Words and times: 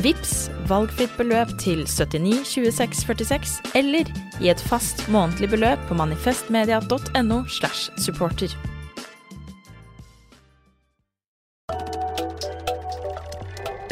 Vips 0.00 0.48
valgfritt 0.70 1.12
beløp 1.18 1.50
til 1.60 1.82
79 1.84 2.46
26 2.48 2.94
46, 3.04 3.58
eller 3.76 4.08
i 4.40 4.48
et 4.48 4.60
fast 4.70 5.04
månedlig 5.12 5.50
beløp 5.52 5.82
på 5.88 5.96
manifestmedia.no 5.98 7.42
slash 7.44 7.90
supporter. 8.00 8.54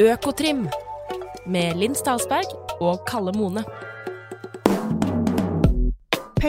Økotrim 0.01 0.65
med 1.47 1.77
Linn 1.77 1.95
Stalsberg 1.95 2.49
og 2.81 3.05
Kalle 3.05 3.37
Mone. 3.37 3.67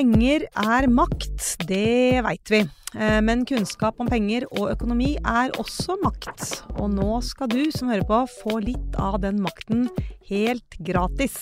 Penger 0.02 0.48
er 0.58 0.88
makt, 0.90 1.44
det 1.70 2.24
veit 2.26 2.50
vi. 2.50 2.60
Eh, 2.98 3.20
Men 3.22 3.44
kunnskap 3.46 4.00
om 4.02 4.08
penger 4.10 4.48
og 4.50 4.72
økonomi 4.72 5.12
er 5.22 5.54
også 5.62 5.94
makt. 6.02 6.64
Og 6.82 6.88
nå 6.90 7.20
skal 7.22 7.52
du 7.52 7.70
som 7.70 7.92
hører 7.92 8.08
på 8.10 8.24
få 8.40 8.56
litt 8.66 8.98
av 8.98 9.20
den 9.22 9.38
makten 9.46 9.92
helt 10.26 10.80
gratis. 10.82 11.38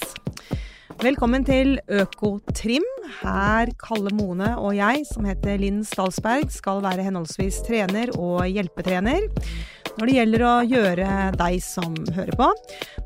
Velkommen 0.99 1.47
til 1.47 1.77
Økotrim. 1.87 2.83
Her 3.21 3.71
Kalle 3.79 4.11
Mone 4.19 4.51
og 4.59 4.75
jeg, 4.75 5.07
som 5.07 5.23
heter 5.23 5.55
Linn 5.63 5.79
Stalsberg, 5.87 6.51
skal 6.51 6.83
være 6.83 7.07
henholdsvis 7.07 7.63
trener 7.63 8.11
og 8.19 8.43
hjelpetrener 8.43 9.23
når 9.95 10.03
det 10.03 10.19
gjelder 10.19 10.47
å 10.49 10.53
gjøre 10.67 11.09
deg 11.39 11.63
som 11.63 11.95
hører 12.11 12.35
på, 12.35 12.51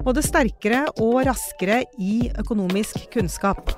både 0.01 0.25
sterkere 0.25 0.87
og 0.97 1.27
raskere 1.29 1.83
i 2.01 2.23
økonomisk 2.41 3.05
kunnskap. 3.13 3.69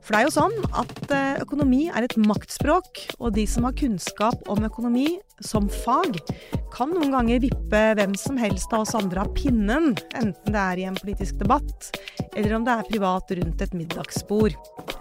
For 0.00 0.14
det 0.14 0.20
er 0.20 0.26
jo 0.26 0.34
sånn 0.34 0.54
at 0.80 1.12
eh, 1.14 1.40
økonomi 1.44 1.84
er 1.92 2.06
et 2.06 2.16
maktspråk, 2.18 3.04
og 3.20 3.34
de 3.36 3.44
som 3.48 3.66
har 3.68 3.76
kunnskap 3.78 4.48
om 4.50 4.64
økonomi 4.66 5.18
som 5.44 5.68
fag, 5.72 6.18
kan 6.74 6.92
noen 6.92 7.12
ganger 7.14 7.40
vippe 7.42 7.80
hvem 7.98 8.14
som 8.18 8.38
helst 8.40 8.72
av 8.74 8.84
oss 8.84 8.94
andre 8.98 9.24
av 9.24 9.32
pinnen, 9.36 9.94
enten 10.18 10.54
det 10.54 10.60
er 10.60 10.80
i 10.80 10.86
en 10.88 10.98
politisk 10.98 11.40
debatt, 11.40 11.90
eller 12.34 12.56
om 12.56 12.66
det 12.66 12.74
er 12.74 12.88
privat 12.90 13.34
rundt 13.38 13.64
et 13.64 13.76
middagsbord. 13.76 14.56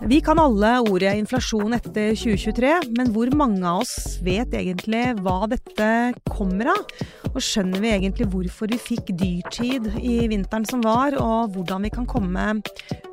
Vi 0.10 0.22
kan 0.24 0.40
alle 0.42 0.78
ordet 0.88 1.16
inflasjon 1.20 1.76
etter 1.78 2.14
2023, 2.16 2.74
men 2.98 3.14
hvor 3.16 3.32
mange 3.36 3.64
av 3.68 3.84
oss 3.84 4.20
vet 4.26 4.56
egentlig 4.56 5.04
hva 5.24 5.42
dette 5.52 5.90
kommer 6.30 6.74
av? 6.76 6.86
Og 7.34 7.42
skjønner 7.44 7.84
vi 7.84 7.94
egentlig 7.94 8.30
hvorfor 8.32 8.72
vi 8.72 8.80
fikk 8.82 9.12
dyrtid 9.20 9.92
i 10.00 10.24
vinteren 10.32 10.66
som 10.70 10.82
var, 10.86 11.18
og 11.20 11.54
hvordan 11.56 11.86
vi 11.86 11.94
kan 11.94 12.10
komme 12.10 12.52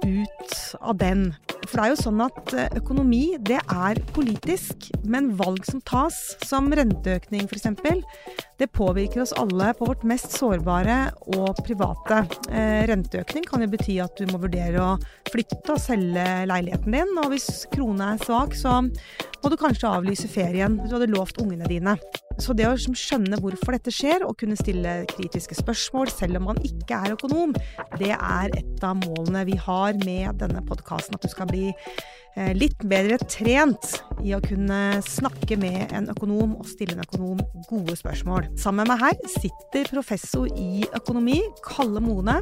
ut 0.06 0.58
av 0.80 0.96
den? 1.02 1.30
For 1.64 1.80
det 1.80 1.84
er 1.84 1.92
jo 1.92 1.98
sånn 2.00 2.22
at 2.24 2.52
eh, 2.54 2.76
økonomi, 2.78 3.22
det 3.42 3.58
er 3.62 4.00
politisk, 4.14 4.90
men 5.08 5.32
valg 5.38 5.64
som 5.68 5.82
tas, 5.88 6.18
som 6.46 6.68
renteøkning 6.74 7.48
f.eks., 7.48 7.68
det 8.58 8.70
påvirker 8.72 9.20
oss 9.20 9.34
alle 9.36 9.72
på 9.76 9.84
vårt 9.88 10.04
mest 10.08 10.32
sårbare 10.32 10.96
og 11.36 11.58
private. 11.66 12.22
Eh, 12.48 12.86
renteøkning 12.88 13.44
kan 13.44 13.60
jo 13.60 13.68
bety 13.72 13.98
at 14.00 14.16
du 14.16 14.30
må 14.30 14.40
vurdere 14.40 14.80
å 14.80 14.94
flytte 15.28 15.74
og 15.74 15.82
selge 15.82 16.24
leiligheten 16.48 16.96
din, 16.96 17.12
og 17.20 17.32
hvis 17.34 17.66
krona 17.72 18.14
er 18.14 18.22
svak, 18.24 18.56
så 18.56 18.78
må 18.82 19.52
du 19.52 19.58
kanskje 19.60 19.90
avlyse 19.90 20.30
ferien 20.32 20.78
du 20.80 20.88
hadde 20.94 21.12
lovt 21.12 21.40
ungene 21.42 21.68
dine. 21.68 21.98
Så 22.40 22.52
det 22.56 22.66
å 22.68 22.74
liksom 22.74 22.96
skjønne 22.96 23.38
hvorfor 23.40 23.76
dette 23.76 23.92
skjer, 23.92 24.24
og 24.26 24.36
kunne 24.40 24.58
stille 24.58 24.98
kritiske 25.12 25.56
spørsmål 25.60 26.10
selv 26.12 26.40
om 26.40 26.50
man 26.50 26.60
ikke 26.64 26.98
er 26.98 27.16
økonom, 27.16 27.54
det 28.00 28.12
er 28.16 28.52
et 28.56 28.84
av 28.84 28.96
målene 29.04 29.46
vi 29.48 29.56
har 29.60 29.96
med 30.04 30.40
denne 30.40 30.64
podkasten. 30.68 31.16
At 31.16 31.24
du 31.24 31.32
skal 31.32 31.48
bli 31.52 31.70
litt 32.56 32.82
bedre 32.84 33.16
trent 33.24 33.94
i 34.20 34.34
å 34.36 34.40
kunne 34.44 34.98
snakke 35.04 35.56
med 35.60 35.92
en 35.96 36.10
økonom 36.12 36.56
og 36.58 36.68
stille 36.68 36.96
en 36.96 37.04
økonom 37.04 37.40
gode 37.70 37.96
spørsmål. 37.96 38.50
Sammen 38.60 38.84
med 38.84 38.92
meg 38.92 39.02
her 39.04 39.30
sitter 39.32 39.88
professor 39.88 40.50
i 40.52 40.84
økonomi, 40.96 41.38
Kalle 41.64 42.02
Mone, 42.04 42.38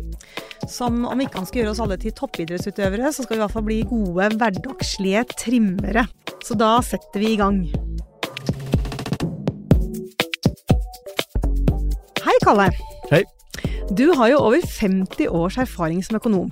som 0.71 1.05
om 1.07 1.23
ikke 1.23 1.39
han 1.39 1.47
skal 1.47 1.63
gjøre 1.63 1.75
oss 1.77 1.83
alle 1.85 1.99
til 2.03 2.15
toppidrettsutøvere, 2.19 3.13
så 3.15 3.23
skal 3.23 3.37
vi 3.37 3.41
i 3.41 3.45
hvert 3.45 3.55
fall 3.55 3.67
bli 3.69 3.81
gode 3.91 4.31
hverdagslige 4.35 5.25
trimmere. 5.37 6.07
Så 6.45 6.59
da 6.59 6.77
setter 6.85 7.23
vi 7.23 7.35
i 7.35 7.41
gang. 7.41 7.63
Hei, 12.25 12.37
Kalle. 12.43 12.71
Hei. 13.13 13.25
Du 13.95 14.09
har 14.17 14.31
jo 14.33 14.39
over 14.41 14.63
50 14.65 15.29
års 15.29 15.59
erfaring 15.61 16.01
som 16.03 16.17
økonom. 16.17 16.49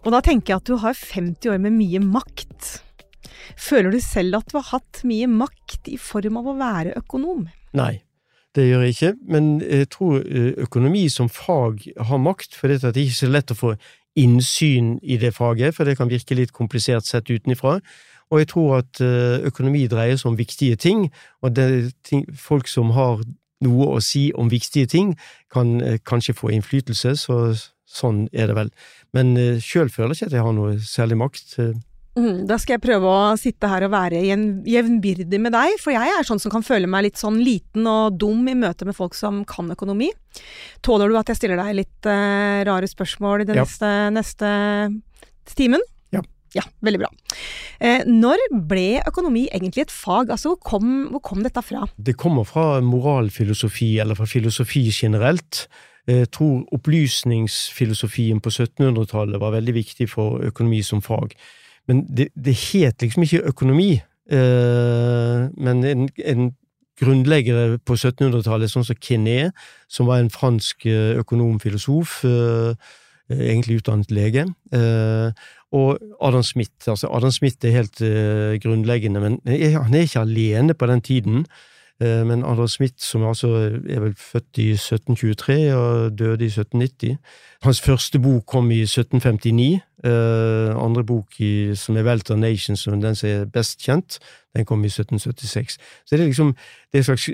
Og 0.00 0.14
da 0.14 0.20
tenker 0.24 0.54
jeg 0.54 0.62
at 0.62 0.68
du 0.70 0.78
har 0.80 0.96
50 0.96 1.52
år 1.52 1.58
med 1.60 1.76
mye 1.76 2.00
makt. 2.02 2.80
Føler 3.60 3.92
du 3.92 4.00
selv 4.00 4.38
at 4.40 4.52
du 4.52 4.56
har 4.58 4.68
hatt 4.70 5.02
mye 5.08 5.28
makt 5.28 5.90
i 5.92 5.98
form 6.00 6.38
av 6.40 6.48
å 6.48 6.56
være 6.60 6.94
økonom? 7.00 7.48
Nei, 7.76 8.00
det 8.56 8.66
gjør 8.66 8.84
jeg 8.86 8.96
ikke, 8.96 9.14
men 9.30 9.50
jeg 9.62 9.90
tror 9.92 10.22
eh, 10.24 10.52
økonomi 10.64 11.04
som 11.12 11.28
fag 11.30 11.84
har 12.08 12.22
makt, 12.22 12.56
for 12.56 12.70
det 12.70 12.80
er 12.82 13.02
ikke 13.02 13.18
så 13.20 13.30
lett 13.30 13.52
å 13.52 13.58
få 13.58 13.74
innsyn 14.18 14.96
i 15.02 15.18
det 15.20 15.34
faget, 15.36 15.76
for 15.76 15.86
det 15.86 15.98
kan 16.00 16.10
virke 16.10 16.38
litt 16.38 16.54
komplisert 16.56 17.06
sett 17.06 17.30
utenifra. 17.30 17.78
Og 18.30 18.42
jeg 18.42 18.50
tror 18.50 18.80
at 18.80 19.02
eh, 19.04 19.42
økonomi 19.50 19.84
dreier 19.90 20.18
seg 20.18 20.32
om 20.32 20.38
viktige 20.38 20.78
ting, 20.80 21.08
og 21.42 21.60
ting, 22.06 22.24
folk 22.34 22.70
som 22.70 22.94
har 22.96 23.22
noe 23.64 23.90
å 23.92 24.00
si 24.02 24.30
om 24.38 24.50
viktige 24.50 24.88
ting, 24.90 25.14
kan 25.52 25.78
eh, 25.84 26.00
kanskje 26.06 26.36
få 26.38 26.50
innflytelse, 26.56 27.14
så 27.20 27.40
sånn 27.90 28.28
er 28.32 28.46
det 28.50 28.54
vel. 28.56 28.70
Men 29.16 29.34
eh, 29.36 29.58
sjøl 29.62 29.90
føler 29.90 30.14
jeg 30.14 30.20
ikke 30.22 30.30
at 30.30 30.36
jeg 30.38 30.46
har 30.46 30.56
noe 30.56 30.76
særlig 30.86 31.18
makt. 31.26 31.56
eh, 31.58 31.72
Mm, 32.18 32.40
da 32.50 32.56
skal 32.58 32.74
jeg 32.74 32.82
prøve 32.82 33.06
å 33.06 33.36
sitte 33.38 33.68
her 33.70 33.84
og 33.86 33.92
være 33.92 34.18
jevn- 34.26 34.64
jevnbyrdig 34.66 35.38
med 35.40 35.52
deg, 35.54 35.76
for 35.78 35.92
jeg 35.94 36.10
er 36.10 36.24
sånn 36.26 36.40
som 36.42 36.50
kan 36.50 36.64
føle 36.66 36.88
meg 36.90 37.04
litt 37.06 37.20
sånn 37.20 37.36
liten 37.38 37.86
og 37.86 38.16
dum 38.18 38.48
i 38.50 38.56
møte 38.58 38.84
med 38.84 38.96
folk 38.98 39.14
som 39.14 39.44
kan 39.46 39.70
økonomi. 39.70 40.08
Tåler 40.82 41.08
du 41.08 41.14
at 41.16 41.30
jeg 41.30 41.38
stiller 41.38 41.56
deg 41.62 41.76
litt 41.78 42.08
eh, 42.10 42.64
rare 42.66 42.90
spørsmål 42.90 43.42
i 43.42 43.46
den 43.52 43.60
Ja. 43.60 43.62
neste, 43.62 43.92
neste 44.18 44.50
timen? 45.54 45.80
Ja. 46.10 46.20
Ja, 46.52 46.62
veldig 46.82 46.98
bra. 46.98 47.08
Eh, 47.80 48.02
når 48.10 48.42
ble 48.66 49.00
økonomi 49.06 49.46
egentlig 49.54 49.86
et 49.86 49.94
fag? 49.94 50.30
Altså, 50.34 50.50
hvor 50.56 50.60
kom, 50.66 50.90
hvor 51.14 51.22
kom 51.22 51.44
dette 51.46 51.62
fra? 51.62 51.86
Det 51.96 52.16
kommer 52.18 52.44
fra 52.44 52.80
moralfilosofi, 52.82 54.00
eller 54.02 54.18
fra 54.18 54.26
filosofi 54.26 54.90
generelt. 54.90 55.68
Jeg 56.10 56.30
tror 56.34 56.64
opplysningsfilosofien 56.74 58.40
på 58.42 58.50
1700-tallet 58.50 59.40
var 59.40 59.54
veldig 59.54 59.74
viktig 59.76 60.08
for 60.10 60.42
økonomi 60.46 60.82
som 60.86 61.02
fag. 61.04 61.34
Men 61.88 62.04
det, 62.06 62.30
det 62.34 62.54
het 62.54 63.02
liksom 63.02 63.26
ikke 63.26 63.44
økonomi, 63.52 63.90
eh, 64.30 65.44
men 65.54 65.84
en, 65.86 66.08
en 66.24 66.50
grunnlegger 67.00 67.78
på 67.86 67.96
1700-tallet, 67.96 68.70
sånn 68.72 68.86
som 68.86 68.98
Kené, 69.00 69.50
som 69.88 70.08
var 70.10 70.20
en 70.20 70.32
fransk 70.32 70.86
økonomfilosof, 70.86 72.20
økonom-filosof, 72.24 72.76
eh, 73.30 73.46
egentlig 73.50 73.80
utdannet 73.80 74.10
lege, 74.14 74.46
eh, 74.74 75.32
og 75.72 75.98
Adam 76.20 76.42
Smith. 76.42 76.88
Altså, 76.88 77.08
Adam 77.14 77.30
Smith 77.30 77.66
er 77.66 77.76
helt 77.76 78.00
eh, 78.02 78.58
grunnleggende, 78.62 79.20
men 79.22 79.40
han 79.46 79.94
er 79.94 80.06
ikke 80.06 80.24
alene 80.24 80.74
på 80.74 80.86
den 80.90 81.00
tiden. 81.00 81.44
Eh, 82.00 82.24
Men 82.26 82.44
Adam 82.44 82.68
Smith, 82.68 82.98
som 82.98 83.26
altså 83.28 83.48
er 83.88 84.00
vel 84.00 84.14
født 84.16 84.58
i 84.58 84.70
1723 84.72 85.74
og 85.74 86.18
døde 86.18 86.44
i 86.44 86.48
1790 86.48 87.18
Hans 87.62 87.80
første 87.80 88.18
bok 88.18 88.46
kom 88.46 88.70
i 88.70 88.80
1759. 88.82 89.80
Eh, 90.04 90.84
andre 90.84 91.04
bok, 91.04 91.40
i, 91.40 91.74
som 91.76 91.96
er 91.96 92.06
Welter 92.06 92.36
Nations, 92.36 92.80
som 92.80 93.00
den 93.00 93.14
som 93.14 93.28
er 93.28 93.44
best 93.44 93.82
kjent, 93.84 94.18
den 94.56 94.64
kom 94.64 94.80
i 94.84 94.88
1776. 94.88 95.76
Så 96.06 96.16
det 96.16 96.22
er 96.22 96.30
liksom 96.30 96.54
det 96.92 96.98
er 96.98 97.02
slags 97.02 97.28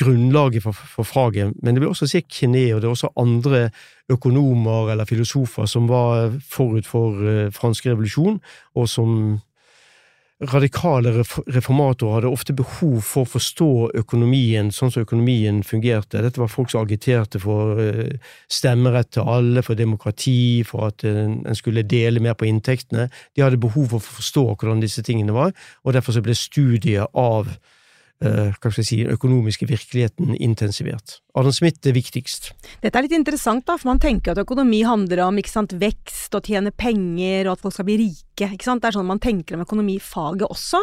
grunnlaget 0.00 0.62
for, 0.62 0.72
for 0.72 1.02
faget. 1.02 1.52
Men 1.62 1.74
det 1.74 1.80
vil 1.80 1.88
også 1.88 2.06
si 2.06 2.20
kne, 2.20 2.74
og 2.74 2.80
det 2.80 2.88
er 2.88 2.96
også 2.96 3.12
andre 3.16 3.70
økonomer 4.10 4.90
eller 4.90 5.04
filosofer 5.04 5.66
som 5.66 5.88
var 5.88 6.32
forut 6.50 6.86
for 6.86 7.22
eh, 7.22 7.52
fransk 7.52 7.86
revolusjon, 7.86 8.40
og 8.74 8.88
som 8.88 9.38
radikale 10.50 11.12
reformatorer 11.46 12.14
hadde 12.18 12.30
ofte 12.32 12.54
behov 12.56 12.98
for 13.06 13.26
å 13.26 13.30
forstå 13.34 13.70
økonomien 14.02 14.72
sånn 14.74 14.90
som 14.92 15.04
økonomien 15.06 15.62
fungerte. 15.66 16.22
Dette 16.24 16.42
var 16.42 16.50
folk 16.50 16.72
som 16.72 16.82
agiterte 16.82 17.40
for 17.42 17.78
eh, 17.82 18.16
stemmerett 18.50 19.12
til 19.14 19.28
alle, 19.28 19.62
for 19.62 19.78
demokrati, 19.78 20.62
for 20.66 20.90
at 20.90 21.06
en 21.06 21.58
skulle 21.58 21.86
dele 21.86 22.22
mer 22.22 22.34
på 22.38 22.48
inntektene. 22.50 23.08
De 23.36 23.44
hadde 23.44 23.60
behov 23.62 23.92
for 23.94 24.02
å 24.02 24.16
forstå 24.20 24.48
hvordan 24.54 24.82
disse 24.82 25.04
tingene 25.06 25.36
var, 25.36 25.54
og 25.84 25.94
derfor 25.96 26.18
ble 26.22 26.34
studiet 26.38 27.14
av 27.18 27.48
Eh, 27.48 27.71
hva 28.22 28.70
skal 28.70 28.82
jeg 28.82 28.88
si, 28.88 28.98
økonomiske 29.10 29.66
virkeligheten 29.66 30.36
intensivert. 30.38 31.18
Adam 31.38 31.52
Smith 31.54 31.80
er 31.88 31.94
viktigst. 31.96 32.50
Dette 32.82 32.98
er 32.98 33.06
litt 33.06 33.14
interessant, 33.16 33.64
da, 33.66 33.78
for 33.80 33.88
man 33.88 34.00
tenker 34.02 34.34
at 34.34 34.40
økonomi 34.42 34.82
handler 34.84 35.24
om 35.24 35.40
sant, 35.48 35.72
vekst 35.80 36.34
og 36.36 36.44
tjene 36.48 36.70
penger 36.70 37.48
og 37.48 37.54
at 37.54 37.64
folk 37.64 37.76
skal 37.76 37.88
bli 37.88 37.96
rike. 38.02 38.50
ikke 38.52 38.66
sant? 38.66 38.82
Det 38.82 38.90
er 38.90 38.98
sånn 38.98 39.08
man 39.08 39.22
tenker 39.22 39.56
om 39.56 39.64
økonomifaget 39.64 40.44
også. 40.46 40.82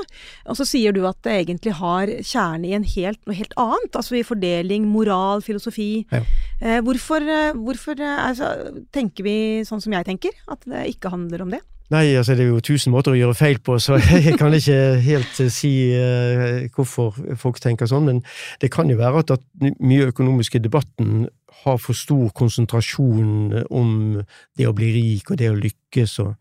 Og 0.50 0.58
så 0.58 0.68
sier 0.68 0.96
du 0.96 1.04
at 1.08 1.22
det 1.26 1.38
egentlig 1.44 1.76
har 1.78 2.12
kjerne 2.20 2.70
i 2.70 2.76
en 2.78 2.88
helt, 2.96 3.22
noe 3.30 3.38
helt 3.38 3.54
annet, 3.62 3.94
altså 3.94 4.18
i 4.18 4.26
fordeling, 4.26 4.90
moral, 4.90 5.46
filosofi. 5.46 6.06
Ja. 6.10 6.24
Eh, 6.60 6.80
hvorfor, 6.86 7.22
eh, 7.24 7.54
hvorfor 7.54 8.02
eh, 8.02 8.22
altså, 8.26 8.54
tenker 8.96 9.28
vi 9.28 9.38
sånn 9.68 9.84
som 9.84 9.94
jeg 9.94 10.10
tenker, 10.10 10.34
at 10.50 10.66
det 10.66 10.88
ikke 10.96 11.14
handler 11.14 11.46
om 11.46 11.54
det? 11.54 11.62
Nei, 11.90 12.12
altså 12.14 12.36
det 12.38 12.46
er 12.46 12.52
jo 12.52 12.62
tusen 12.62 12.94
måter 12.94 13.16
å 13.16 13.18
gjøre 13.18 13.38
feil 13.38 13.58
på, 13.66 13.80
så 13.82 13.98
jeg 14.28 14.36
kan 14.38 14.54
ikke 14.54 14.78
helt 15.02 15.40
eh, 15.42 15.50
si 15.54 15.72
uh, 15.98 16.68
hvorfor 16.76 17.18
folk 17.42 17.58
tenker 17.64 17.90
sånn. 17.90 18.06
Men 18.06 18.22
det 18.62 18.70
kan 18.74 18.92
jo 18.92 19.00
være 19.00 19.24
at, 19.24 19.34
at 19.40 19.74
mye 19.82 20.12
økonomiske 20.12 20.62
debatten 20.62 21.26
har 21.64 21.82
for 21.82 21.98
stor 21.98 22.30
konsentrasjon 22.38 23.66
om 23.74 24.22
det 24.58 24.70
å 24.70 24.76
bli 24.78 24.94
rik 24.96 25.34
og 25.34 25.42
det 25.42 25.50
å 25.50 25.58
lykkes. 25.58 26.20
og 26.24 26.38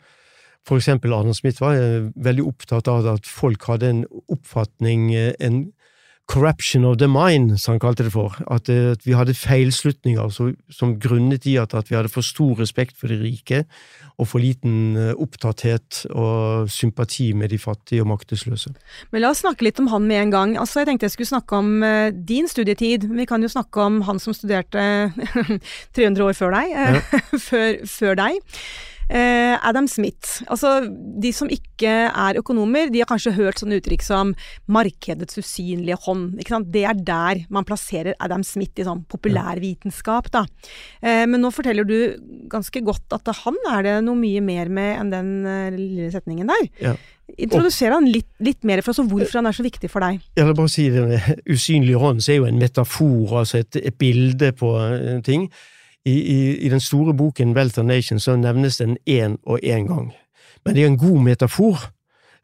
for 0.68 0.76
eksempel 0.76 1.14
Arne 1.16 1.32
Smith 1.32 1.62
var 1.62 1.78
veldig 2.12 2.44
opptatt 2.44 2.90
av 2.92 3.06
at 3.14 3.26
folk 3.26 3.64
hadde 3.70 3.88
en 3.88 4.04
oppfatning, 4.28 5.14
en 5.16 5.62
corruption 6.28 6.84
of 6.84 6.98
the 6.98 7.08
mind, 7.08 7.56
som 7.60 7.72
han 7.72 7.80
kalte 7.80 8.04
det 8.04 8.12
for. 8.12 8.36
At, 8.52 8.69
eh, 8.69 8.92
at 8.92 9.06
vi 9.06 9.16
hadde 9.16 9.34
feilslutninger 9.34 10.28
så, 10.28 10.50
som 10.70 10.98
grunnet 11.00 11.46
i 11.48 11.56
at, 11.56 11.75
at, 11.75 11.88
vi 11.90 11.96
hadde 11.96 12.12
for 12.12 12.26
stor 12.26 12.60
respekt 12.60 12.98
for 13.00 13.08
de 13.08 13.16
rike, 13.22 13.64
og 14.19 14.28
for 14.28 14.42
liten 14.42 14.96
eh, 14.98 15.14
opptatthet 15.16 16.04
og 16.10 16.69
sympati 16.70 17.32
med 17.32 17.48
de 17.54 17.58
fattige 17.58 18.04
og 18.04 18.10
maktesløse. 18.12 18.75
Men 19.10 19.25
la 19.25 19.32
oss 19.32 19.40
snakke 19.44 19.64
litt 19.64 19.80
om 19.80 19.88
han 19.92 20.04
med 20.10 20.26
en 20.26 20.34
gang. 20.34 20.56
Altså, 20.60 20.82
jeg 20.82 20.90
tenkte 20.90 21.08
jeg 21.08 21.16
skulle 21.16 21.32
snakke 21.32 21.62
om 21.62 21.70
uh, 21.86 22.10
din 22.12 22.48
studietid. 22.50 23.08
Vi 23.08 23.28
kan 23.30 23.42
jo 23.42 23.48
snakke 23.48 23.80
om 23.80 24.02
han 24.04 24.20
som 24.20 24.36
studerte 24.36 24.84
300 25.96 26.28
år 26.28 26.36
før 26.36 26.54
deg. 26.58 26.76
Ja. 26.76 27.22
før, 27.48 27.80
før 27.88 28.20
deg. 28.20 28.60
Eh, 29.08 29.56
Adam 29.64 29.87
Smith. 29.88 30.43
Altså, 30.52 30.82
de 30.84 31.31
som 31.32 31.49
ikke 31.49 31.93
er 32.08 32.38
økonomer, 32.40 32.90
de 32.93 33.00
har 33.00 33.08
kanskje 33.08 33.32
hørt 33.38 33.60
sånne 33.60 33.78
uttrykk 33.81 34.05
som 34.05 34.34
'markedets 34.69 35.40
usynlige 35.40 35.96
hånd'. 36.05 36.37
Ikke 36.38 36.52
sant? 36.52 36.70
Det 36.72 36.84
er 36.84 36.94
der 36.94 37.46
man 37.49 37.64
plasserer 37.64 38.14
Adam 38.20 38.44
Smith 38.44 38.76
i 38.76 38.84
sånn 38.84 39.05
populærvitenskap, 39.08 40.31
da. 40.31 40.44
Eh, 41.02 41.25
men 41.25 41.40
nå 41.40 41.50
forteller 41.50 41.88
du 41.88 42.19
ganske 42.49 42.84
godt 42.84 43.16
at 43.16 43.32
han 43.44 43.56
er 43.72 43.82
det 43.82 44.05
noe 44.05 44.16
mye 44.16 44.43
mer 44.44 44.69
med 44.69 45.00
enn 45.00 45.11
den 45.11 45.31
uh, 45.46 45.70
lille 45.70 46.11
setningen 46.12 46.49
der. 46.49 46.69
Ja. 46.81 46.94
Introduser 47.38 47.93
han 47.93 48.06
litt, 48.08 48.28
litt, 48.40 48.62
mer 48.64 48.81
for 48.81 48.93
oss, 48.93 49.00
og 49.00 49.08
hvorfor 49.08 49.40
han 49.40 49.46
er 49.46 49.56
så 49.56 49.64
viktig 49.64 49.90
for 49.90 50.00
deg. 50.00 50.20
Jeg 50.37 50.46
vil 50.49 50.56
bare 50.56 50.72
si 50.72 50.88
Den 50.88 51.12
Usynlig 51.49 51.96
hånd 52.00 52.20
er 52.28 52.40
jo 52.40 52.46
en 52.49 52.61
metafor, 52.61 53.40
altså 53.40 53.61
et, 53.61 53.76
et 53.76 53.99
bilde 53.99 54.52
på 54.56 54.72
ting. 55.25 55.50
I, 56.08 56.14
i, 56.16 56.38
I, 56.64 56.72
den 56.72 56.81
store 56.81 57.14
boken 57.16 57.55
Wealth 57.56 57.81
of 57.81 57.87
Nations 57.87 58.25
så 58.25 58.37
nevnes 58.37 58.81
den 58.81 58.96
én 59.08 59.37
og 59.44 59.60
én 59.62 59.87
gang. 59.88 60.12
Men 60.64 60.75
det 60.75 60.82
er 60.82 60.93
en 60.93 61.00
god 61.00 61.22
metafor. 61.26 61.90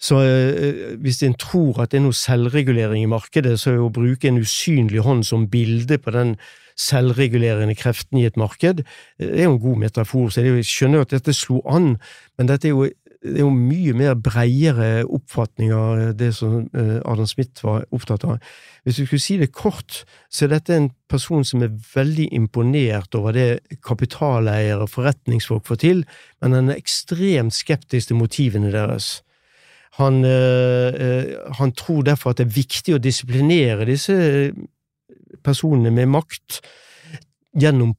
Så 0.00 0.20
eh, 0.20 0.98
hvis 1.00 1.22
en 1.22 1.36
tror 1.38 1.80
at 1.82 1.92
det 1.92 2.00
er 2.00 2.04
noe 2.04 2.16
selvregulering 2.16 3.04
i 3.04 3.10
markedet, 3.10 3.56
så 3.60 3.70
er 3.70 3.78
det 3.78 3.86
å 3.86 3.94
bruke 3.94 4.28
en 4.28 4.42
usynlig 4.42 5.00
hånd 5.06 5.24
som 5.24 5.48
bilde 5.48 5.98
på 6.02 6.12
den 6.12 6.34
selvregulerende 6.76 7.76
kreften 7.78 8.18
i 8.18 8.26
et 8.26 8.36
marked, 8.36 8.82
det 9.18 9.30
er 9.30 9.46
jo 9.46 9.54
en 9.54 9.62
god 9.62 9.76
metafor. 9.84 10.28
Så 10.28 10.42
jeg 10.42 10.66
skjønner 10.66 11.00
jo 11.00 11.06
at 11.06 11.14
dette 11.14 11.34
slo 11.36 11.60
an, 11.70 11.94
men 12.38 12.50
dette 12.50 12.68
er 12.68 12.74
jo 12.74 12.88
det 13.24 13.38
er 13.38 13.46
jo 13.46 13.52
mye 13.56 13.94
mer 13.96 14.16
breiere 14.20 15.06
oppfatninger 15.08 15.74
av 15.74 16.16
det 16.18 16.28
som 16.36 16.66
eh, 16.76 16.98
Adam 17.08 17.28
Smith 17.28 17.64
var 17.64 17.86
opptatt 17.94 18.26
av. 18.28 18.42
Hvis 18.84 18.98
du 19.00 19.06
skulle 19.06 19.24
si 19.24 19.38
det 19.40 19.48
kort, 19.56 20.02
så 20.28 20.44
er 20.44 20.52
dette 20.52 20.76
en 20.76 20.90
person 21.08 21.46
som 21.46 21.64
er 21.64 21.72
veldig 21.94 22.28
imponert 22.36 23.16
over 23.16 23.32
det 23.32 23.78
kapitaleiere 23.86 24.84
og 24.84 24.92
forretningsfolk 24.92 25.64
får 25.70 25.80
til, 25.86 26.04
men 26.44 26.58
han 26.58 26.68
er 26.74 26.82
ekstremt 26.82 27.56
skeptisk 27.56 28.12
til 28.12 28.20
motivene 28.20 28.72
deres. 28.74 29.22
Han, 29.96 30.20
øh, 30.28 31.32
han, 31.56 31.72
tror 31.72 32.02
derfor 32.02 32.34
at 32.34 32.42
det 32.42 32.48
er 32.48 32.56
viktig 32.60 32.96
å 32.96 33.02
disiplinere 33.02 33.88
disse 33.88 34.16
personene 35.44 35.92
med 35.94 36.12
makt 36.12 36.60
gjennom 37.56 37.94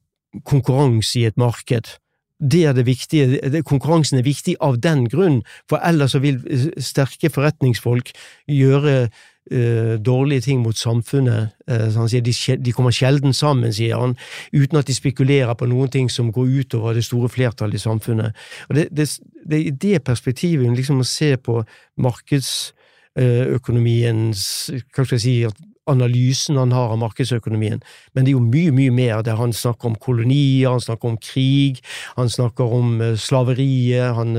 konkurranse 0.46 1.18
i 1.18 1.26
et 1.26 1.38
marked. 1.40 1.96
Det 2.38 2.66
er 2.68 2.72
det 2.72 2.86
viktige. 2.86 3.62
Konkurransen 3.64 4.18
er 4.18 4.22
viktig 4.22 4.56
av 4.60 4.80
den 4.80 5.08
grunn, 5.08 5.42
for 5.68 5.78
ellers 5.80 6.14
vil 6.20 6.40
sterke 6.84 7.30
forretningsfolk 7.32 8.10
gjøre 8.52 9.08
uh, 9.52 9.96
dårlige 9.96 10.40
ting 10.40 10.60
mot 10.60 10.76
samfunnet. 10.76 11.48
Uh, 11.70 12.06
sier 12.10 12.20
de, 12.20 12.32
de, 12.60 12.72
kommer 12.76 12.90
sjelden 12.92 13.32
sammen, 13.32 13.72
sier 13.72 13.96
han, 13.96 14.16
uten 14.52 14.76
at 14.76 14.86
de 14.86 14.94
spekulerer 14.94 15.54
på 15.56 15.66
noen 15.70 15.88
ting 15.88 16.10
som 16.12 16.32
går 16.32 16.46
utover 16.60 16.94
det 16.94 17.04
store 17.08 17.28
flertallet 17.32 17.74
i 17.80 17.86
samfunnet. 17.86 18.36
Og 18.68 18.74
Det, 18.76 18.88
det, 18.92 19.20
det 19.48 19.56
er 19.56 19.64
i 19.64 19.78
det 19.88 20.04
perspektivet 20.04 20.76
liksom 20.76 21.00
å 21.00 21.04
se 21.08 21.36
på 21.40 21.64
markedsøkonomiens 21.96 24.70
hva 24.92 25.04
skal 25.04 25.16
jeg 25.16 25.24
si, 25.24 25.46
analysen 25.86 26.58
han 26.60 26.74
har 26.74 26.92
av 26.94 27.00
markedsøkonomien, 27.02 27.82
men 28.14 28.26
det 28.26 28.32
er 28.32 28.36
jo 28.36 28.44
mye, 28.44 28.74
mye 28.74 28.94
mer 28.94 29.22
der 29.26 29.38
han 29.40 29.54
snakker 29.54 29.90
om 29.90 29.98
kolonier, 30.02 30.70
han 30.70 30.82
snakker 30.82 31.12
om 31.12 31.18
krig, 31.22 31.82
han 32.16 32.30
snakker 32.32 32.76
om 32.78 33.00
uh, 33.00 33.12
slaveriet, 33.20 34.14
han, 34.16 34.36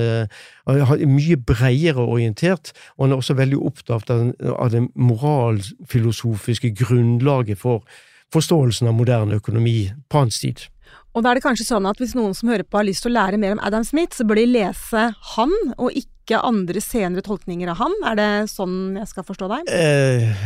han 0.67 0.81
er 0.97 1.09
mye 1.09 1.39
bredere 1.39 2.03
orientert, 2.03 2.73
og 2.97 3.07
han 3.07 3.15
er 3.15 3.21
også 3.23 3.37
veldig 3.37 3.61
opptatt 3.69 4.11
av 4.11 4.71
det 4.73 4.83
moralfilosofiske 4.95 6.73
grunnlaget 6.77 7.59
for 7.61 7.85
forståelsen 8.33 8.89
av 8.89 8.97
moderne 8.97 9.39
økonomi 9.39 9.79
på 10.09 10.25
hans 10.25 10.41
tid. 10.43 10.67
Og 11.15 11.23
da 11.23 11.31
er 11.31 11.39
det 11.39 11.45
kanskje 11.45 11.65
sånn 11.67 11.87
at 11.89 11.99
hvis 12.01 12.15
noen 12.17 12.35
som 12.37 12.51
hører 12.51 12.67
på 12.67 12.79
har 12.79 12.87
lyst 12.87 13.05
til 13.05 13.13
å 13.13 13.17
lære 13.17 13.39
mer 13.41 13.55
om 13.55 13.63
Adam 13.65 13.85
Smith, 13.87 14.13
så 14.17 14.25
bør 14.27 14.41
de 14.41 14.45
lese 14.51 15.07
han, 15.33 15.53
og 15.77 15.95
ikke 15.97 16.41
andre 16.45 16.83
senere 16.83 17.23
tolkninger 17.25 17.71
av 17.71 17.79
han? 17.81 17.95
Er 18.11 18.19
det 18.19 18.29
sånn 18.51 18.97
jeg 18.99 19.09
skal 19.09 19.25
forstå 19.27 19.49
deg? 19.53 19.71
Eh, 19.73 20.43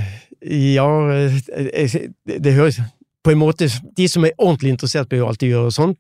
ja, 0.78 0.88
eh, 1.12 1.98
det 2.26 2.56
høres 2.58 2.80
På 3.22 3.30
en 3.30 3.38
måte 3.38 3.68
De 3.94 4.08
som 4.10 4.24
er 4.26 4.34
ordentlig 4.40 4.72
interessert, 4.74 5.10
bør 5.10 5.20
jo 5.20 5.28
alltid 5.30 5.52
gjøre 5.52 5.74
sånn. 5.76 5.92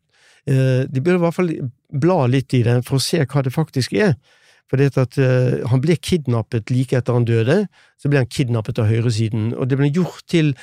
Eh, 0.49 0.87
de 0.89 1.03
bør 1.03 1.19
i 1.19 1.21
hvert 1.21 1.37
fall 1.37 1.51
bla 1.91 2.23
litt 2.25 2.53
i 2.57 2.63
den 2.65 2.81
for 2.85 2.97
å 2.97 3.03
se 3.03 3.21
hva 3.21 3.43
det 3.45 3.53
faktisk 3.53 3.93
er. 3.93 4.15
For 4.71 4.79
det 4.79 4.95
at 4.95 5.17
uh, 5.19 5.67
Han 5.67 5.83
ble 5.83 5.97
kidnappet 5.99 6.71
like 6.71 6.95
etter 6.95 7.17
han 7.17 7.27
døde. 7.27 7.65
Så 7.99 8.07
ble 8.07 8.21
han 8.23 8.31
kidnappet 8.31 8.79
av 8.79 8.87
høyresiden. 8.87 9.51
Og 9.59 9.67
det 9.67 9.77
ble 9.77 9.91
gjort 9.91 10.23
til 10.31 10.53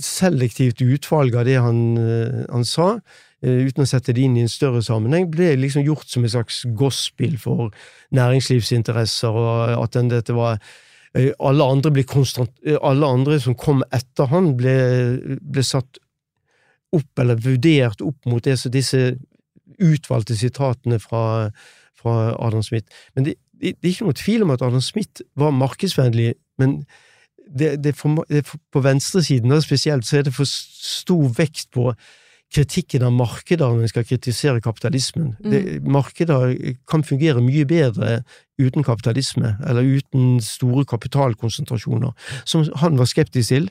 selektivt 0.00 0.80
utvalg 0.80 1.36
av 1.36 1.44
det 1.44 1.60
han, 1.60 1.82
uh, 2.00 2.44
han 2.48 2.64
sa. 2.64 2.96
uh, 2.96 3.26
uten 3.44 3.84
å 3.84 3.88
sette 3.88 4.14
det 4.16 4.24
inn 4.24 4.36
i 4.38 4.44
en 4.44 4.50
større 4.50 4.82
sammenheng, 4.84 5.28
ble 5.30 5.52
liksom 5.60 5.84
gjort 5.86 6.08
som 6.10 6.24
et 6.24 6.32
slags 6.32 6.64
gospel 6.78 7.36
for 7.40 7.70
næringslivsinteresser, 8.16 9.36
og 9.36 9.84
at 9.84 9.96
den, 9.96 10.10
dette 10.12 10.34
var 10.36 10.58
eh, 11.14 11.32
alle 11.38 11.64
andre, 11.64 11.92
eh, 11.92 12.78
alle 12.80 13.06
andre, 13.06 13.40
som 13.40 13.58
kom 13.58 13.84
etter 13.94 14.30
han, 14.32 14.54
ble, 14.58 14.76
ble, 15.40 15.64
satt 15.64 16.00
opp, 16.94 17.10
eller 17.18 17.40
vurdert 17.42 18.04
opp 18.04 18.28
mot 18.30 18.44
det, 18.44 18.58
disse 18.72 19.16
utvalgte 19.82 20.36
sitatene 20.38 20.98
fra, 21.02 21.50
fra 22.06 22.46
Adam 22.46 22.62
Smith. 22.62 22.86
Men 23.14 23.26
det, 23.28 23.34
det, 23.52 23.74
det, 23.76 23.88
er 23.88 23.94
ikke 23.94 24.08
noe 24.08 24.20
tvil 24.20 24.46
om 24.46 24.54
at 24.54 24.62
Adam 24.62 24.84
Smith 24.84 25.26
var 25.38 25.54
markedsvennlig, 25.56 26.34
men 26.60 26.78
det, 27.46 27.76
det 27.84 27.94
for, 27.98 28.22
for, 28.42 28.62
på 28.72 28.82
venstresiden 28.82 29.54
spesielt 29.62 30.06
så 30.06 30.20
er 30.20 30.26
det 30.26 30.34
for 30.34 30.48
stor 30.48 31.28
vekt 31.36 31.68
på 31.74 31.92
kritikken 32.54 33.02
av 33.06 33.14
markeder 33.14 33.72
når 33.74 33.86
en 33.86 33.90
skal 33.90 34.06
kritisere 34.06 34.62
kapitalismen. 34.62 35.34
Mm. 35.42 35.50
Det, 35.50 35.62
markeder 35.82 36.54
kan 36.88 37.04
fungere 37.04 37.42
mye 37.42 37.66
bedre 37.66 38.20
uten 38.60 38.86
kapitalisme, 38.86 39.56
eller 39.66 39.82
uten 39.98 40.38
store 40.40 40.86
kapitalkonsentrasjoner, 40.88 42.14
som 42.44 42.64
han 42.82 42.98
var 42.98 43.10
skeptisk 43.10 43.52
til. 43.52 43.68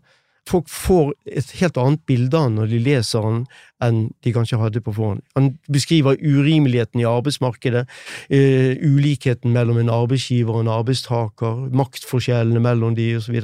Folk 0.50 0.70
får 0.70 1.14
et 1.26 1.52
helt 1.60 1.78
annet 1.82 2.02
bilde 2.06 2.38
av 2.38 2.52
når 2.54 2.70
de 2.70 2.82
leser 2.86 3.24
han, 3.26 3.40
enn 3.82 4.02
de 4.24 4.34
kanskje 4.36 4.60
hadde 4.62 4.82
på 4.86 4.94
forhånd. 4.94 5.24
Han 5.34 5.56
beskriver 5.72 6.20
urimeligheten 6.22 7.02
i 7.02 7.08
arbeidsmarkedet, 7.10 7.86
uh, 8.30 8.74
ulikheten 8.86 9.56
mellom 9.56 9.82
en 9.82 9.94
arbeidsgiver 9.94 10.60
og 10.60 10.66
en 10.66 10.74
arbeidstaker, 10.76 11.66
maktforskjellene 11.74 12.62
mellom 12.62 12.98
de, 12.98 13.10
osv. 13.18 13.42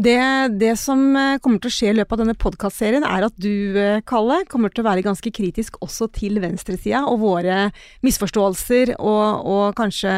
Det, 0.00 0.20
det, 0.56 0.76
som 0.80 1.00
eh, 1.18 1.36
kommer 1.42 1.60
til 1.60 1.68
å 1.68 1.74
skje 1.74 1.90
i 1.90 1.96
løpet 1.98 2.14
av 2.14 2.22
denne 2.22 2.36
podkastserien, 2.40 3.04
er 3.04 3.26
at 3.26 3.36
du, 3.36 3.76
eh, 3.76 4.00
Kalle, 4.08 4.38
kommer 4.48 4.72
til 4.72 4.84
å 4.84 4.88
være 4.88 5.04
ganske 5.04 5.32
kritisk 5.34 5.76
også 5.84 6.08
til 6.16 6.40
venstresida 6.40 7.02
og 7.10 7.20
våre 7.20 7.66
misforståelser 8.06 8.94
og, 8.96 9.44
og 9.50 9.76
kanskje 9.76 10.14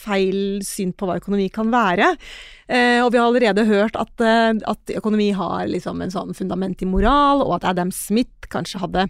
feil 0.00 0.62
syn 0.64 0.94
på 0.96 1.08
hva 1.08 1.18
økonomi 1.20 1.50
kan 1.52 1.68
være. 1.72 2.14
Eh, 2.70 3.00
og 3.02 3.10
vi 3.12 3.18
har 3.20 3.26
allerede 3.26 3.66
hørt 3.68 3.98
at, 3.98 4.14
eh, 4.24 4.54
at 4.54 4.94
økonomi 4.96 5.30
har 5.36 5.68
liksom 5.68 6.00
en 6.00 6.14
sånn 6.14 6.36
fundament 6.36 6.80
i 6.80 6.88
moral, 6.88 7.42
og 7.44 7.58
at 7.58 7.72
Adam 7.74 7.90
Smith 7.92 8.48
kanskje 8.50 8.80
hadde 8.80 9.08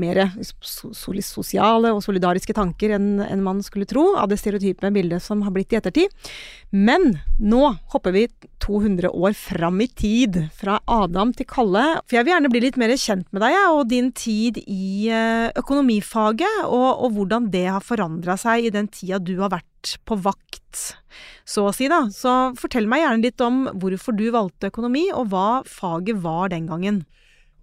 mer 0.00 0.20
sosiale 0.62 1.92
og 1.94 2.02
solidariske 2.04 2.54
tanker 2.56 2.94
enn 2.96 3.20
en 3.24 3.44
man 3.44 3.62
skulle 3.64 3.88
tro, 3.88 4.08
av 4.16 4.30
det 4.30 4.38
stereotype 4.40 4.90
bildet 4.94 5.24
som 5.24 5.42
har 5.46 5.54
blitt 5.54 5.74
i 5.74 5.80
ettertid. 5.80 6.12
Men 6.70 7.18
nå 7.38 7.62
hopper 7.92 8.14
vi 8.16 8.26
200 8.62 9.10
år 9.10 9.36
fram 9.38 9.80
i 9.84 9.88
tid, 9.88 10.38
fra 10.56 10.78
Adam 10.90 11.32
til 11.36 11.48
Kalle. 11.48 11.84
For 12.06 12.18
jeg 12.18 12.26
vil 12.26 12.34
gjerne 12.34 12.52
bli 12.52 12.62
litt 12.64 12.80
mer 12.80 12.94
kjent 12.98 13.28
med 13.34 13.44
deg 13.44 13.56
og 13.70 13.86
din 13.90 14.10
tid 14.16 14.60
i 14.64 15.08
eh, 15.12 15.48
økonomifaget, 15.58 16.66
og, 16.66 16.88
og 17.06 17.16
hvordan 17.16 17.50
det 17.54 17.66
har 17.68 17.84
forandra 17.84 18.38
seg 18.40 18.66
i 18.66 18.74
den 18.74 18.90
tida 18.92 19.20
du 19.22 19.36
har 19.42 19.52
vært 19.54 19.96
på 20.06 20.18
vakt, 20.18 20.96
så 21.46 21.68
å 21.68 21.74
si, 21.74 21.86
da. 21.90 22.06
Så 22.12 22.32
fortell 22.58 22.88
meg 22.90 23.04
gjerne 23.04 23.24
litt 23.24 23.44
om 23.44 23.66
hvorfor 23.78 24.16
du 24.16 24.26
valgte 24.34 24.72
økonomi, 24.72 25.06
og 25.14 25.30
hva 25.32 25.48
faget 25.68 26.18
var 26.24 26.50
den 26.52 26.66
gangen. 26.70 27.04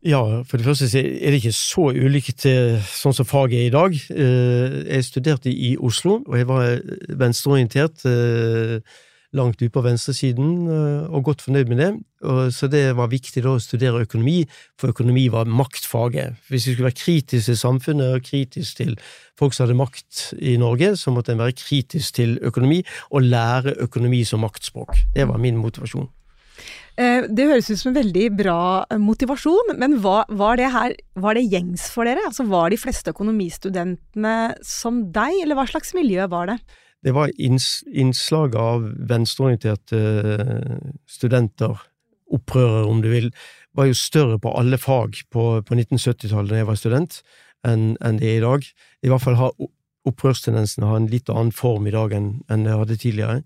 Ja, 0.04 0.44
for 0.44 0.60
det 0.60 0.66
første 0.68 1.00
er 1.00 1.32
det 1.32 1.40
ikke 1.40 1.56
så 1.56 1.88
ulikt 1.96 2.44
sånn 2.44 3.16
som 3.16 3.28
faget 3.28 3.62
er 3.62 3.68
i 3.70 3.72
dag. 3.72 3.94
Eh, 4.12 4.74
jeg 4.90 5.06
studerte 5.08 5.52
i 5.52 5.78
Oslo, 5.80 6.18
og 6.28 6.36
jeg 6.36 6.48
var 6.50 6.82
venstreorientert 7.22 8.04
eh, 8.10 8.82
langt 9.34 9.62
ute 9.62 9.72
på 9.72 9.84
venstresiden, 9.86 10.50
eh, 10.68 11.06
og 11.08 11.24
godt 11.30 11.46
fornøyd 11.46 11.72
med 11.72 11.80
det. 11.80 11.92
Så 12.56 12.68
det 12.72 12.82
var 12.96 13.12
viktig 13.12 13.44
da 13.44 13.54
å 13.56 13.62
studere 13.64 14.04
økonomi, 14.04 14.42
for 14.80 14.92
økonomi 14.92 15.26
var 15.32 15.48
maktfaget. 15.48 16.36
Hvis 16.52 16.68
vi 16.68 16.76
skulle 16.76 16.90
være 16.90 17.00
kritisk 17.00 17.48
til 17.48 17.60
samfunnet 17.60 18.18
og 18.18 18.28
kritisk 18.28 18.80
til 18.82 18.98
folk 19.40 19.56
som 19.56 19.66
hadde 19.66 19.80
makt 19.80 20.26
i 20.40 20.58
Norge, 20.60 20.98
så 21.00 21.16
måtte 21.16 21.32
en 21.32 21.44
være 21.44 21.56
kritisk 21.60 22.20
til 22.20 22.36
økonomi 22.44 22.82
og 23.12 23.24
lære 23.28 23.78
økonomi 23.88 24.24
som 24.28 24.44
maktspråk. 24.44 25.00
Det 25.16 25.28
var 25.32 25.40
min 25.40 25.60
motivasjon. 25.64 26.12
Eh, 26.94 27.26
det 27.26 27.48
høres 27.50 27.72
ut 27.72 27.80
som 27.80 27.90
en 27.90 27.98
veldig 27.98 28.28
bra 28.38 28.60
eh, 28.86 29.00
motivasjon, 29.02 29.74
men 29.82 29.98
var, 30.04 30.28
var, 30.30 30.60
det 30.60 30.70
her, 30.76 30.94
var 31.18 31.38
det 31.38 31.48
gjengs 31.50 31.88
for 31.94 32.06
dere? 32.06 32.22
Altså 32.28 32.46
Var 32.50 32.70
de 32.70 32.78
fleste 32.78 33.14
økonomistudentene 33.16 34.36
som 34.62 35.02
deg, 35.16 35.40
eller 35.42 35.58
hva 35.58 35.66
slags 35.70 35.96
miljø 35.98 36.28
var 36.30 36.52
det? 36.52 36.60
Det 37.04 37.16
var 37.16 37.34
innslag 37.36 38.54
av 38.56 38.86
venstreorienterte 39.10 40.04
eh, 40.38 40.78
studenter, 41.10 41.82
opprørere 42.34 42.86
om 42.90 43.02
du 43.04 43.10
vil, 43.12 43.34
var 43.74 43.90
jo 43.90 43.98
større 43.98 44.38
på 44.42 44.54
alle 44.58 44.78
fag 44.82 45.18
på, 45.34 45.44
på 45.66 45.76
1970-tallet 45.76 46.54
da 46.54 46.62
jeg 46.62 46.70
var 46.70 46.80
student, 46.80 47.20
enn 47.66 47.94
en 48.06 48.22
det 48.22 48.30
er 48.30 48.38
i 48.38 48.46
dag. 48.46 48.70
I 49.02 49.10
hvert 49.12 49.26
fall 49.26 49.38
har 49.40 49.54
opprørstendensene 50.10 50.94
en 50.94 51.10
litt 51.12 51.30
annen 51.34 51.54
form 51.56 51.88
i 51.90 51.94
dag 51.94 52.14
enn, 52.16 52.36
enn 52.52 52.66
det 52.68 52.78
hadde 52.78 53.00
tidligere. 53.02 53.42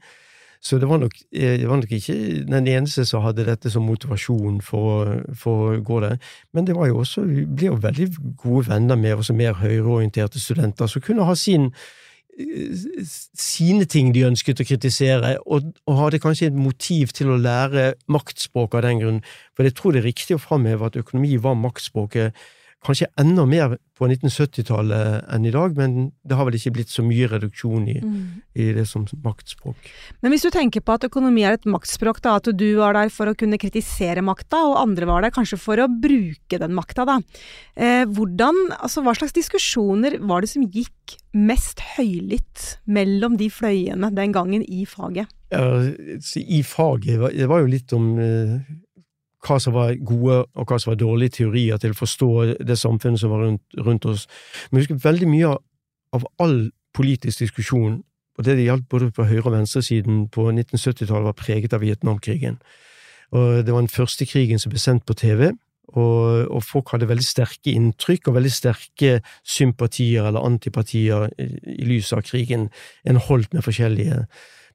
Så 0.61 0.79
det 0.81 0.89
var, 0.89 0.97
nok, 0.97 1.13
eh, 1.31 1.59
det 1.59 1.69
var, 1.69 1.79
nok, 1.81 1.91
ikke 1.91 2.15
den 2.47 2.67
eneste 2.67 3.05
som 3.05 3.23
hadde 3.25 3.45
dette 3.47 3.69
som 3.71 3.85
motivasjon 3.87 4.59
for, 4.65 5.21
for 5.37 5.75
å 5.75 5.77
gå 5.85 6.01
der. 6.03 6.17
Men 6.53 6.67
det 6.67 6.75
var 6.77 6.89
jo 6.89 6.99
også, 7.03 7.23
vi 7.29 7.45
ble 7.45 7.71
jo 7.71 7.79
veldig 7.83 8.09
gode 8.41 8.67
venner 8.71 8.99
med 8.99 9.17
også 9.17 9.37
mer 9.37 9.57
høyreorienterte 9.61 10.41
studenter 10.41 10.89
som 10.91 11.03
kunne 11.05 11.27
ha 11.27 11.37
sin 11.37 11.71
eh, 12.39 13.05
sine 13.37 13.85
ting 13.85 14.13
de 14.15 14.27
ønsket 14.27 14.61
å 14.61 14.67
kritisere, 14.67 15.37
og, 15.45 15.71
og 15.85 16.01
hadde 16.01 16.21
kanskje 16.23 16.51
et 16.51 16.59
motiv 16.59 17.13
til 17.15 17.33
å 17.33 17.41
lære 17.41 17.93
maktspråk 18.11 18.77
av 18.77 18.87
den 18.87 19.01
grunn. 19.03 19.23
For 19.55 19.67
jeg 19.67 19.77
tror 19.77 19.93
det 19.93 20.03
er 20.03 20.11
riktig 20.11 20.37
å 20.37 20.43
framheve 20.43 20.89
at 20.89 20.99
økonomi 20.99 21.37
var 21.41 21.57
maktspråket 21.59 22.37
kanskje 22.85 23.07
enda 23.19 23.45
mer 23.49 23.75
på 23.97 24.07
1970-tallet 24.07 25.25
enn 25.33 25.45
i 25.49 25.53
dag, 25.53 25.73
men 25.77 26.11
det 26.27 26.37
har 26.37 26.47
vel 26.47 26.57
ikke 26.59 26.75
blitt 26.75 26.91
så 26.93 27.03
mye 27.05 27.27
reduksjon 27.31 27.87
i, 27.89 27.97
mm. 28.03 28.19
i, 28.53 28.67
det 28.77 28.85
som 28.89 29.07
maktspråk. 29.23 29.89
Men 30.21 30.33
hvis 30.33 30.45
du 30.45 30.51
tenker 30.53 30.83
på 30.85 30.97
at 30.97 31.07
økonomi 31.07 31.43
er 31.47 31.57
et 31.57 31.67
maktspråk, 31.69 32.21
da, 32.25 32.37
at 32.37 32.51
du 32.53 32.67
var 32.77 32.97
der 32.97 33.11
for 33.13 33.31
å 33.31 33.35
kunne 33.37 33.59
kritisere 33.61 34.23
makta, 34.25 34.61
og 34.69 34.79
andre 34.83 35.09
var 35.09 35.25
der 35.25 35.33
kanskje 35.35 35.59
for 35.61 35.81
å 35.81 35.89
bruke 35.89 36.61
den 36.61 36.75
makta, 36.77 37.07
da. 37.09 37.17
Eh, 37.75 38.03
hvordan, 38.05 38.67
altså 38.77 39.03
hva 39.05 39.17
slags 39.17 39.35
diskusjoner 39.35 40.19
var 40.29 40.45
det 40.45 40.53
som 40.53 40.65
gikk 40.65 41.17
mest 41.37 41.81
høylytt 41.97 42.77
mellom 42.85 43.39
de 43.41 43.49
fløyene 43.53 44.13
den 44.13 44.35
gangen 44.35 44.63
i 44.63 44.85
faget? 44.89 45.33
Ja, 45.53 45.63
I 45.79 46.61
faget, 46.67 47.21
det 47.33 47.47
var 47.49 47.63
jo 47.63 47.71
litt 47.71 47.93
om 47.95 48.17
eh, 48.19 48.59
hva 49.47 49.59
som 49.63 49.75
var 49.75 49.95
gode 50.05 50.41
og 50.43 50.67
hva 50.67 50.79
som 50.79 50.91
var 50.91 50.99
dårlige 50.99 51.37
teorier 51.39 51.79
til 51.81 51.93
å 51.93 51.97
forstå 51.97 52.31
det 52.67 52.77
samfunnet 52.79 53.21
som 53.21 53.31
var 53.33 53.45
rundt, 53.45 53.63
rundt 53.85 54.07
oss. 54.09 54.27
Men 54.71 54.83
husk 54.83 54.97
veldig 55.03 55.29
mye 55.31 55.53
av 56.15 56.27
all 56.43 56.59
politisk 56.97 57.45
diskusjon, 57.45 58.01
og 58.37 58.45
det 58.45 58.57
det 58.57 58.67
gjaldt 58.67 58.89
både 58.89 59.11
på 59.11 59.25
høyre- 59.25 59.45
og 59.45 59.55
venstresiden 59.55 60.27
på 60.33 60.49
1970-tallet, 60.51 61.29
var 61.29 61.37
preget 61.37 61.73
av 61.73 61.81
Vietnamkrigen. 61.81 62.59
Og 63.31 63.65
Det 63.65 63.73
var 63.73 63.81
den 63.81 63.91
første 63.91 64.25
krigen 64.25 64.59
som 64.59 64.71
ble 64.71 64.79
sendt 64.79 65.05
på 65.05 65.13
TV, 65.17 65.51
og, 65.87 66.47
og, 66.51 66.63
folk 66.67 66.91
hadde 66.91 67.07
veldig 67.07 67.23
sterke 67.23 67.71
inntrykk 67.71 68.27
og 68.27 68.35
veldig 68.35 68.51
sterke 68.51 69.21
sympatier 69.47 70.27
eller 70.27 70.43
antipatier 70.43 71.29
i, 71.39 71.47
i 71.79 71.87
lys 71.87 72.11
av 72.13 72.25
krigen, 72.27 72.67
en 73.07 73.21
holdt 73.29 73.55
med 73.55 73.63
forskjellige 73.63 74.25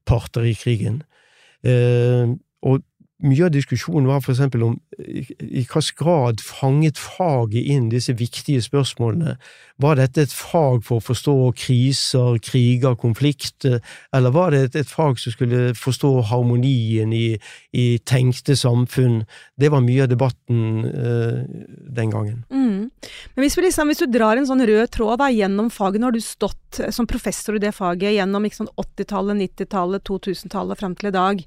parter 0.09 0.47
i 0.49 0.55
krigen. 0.57 1.03
Eh, 1.63 2.33
og 2.63 2.81
mye 3.23 3.45
av 3.47 3.53
diskusjonen 3.53 4.07
var 4.09 4.21
for 4.23 4.33
eksempel 4.33 4.65
om 4.67 4.73
i, 4.99 5.23
hvilken 5.39 5.95
grad 5.99 6.41
fanget 6.43 6.99
faget 6.99 7.69
inn 7.71 7.89
disse 7.91 8.13
viktige 8.19 8.61
spørsmålene. 8.63 9.37
Var 9.81 9.97
dette 9.97 10.25
et 10.25 10.33
fag 10.33 10.83
for 10.85 10.99
å 10.99 11.03
forstå 11.03 11.35
kriser, 11.57 12.37
kriger, 12.43 12.97
konflikt, 12.99 13.65
eller 14.13 14.35
var 14.35 14.53
det 14.53 14.75
et, 14.75 14.91
fag 14.91 15.17
som 15.21 15.33
skulle 15.33 15.71
forstå 15.77 16.11
harmonien 16.29 17.13
i, 17.15 17.37
i, 17.73 17.85
tenkte 18.05 18.57
samfunn? 18.59 19.23
Det 19.59 19.71
var 19.73 19.83
mye 19.85 20.05
av 20.05 20.11
debatten 20.11 20.83
uh, 20.85 21.41
den 21.95 22.13
gangen. 22.13 22.43
Mm. 22.51 22.91
Men 23.33 23.45
hvis, 23.45 23.57
liksom, 23.57 23.89
hvis, 23.89 24.03
du 24.03 24.11
drar 24.13 24.37
en 24.37 24.47
sånn 24.49 24.65
rød 24.67 24.91
tråd 24.93 25.23
da, 25.23 25.31
gjennom 25.33 25.71
faget, 25.73 26.01
nå 26.01 26.11
har 26.11 26.15
du 26.15 26.23
stått 26.23 26.59
som 26.95 27.07
professor 27.09 27.57
i 27.57 27.61
det 27.63 27.73
faget 27.75 28.15
gjennom 28.15 28.45
80-tallet, 28.45 29.37
90-tallet, 29.41 30.03
2000-tallet 30.09 30.79
fram 30.79 30.95
til 30.99 31.09
i 31.09 31.15
dag. 31.15 31.43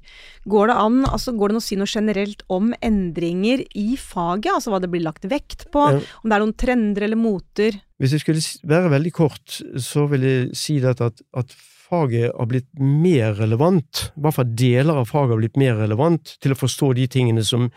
Går 0.49 0.71
det 0.71 0.77
an, 0.83 0.99
altså 1.05 1.33
går 1.37 1.51
det 1.51 1.57
an 1.57 1.61
å 1.61 1.65
si 1.67 1.79
noe 1.79 1.91
generelt 1.91 2.43
om 2.53 2.73
endringer 2.81 3.63
i 3.77 3.87
faget? 3.99 4.51
Altså 4.53 4.73
hva 4.73 4.81
det 4.83 4.91
blir 4.93 5.05
lagt 5.05 5.27
vekt 5.29 5.67
på? 5.73 5.87
Ja. 5.97 6.03
Om 6.23 6.29
det 6.29 6.37
er 6.37 6.45
noen 6.45 6.57
trender 6.65 7.07
eller 7.07 7.19
moter? 7.19 7.81
Hvis 7.97 8.13
jeg 8.13 8.23
skulle 8.23 8.45
være 8.69 8.93
veldig 8.93 9.15
kort, 9.15 9.59
så 9.81 10.05
vil 10.11 10.27
jeg 10.27 10.47
si 10.57 10.77
at, 10.85 11.01
at 11.01 11.57
faget 11.87 12.31
har 12.31 12.49
blitt 12.49 12.69
mer 12.79 13.35
relevant, 13.39 14.07
i 14.15 14.23
hvert 14.23 14.37
fall 14.37 14.49
deler 14.57 15.01
av 15.01 15.09
faget 15.09 15.35
har 15.35 15.43
blitt 15.43 15.59
mer 15.59 15.77
relevant 15.79 16.35
til 16.43 16.53
å 16.53 16.59
forstå 16.59 16.93
de 16.99 17.07
tingene 17.11 17.45
som 17.47 17.69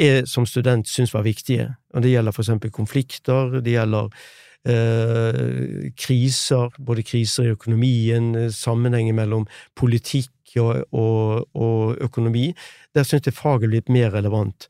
jeg 0.00 0.24
som 0.26 0.46
student 0.46 0.88
syns 0.90 1.12
var 1.14 1.22
viktige. 1.26 1.68
Og 1.94 2.02
Det 2.02 2.10
gjelder 2.10 2.34
for 2.34 2.42
eksempel 2.42 2.72
konflikter, 2.74 3.60
det 3.62 3.76
gjelder 3.76 4.10
eh, 4.68 5.90
kriser, 5.96 6.72
både 6.78 7.04
kriser 7.06 7.48
i 7.48 7.54
økonomien, 7.54 8.50
sammenhengen 8.52 9.16
mellom 9.16 9.46
politikk 9.76 10.30
og, 10.60 10.84
og, 10.92 11.44
og 11.54 11.96
økonomi, 12.00 12.52
der 12.94 13.02
synes 13.02 13.26
jeg 13.26 13.34
faget 13.34 13.68
er 13.68 13.74
blitt 13.74 13.88
mer 13.88 14.14
relevant. 14.14 14.68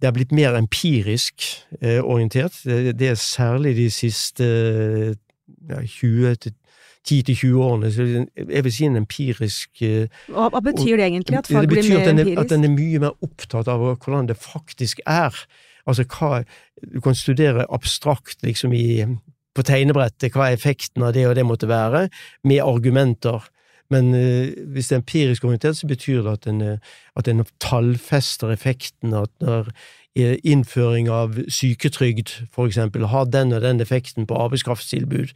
Det 0.00 0.08
er 0.08 0.12
blitt 0.12 0.32
mer 0.32 0.56
empirisk 0.56 1.42
eh, 1.80 2.00
orientert. 2.04 2.60
Det, 2.64 2.98
det, 2.98 3.08
er 3.08 3.14
særlig 3.20 3.76
de 3.76 3.90
siste 3.90 4.44
ja, 5.68 5.80
20 5.80 6.36
10-20 7.06 7.54
årene. 7.54 7.92
Så 7.92 8.26
jeg 8.48 8.64
vil 8.64 8.72
si 8.72 8.84
en 8.84 8.96
empirisk 8.96 9.82
eh, 9.86 10.08
Hva, 10.28 10.48
hva 10.50 10.60
betyr 10.64 10.98
det 10.98 11.06
egentlig, 11.06 11.38
at 11.38 11.50
faget 11.50 11.70
blir 11.70 11.88
mer 11.88 12.02
at 12.02 12.12
empirisk? 12.12 12.40
At 12.42 12.50
den 12.50 12.66
er 12.66 12.74
mye 12.74 13.02
mer 13.06 13.14
opptatt 13.24 13.70
av 13.70 13.84
hvordan 13.86 14.28
det 14.30 14.36
faktisk 14.40 15.00
er. 15.06 15.36
Altså 15.86 16.06
hva 16.10 16.42
Du 16.94 17.00
kan 17.00 17.14
studere 17.14 17.64
abstrakt 17.72 18.42
liksom 18.44 18.72
i, 18.76 19.06
på 19.56 19.64
tegnebrettet 19.66 20.36
hva 20.36 20.50
effekten 20.52 21.04
av 21.06 21.14
det 21.16 21.26
og 21.28 21.36
det 21.38 21.46
måtte 21.48 21.70
være, 21.70 22.06
med 22.44 22.64
argumenter. 22.64 23.48
Men 23.92 24.10
uh, 24.14 24.50
hvis 24.72 24.90
det 24.90 24.96
er 24.96 25.02
empirisk 25.02 25.44
orientert, 25.46 25.78
så 25.78 25.86
betyr 25.90 26.24
det 26.26 26.32
at 26.32 26.48
en, 26.50 26.62
eh, 26.62 26.96
at 27.16 27.28
en 27.30 27.44
tallfester 27.62 28.50
effekten. 28.50 29.14
At 29.14 29.30
når 29.40 29.70
innføring 30.16 31.10
av 31.12 31.36
syketrygd, 31.52 32.30
for 32.50 32.66
eksempel, 32.66 33.04
har 33.12 33.28
den 33.28 33.52
og 33.52 33.60
den 33.60 33.82
effekten 33.84 34.26
på 34.26 34.38
arbeidskraftstilbud, 34.46 35.34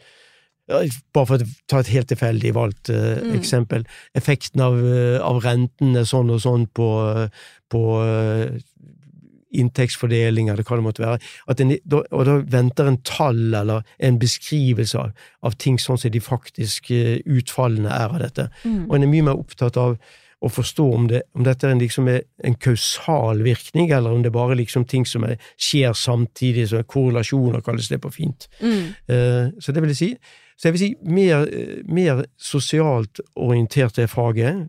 bare 1.12 1.26
for 1.26 1.34
å 1.36 1.46
ta 1.68 1.82
et 1.82 1.90
helt 1.92 2.08
tilfeldig 2.08 2.54
valgt 2.56 2.90
uh, 2.94 3.18
mm. 3.20 3.34
eksempel. 3.36 3.84
Effekten 4.16 4.62
av, 4.64 4.78
av 5.20 5.40
er 5.44 6.06
sånn 6.08 6.30
og 6.30 6.40
sånn 6.40 6.66
på, 6.74 6.88
på 7.70 7.82
uh, 8.00 8.56
inntektsfordeling, 9.50 10.48
eller 10.48 10.66
hva 10.66 10.78
det 10.78 10.86
måtte 10.86 11.04
være. 11.04 11.20
En, 11.58 11.74
og 11.98 12.24
da 12.28 12.38
venter 12.52 12.90
en 12.90 13.00
tall 13.06 13.54
eller 13.56 13.84
en 13.98 14.18
beskrivelse 14.20 14.98
av, 14.98 15.28
av 15.46 15.58
ting 15.62 15.78
sånn 15.80 16.00
som 16.00 16.12
de 16.12 16.22
faktiske 16.22 17.20
utfallene 17.26 17.92
er 17.92 18.08
av 18.08 18.18
dette. 18.22 18.48
Mm. 18.64 18.82
Og 18.88 18.96
en 18.96 19.06
er 19.06 19.14
mye 19.14 19.28
mer 19.30 19.40
opptatt 19.40 19.78
av 19.80 19.96
å 20.40 20.48
forstå 20.48 20.84
om, 20.96 21.06
det, 21.10 21.20
om 21.36 21.44
dette 21.44 21.66
er 21.68 21.74
en, 21.74 21.82
liksom 21.82 22.06
en 22.08 22.54
kausal 22.64 23.42
virkning, 23.44 23.90
eller 23.92 24.14
om 24.14 24.22
det 24.24 24.32
bare 24.32 24.56
liksom 24.56 24.86
ting 24.88 25.04
som 25.08 25.26
er, 25.28 25.36
skjer 25.60 25.92
samtidig, 25.96 26.70
som 26.70 26.86
korrelasjoner 26.88 27.60
kalles 27.64 27.90
det 27.92 28.00
på 28.00 28.12
fint. 28.14 28.48
Mm. 28.62 28.86
Uh, 29.10 29.50
så 29.60 29.74
det 29.76 29.84
vil 29.84 29.92
jeg 29.92 30.00
si. 30.00 30.12
Så 30.60 30.68
jeg 30.68 30.76
vil 30.76 30.82
si 30.82 30.90
mer, 31.08 31.46
mer 31.88 32.24
sosialt 32.36 33.22
orientert 33.40 33.96
er 33.96 34.10
faget, 34.12 34.66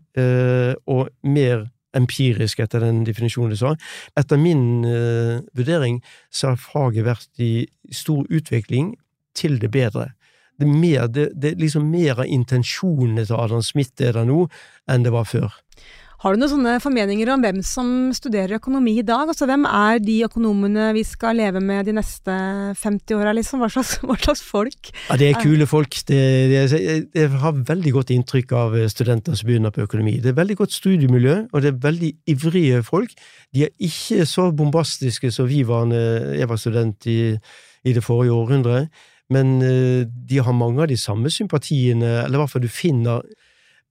og 0.88 1.10
mer 1.28 1.66
empirisk, 1.96 2.62
etter 2.62 2.84
den 2.84 3.02
definisjonen 3.08 3.54
du 3.54 3.60
sa. 3.60 3.74
Etter 4.18 4.40
min 4.40 4.84
uh, 4.86 5.42
vurdering 5.56 6.00
så 6.32 6.52
har 6.52 6.60
faget 6.60 7.06
vært 7.06 7.42
i 7.42 7.66
stor 7.92 8.26
utvikling 8.30 8.94
til 9.38 9.58
det 9.62 9.72
bedre. 9.72 10.12
Det 10.60 10.68
er, 10.68 10.78
mer, 10.78 11.08
det, 11.08 11.30
det 11.40 11.54
er 11.54 11.62
liksom 11.62 11.88
mer 11.90 12.20
av 12.22 12.28
intensjonene 12.28 13.24
til 13.26 13.40
Adam 13.40 13.62
Smith 13.64 14.04
er 14.04 14.14
der 14.14 14.28
nå, 14.28 14.44
enn 14.90 15.06
det 15.06 15.12
var 15.14 15.26
før. 15.26 15.56
Har 16.22 16.36
du 16.36 16.38
noen 16.38 16.50
sånne 16.52 16.72
formeninger 16.78 17.32
om 17.34 17.42
hvem 17.42 17.56
som 17.66 17.86
studerer 18.14 18.60
økonomi 18.60 18.92
i 19.00 19.02
dag? 19.02 19.26
Altså, 19.26 19.46
hvem 19.50 19.64
er 19.66 19.98
de 19.98 20.20
økonomene 20.22 20.92
vi 20.94 21.02
skal 21.02 21.34
leve 21.40 21.58
med 21.58 21.88
de 21.88 21.96
neste 21.96 22.36
50 22.78 23.16
åra, 23.16 23.32
liksom? 23.34 23.58
Hva 23.58 23.68
slags, 23.74 23.96
hva 24.06 24.14
slags, 24.20 24.44
folk? 24.46 24.92
Ja, 25.08 25.18
Det 25.18 25.32
er 25.32 25.40
kule 25.42 25.66
folk. 25.66 25.98
Det, 26.06 26.20
det, 26.52 26.62
jeg 27.18 27.32
har 27.42 27.58
veldig 27.72 27.94
godt 27.98 28.14
inntrykk 28.14 28.54
av 28.54 28.78
studenter 28.94 29.34
som 29.34 29.50
begynner 29.50 29.74
på 29.74 29.82
økonomi. 29.82 30.20
Det 30.22 30.30
er 30.30 30.38
veldig 30.38 30.60
godt 30.62 30.78
studiemiljø, 30.78 31.36
og 31.50 31.66
det 31.66 31.72
er 31.72 31.84
veldig 31.90 32.14
ivrige 32.30 32.86
folk. 32.86 33.18
De 33.50 33.66
er 33.66 33.74
ikke 33.82 34.22
så 34.22 34.52
bombastiske 34.54 35.34
som 35.34 35.50
vi 35.50 35.64
var 35.66 35.90
da 35.90 36.06
jeg 36.38 36.46
var 36.46 36.60
student 36.62 37.10
i, 37.10 37.20
i 37.82 37.98
det 37.98 38.06
forrige 38.06 38.38
århundret, 38.38 38.92
men 39.32 39.56
eh, 39.58 40.06
de 40.06 40.38
har 40.38 40.54
mange 40.54 40.84
av 40.84 40.92
de 40.92 40.96
samme 41.00 41.34
sympatiene, 41.34 42.20
eller 42.22 42.38
i 42.38 42.44
hvert 42.44 42.54
fall 42.54 42.62
du 42.62 42.70
finner 42.70 43.26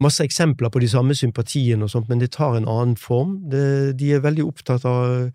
masse 0.02 0.26
eksempler 0.26 0.72
på 0.74 0.82
de 0.82 0.90
samme 0.90 1.16
sympatiene 1.18 1.86
og 1.86 1.94
sånt, 1.94 2.10
men 2.10 2.22
det 2.22 2.34
tar 2.36 2.58
en 2.58 2.70
annen 2.70 2.98
form. 3.00 3.38
Det, 3.52 3.98
de 4.00 4.14
er 4.16 4.24
veldig 4.26 4.48
opptatt 4.48 4.86
av 4.90 5.30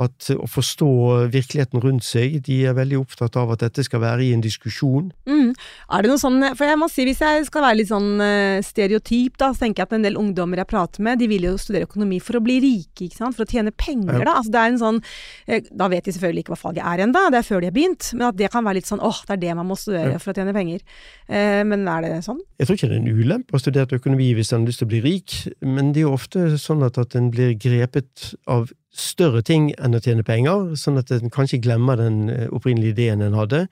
at, 0.00 0.28
å 0.32 0.46
forstå 0.48 0.88
virkeligheten 1.32 1.82
rundt 1.82 2.04
seg. 2.06 2.38
De 2.46 2.62
er 2.68 2.76
veldig 2.76 2.98
opptatt 3.02 3.36
av 3.38 3.52
at 3.54 3.62
dette 3.64 3.84
skal 3.86 4.02
være 4.02 4.24
i 4.26 4.32
en 4.36 4.42
diskusjon. 4.44 5.10
Mm. 5.28 5.52
Er 5.92 6.04
det 6.04 6.10
noe 6.10 6.20
sånn, 6.20 6.38
for 6.56 6.66
jeg 6.68 6.80
må 6.80 6.88
si 6.90 7.04
Hvis 7.06 7.20
jeg 7.22 7.46
skal 7.48 7.64
være 7.64 7.80
litt 7.80 7.90
sånn 7.90 8.22
uh, 8.22 8.62
stereotyp, 8.64 9.36
da, 9.40 9.50
så 9.52 9.64
tenker 9.64 9.82
jeg 9.82 9.90
at 9.90 9.96
en 9.96 10.06
del 10.06 10.18
ungdommer 10.20 10.62
jeg 10.62 10.70
prater 10.70 11.04
med, 11.04 11.18
de 11.20 11.28
vil 11.30 11.48
jo 11.48 11.56
studere 11.60 11.88
økonomi 11.88 12.20
for 12.22 12.38
å 12.38 12.42
bli 12.44 12.60
rike, 12.62 13.08
ikke 13.08 13.18
sant? 13.18 13.36
for 13.36 13.44
å 13.44 13.50
tjene 13.50 13.74
penger. 13.74 14.20
Ja. 14.20 14.28
da, 14.30 14.36
altså 14.40 14.54
det 14.54 14.62
er 14.62 14.72
en 14.72 14.80
sånn, 14.80 15.00
uh, 15.02 15.70
Da 15.82 15.90
vet 15.92 16.06
de 16.06 16.14
selvfølgelig 16.16 16.46
ikke 16.46 16.54
hva 16.54 16.60
faget 16.60 16.86
er 16.92 17.04
ennå, 17.06 17.24
det 17.34 17.40
er 17.42 17.48
før 17.48 17.62
de 17.62 17.70
har 17.70 17.76
begynt, 17.76 18.12
men 18.16 18.28
at 18.30 18.38
det 18.38 18.52
kan 18.54 18.66
være 18.66 18.80
litt 18.80 18.90
sånn 18.90 19.02
åh, 19.02 19.22
det 19.28 19.36
er 19.36 19.42
det 19.44 19.56
man 19.58 19.68
må 19.68 19.78
studere 19.78 20.16
ja. 20.16 20.22
for 20.22 20.32
å 20.32 20.36
tjene 20.38 20.54
penger. 20.56 20.84
Men 21.28 21.86
er 21.88 22.04
det 22.04 22.12
sånn? 22.26 22.40
Jeg 22.60 22.68
tror 22.68 22.78
ikke 22.78 22.90
det 22.90 22.96
er 22.96 23.02
en 23.02 23.22
ulempe 23.22 23.56
å 23.56 23.60
studere 23.60 23.98
økonomi 23.98 24.30
hvis 24.36 24.52
en 24.52 24.62
har 24.62 24.70
lyst 24.70 24.82
til 24.82 24.88
å 24.88 24.92
bli 24.92 25.00
rik, 25.04 25.36
men 25.64 25.92
det 25.92 26.02
er 26.02 26.06
jo 26.06 26.14
ofte 26.16 26.44
sånn 26.60 26.84
at, 26.86 27.00
at 27.00 27.16
en 27.18 27.30
blir 27.32 27.54
grepet 27.60 28.32
av 28.50 28.70
større 28.92 29.42
ting 29.42 29.70
enn 29.80 29.96
å 29.96 30.00
tjene 30.04 30.24
penger, 30.26 30.74
sånn 30.76 31.00
at 31.00 31.10
en 31.14 31.32
kanskje 31.32 31.62
glemmer 31.64 32.00
den 32.00 32.28
eh, 32.32 32.48
opprinnelige 32.52 32.96
ideen 32.96 33.24
en 33.24 33.36
hadde. 33.38 33.66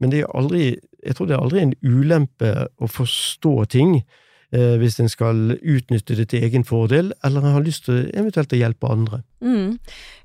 Men 0.00 0.12
det 0.12 0.22
er 0.22 0.36
aldri, 0.36 0.64
jeg 1.04 1.16
tror 1.16 1.28
det 1.28 1.36
er 1.36 1.44
aldri 1.44 1.62
en 1.62 1.74
ulempe 1.84 2.52
å 2.82 2.88
forstå 2.90 3.54
ting 3.74 3.98
eh, 4.00 4.76
hvis 4.80 4.98
en 5.02 5.12
skal 5.12 5.58
utnytte 5.60 6.16
det 6.18 6.30
til 6.32 6.46
egen 6.48 6.64
fordel, 6.68 7.12
eller 7.24 7.44
en 7.44 7.58
har 7.58 7.66
lyst 7.66 7.86
til 7.88 8.08
eventuelt 8.10 8.52
å 8.56 8.62
hjelpe 8.62 8.90
andre. 8.90 9.22
Mm. 9.42 9.78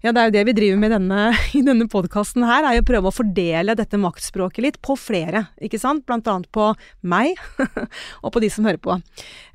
Ja, 0.05 0.13
det 0.13 0.21
er 0.21 0.29
jo 0.29 0.35
det 0.35 0.43
vi 0.47 0.55
driver 0.59 0.81
med 0.81 0.93
denne, 0.93 1.21
i 1.57 1.63
denne 1.65 1.87
podkasten 1.93 2.45
her, 2.47 2.67
er 2.67 2.77
jo 2.77 2.83
å 2.85 2.87
prøve 2.87 3.09
å 3.09 3.15
fordele 3.15 3.75
dette 3.77 3.99
maktspråket 3.99 4.63
litt 4.63 4.79
på 4.85 4.97
flere, 4.99 5.47
ikke 5.63 5.79
sant? 5.81 6.05
Blant 6.07 6.29
annet 6.29 6.49
på 6.53 6.69
meg, 7.01 7.39
og 8.23 8.33
på 8.35 8.43
de 8.43 8.51
som 8.53 8.67
hører 8.67 8.81
på. 8.81 8.97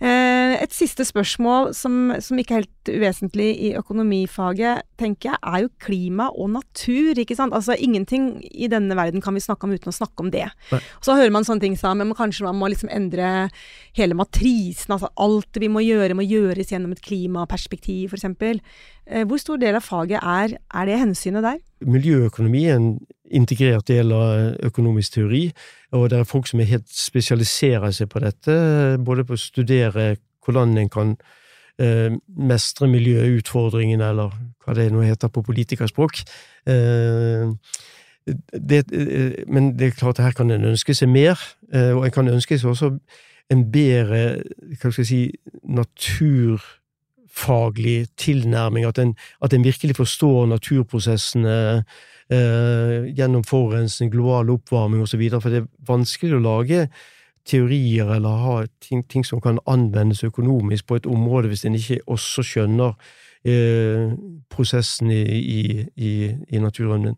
Eh, 0.02 0.56
et 0.58 0.74
siste 0.74 1.06
spørsmål 1.06 1.72
som, 1.78 2.14
som, 2.18 2.40
ikke 2.40 2.58
er 2.58 2.64
helt 2.64 2.90
uvesentlig 2.90 3.50
i 3.68 3.72
økonomifaget, 3.78 4.82
tenker 4.98 5.32
jeg, 5.32 5.42
er 5.42 5.64
jo 5.64 5.72
klima 5.82 6.28
og 6.34 6.52
natur, 6.56 7.18
ikke 7.22 7.38
sant? 7.38 7.54
Altså 7.54 7.78
ingenting 7.78 8.34
i 8.50 8.70
denne 8.70 8.96
verden 8.98 9.22
kan 9.22 9.36
vi 9.38 9.44
snakke 9.44 9.68
om 9.68 9.74
uten 9.74 9.92
å 9.92 9.96
snakke 9.96 10.26
om 10.26 10.32
det. 10.34 10.48
Nei. 10.72 10.82
Og 10.98 11.06
så 11.06 11.16
hører 11.18 11.34
man 11.34 11.46
sånne 11.46 11.62
ting 11.68 11.78
som 11.78 11.92
men 12.02 12.16
kanskje 12.16 12.46
man 12.46 12.56
må 12.56 12.70
liksom 12.72 12.88
endre 12.90 13.50
hele 13.94 14.16
matrisen, 14.16 14.94
altså 14.94 15.10
alt 15.20 15.60
vi 15.60 15.68
må 15.70 15.82
gjøre 15.84 16.16
må 16.16 16.24
gjøres 16.24 16.72
gjennom 16.72 16.94
et 16.94 17.04
klimaperspektiv. 17.04 18.14
Eh, 18.16 18.60
hvor 19.26 19.40
stor 19.42 19.58
del 19.60 19.76
av 19.76 19.82
faget 19.84 20.20
er, 20.22 20.56
er 20.74 20.88
det 20.88 20.98
hensynet 21.00 21.44
der? 21.44 21.58
Miljøøkonomi 21.84 22.64
er 22.70 22.78
en 22.78 22.92
integrert 23.32 23.88
del 23.88 24.12
av 24.14 24.58
økonomisk 24.68 25.16
teori, 25.16 25.46
og 25.96 26.10
det 26.12 26.20
er 26.20 26.28
folk 26.28 26.48
som 26.48 26.60
er 26.62 26.70
helt 26.70 26.90
spesialiserer 26.92 27.94
seg 27.94 28.10
på 28.12 28.22
dette, 28.22 28.56
både 29.04 29.24
på 29.28 29.36
å 29.36 29.40
studere 29.40 30.12
hvordan 30.44 30.76
en 30.80 30.92
kan 30.92 31.14
eh, 31.80 32.12
mestre 32.52 32.88
miljøutfordringene, 32.90 34.12
eller 34.12 34.36
hva 34.64 34.76
det 34.76 34.90
nå 34.92 35.04
heter 35.06 35.32
på 35.32 35.44
politikerspråk. 35.46 36.22
Eh, 36.66 37.52
det, 38.26 38.84
eh, 38.92 39.42
men 39.48 39.72
det 39.78 39.88
er 39.88 39.98
klart 39.98 40.18
at 40.18 40.26
her 40.28 40.38
kan 40.38 40.50
en 40.50 40.72
ønske 40.72 40.94
seg 40.94 41.10
mer, 41.10 41.40
eh, 41.72 41.92
og 41.96 42.06
en 42.06 42.14
kan 42.14 42.28
ønske 42.30 42.58
seg 42.58 42.74
også 42.74 42.92
en 43.52 43.66
bedre 43.72 44.22
hva 44.78 44.90
skal 44.90 45.02
jeg 45.02 45.10
si, 45.10 45.22
natur 45.66 46.62
faglig 47.32 48.06
tilnærming, 48.20 48.84
at 48.84 48.98
en, 48.98 49.16
at 49.42 49.52
en 49.52 49.64
virkelig 49.64 49.96
forstår 49.96 50.46
naturprosessene 50.46 51.84
eh, 52.30 53.14
gjennom 53.16 53.44
forurensning, 53.44 54.12
global 54.12 54.50
oppvarming 54.50 55.02
osv., 55.02 55.30
for 55.40 55.50
det 55.50 55.56
er 55.62 55.66
vanskelig 55.88 56.34
å 56.36 56.40
lage 56.44 56.88
teorier 57.48 58.14
eller 58.14 58.28
ha 58.28 58.66
ting, 58.80 59.08
ting, 59.08 59.24
som 59.26 59.40
kan 59.42 59.58
anvendes 59.66 60.24
økonomisk 60.24 60.86
på 60.86 60.96
et 61.00 61.06
område 61.10 61.48
hvis 61.50 61.64
en 61.66 61.74
ikke 61.78 62.00
også 62.06 62.42
skjønner 62.46 62.92
eh, 63.48 64.12
prosessen 64.52 65.10
i, 65.10 65.22
i, 65.40 65.86
i, 65.96 66.36
i, 66.48 66.58
naturen. 66.62 67.02
Men 67.02 67.16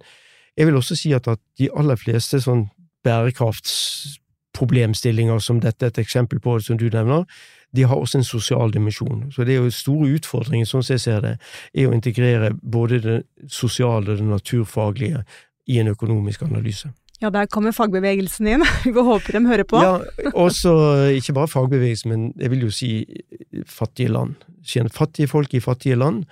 jeg 0.57 0.67
vil 0.67 0.77
også 0.81 0.95
si 0.97 1.13
at, 1.13 1.29
at 1.29 1.41
de 1.59 1.69
aller 1.77 1.97
fleste 2.01 2.41
sånn 2.41 2.69
bærekraftsproblemstillinger 3.05 5.39
som 5.45 5.61
dette 5.61 5.85
er 5.85 5.89
et 5.93 6.03
eksempel 6.07 6.41
på, 6.41 6.57
som 6.65 6.77
du 6.81 6.89
nevner, 6.89 7.29
de 7.75 7.87
har 7.89 7.97
også 7.99 8.21
en 8.21 8.27
sosial 8.27 8.73
dimensjon. 8.75 9.29
Så 9.35 9.45
det 9.45 9.57
er 9.57 9.65
jo 9.65 9.73
store 9.75 10.13
utfordringer, 10.19 10.69
sånn 10.69 10.85
som 10.85 10.95
jeg 10.95 11.05
ser 11.05 11.25
det, 11.25 11.33
er 11.75 11.89
å 11.89 11.97
integrere 11.97 12.53
både 12.63 13.01
det 13.03 13.17
sosiale 13.51 14.15
og 14.15 14.21
det 14.21 14.29
naturfaglige 14.29 15.25
i 15.71 15.81
en 15.83 15.91
økonomisk 15.91 16.45
analyse. 16.47 16.93
Ja, 17.23 17.31
der 17.33 17.47
kommer 17.51 17.73
fagbevegelsen 17.73 18.49
inn. 18.51 18.65
Vi 18.85 18.93
håper 18.95 19.39
de 19.39 19.45
hører 19.49 19.69
på. 19.69 19.81
Ja, 19.83 19.99
også 20.35 20.75
ikke 21.17 21.37
bare 21.39 21.51
fagbevegelsen, 21.51 22.11
men 22.11 22.25
jeg 22.39 22.51
vil 22.53 22.67
jo 22.67 22.73
si 22.75 22.91
fattige 23.71 24.13
land. 24.13 24.35
Fattige 24.93 25.31
folk 25.31 25.55
i 25.55 25.63
fattige 25.63 25.97
land. 25.97 26.25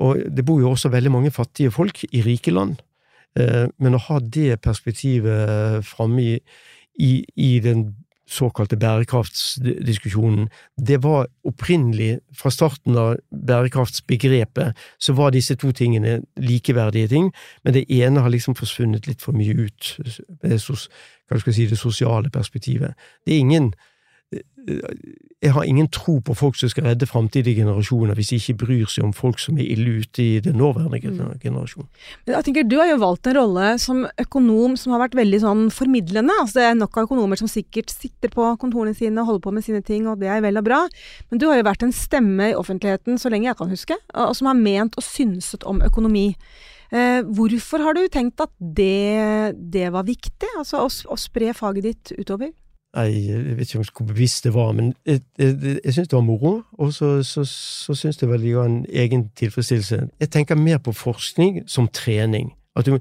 Og 0.00 0.22
det 0.32 0.46
bor 0.48 0.62
jo 0.62 0.70
også 0.70 0.88
veldig 0.88 1.12
mange 1.12 1.32
fattige 1.34 1.72
folk 1.74 2.04
i 2.08 2.22
rike 2.24 2.54
land. 2.54 2.78
Eh, 3.38 3.66
men 3.78 3.94
å 3.94 4.04
ha 4.06 4.18
det 4.22 4.62
perspektivet 4.64 5.84
framme 5.86 6.22
i, 6.22 6.38
i, 6.98 7.10
i 7.36 7.50
den 7.62 7.90
såkalte 8.30 8.78
bærekraftsdiskusjonen, 8.80 10.48
det 10.78 11.00
var 11.02 11.26
opprinnelig, 11.46 12.20
fra 12.36 12.52
starten 12.54 12.96
av 12.98 13.16
bærekraftsbegrepet, 13.30 14.78
så 14.98 15.14
var 15.18 15.34
disse 15.34 15.56
to 15.58 15.72
tingene 15.76 16.20
likeverdige 16.38 17.10
ting, 17.10 17.30
men 17.64 17.74
det 17.74 17.86
ene 17.90 18.22
har 18.22 18.30
liksom 18.30 18.54
forsvunnet 18.58 19.10
litt 19.10 19.22
for 19.22 19.36
mye 19.36 19.56
ut, 19.66 19.96
det, 20.42 20.60
hva 20.60 21.38
skal 21.40 21.52
jeg 21.52 21.58
si, 21.58 21.70
det 21.70 21.78
sosiale 21.80 22.30
perspektivet. 22.30 22.94
Det 23.26 23.34
er 23.34 23.44
ingen 23.44 23.72
jeg 25.40 25.52
har 25.56 25.64
ingen 25.64 25.88
tro 25.88 26.18
på 26.20 26.34
folk 26.36 26.58
som 26.60 26.68
skal 26.68 26.84
redde 26.90 27.08
framtidige 27.08 27.62
generasjoner, 27.62 28.14
hvis 28.14 28.32
de 28.32 28.38
ikke 28.40 28.56
bryr 28.64 28.90
seg 28.92 29.06
om 29.06 29.12
folk 29.16 29.40
som 29.40 29.56
er 29.56 29.70
ille 29.72 30.02
ute 30.02 30.22
i 30.22 30.40
den 30.44 30.58
nåværende 30.60 31.00
mm. 31.00 31.38
generasjonen. 31.42 31.88
Men 32.26 32.34
jeg 32.34 32.46
tenker, 32.48 32.68
Du 32.68 32.76
har 32.76 32.90
jo 32.90 32.98
valgt 33.00 33.26
en 33.30 33.38
rolle 33.38 33.70
som 33.80 34.04
økonom 34.20 34.76
som 34.76 34.92
har 34.94 35.04
vært 35.06 35.16
veldig 35.16 35.40
sånn 35.40 35.62
formidlende. 35.72 36.36
Altså 36.42 36.60
Det 36.60 36.66
er 36.68 36.76
nok 36.78 36.98
av 36.98 37.08
økonomer 37.08 37.40
som 37.40 37.48
sikkert 37.48 37.92
sitter 37.92 38.32
på 38.32 38.50
kontorene 38.60 38.94
sine 38.96 39.22
og 39.22 39.32
holder 39.32 39.46
på 39.46 39.54
med 39.56 39.64
sine 39.64 39.82
ting, 39.86 40.08
og 40.10 40.20
det 40.20 40.28
er 40.28 40.44
vel 40.44 40.60
og 40.60 40.66
bra. 40.68 40.82
Men 41.30 41.40
du 41.40 41.48
har 41.48 41.60
jo 41.60 41.68
vært 41.70 41.86
en 41.86 41.96
stemme 41.96 42.50
i 42.50 42.58
offentligheten 42.58 43.20
så 43.20 43.32
lenge 43.32 43.48
jeg 43.48 43.60
kan 43.60 43.72
huske, 43.72 43.96
og 44.12 44.36
som 44.36 44.50
har 44.50 44.60
ment 44.60 45.00
og 45.00 45.06
synset 45.06 45.64
om 45.64 45.80
økonomi. 45.86 46.34
Eh, 46.90 47.22
hvorfor 47.22 47.80
har 47.86 47.94
du 47.94 48.02
tenkt 48.10 48.42
at 48.42 48.50
det, 48.58 49.56
det 49.72 49.88
var 49.94 50.08
viktig, 50.08 50.56
altså 50.58 50.84
å, 50.84 50.88
å 50.90 51.16
spre 51.20 51.54
faget 51.56 51.86
ditt 51.86 52.12
utover? 52.18 52.50
Jeg 52.96 53.56
vet 53.56 53.74
ikke 53.74 53.84
hvor 53.96 54.06
bevisst 54.06 54.44
det 54.44 54.54
var, 54.54 54.72
men 54.72 54.94
jeg, 55.06 55.20
jeg, 55.38 55.80
jeg 55.84 55.94
syns 55.94 56.08
det 56.08 56.16
var 56.16 56.26
moro. 56.26 56.62
Og 56.72 56.92
så, 56.92 57.22
så, 57.22 57.44
så 57.44 57.94
syns 57.94 58.22
jeg 58.22 58.30
vel 58.30 58.42
det 58.42 58.54
ga 58.54 58.64
en 58.66 58.86
egen 58.88 59.28
tilfredsstillelse. 59.38 60.08
Jeg 60.20 60.30
tenker 60.30 60.54
mer 60.54 60.78
på 60.78 60.92
forskning 60.92 61.62
som 61.70 61.88
trening. 61.88 62.52
At 62.76 62.86
du, 62.86 62.98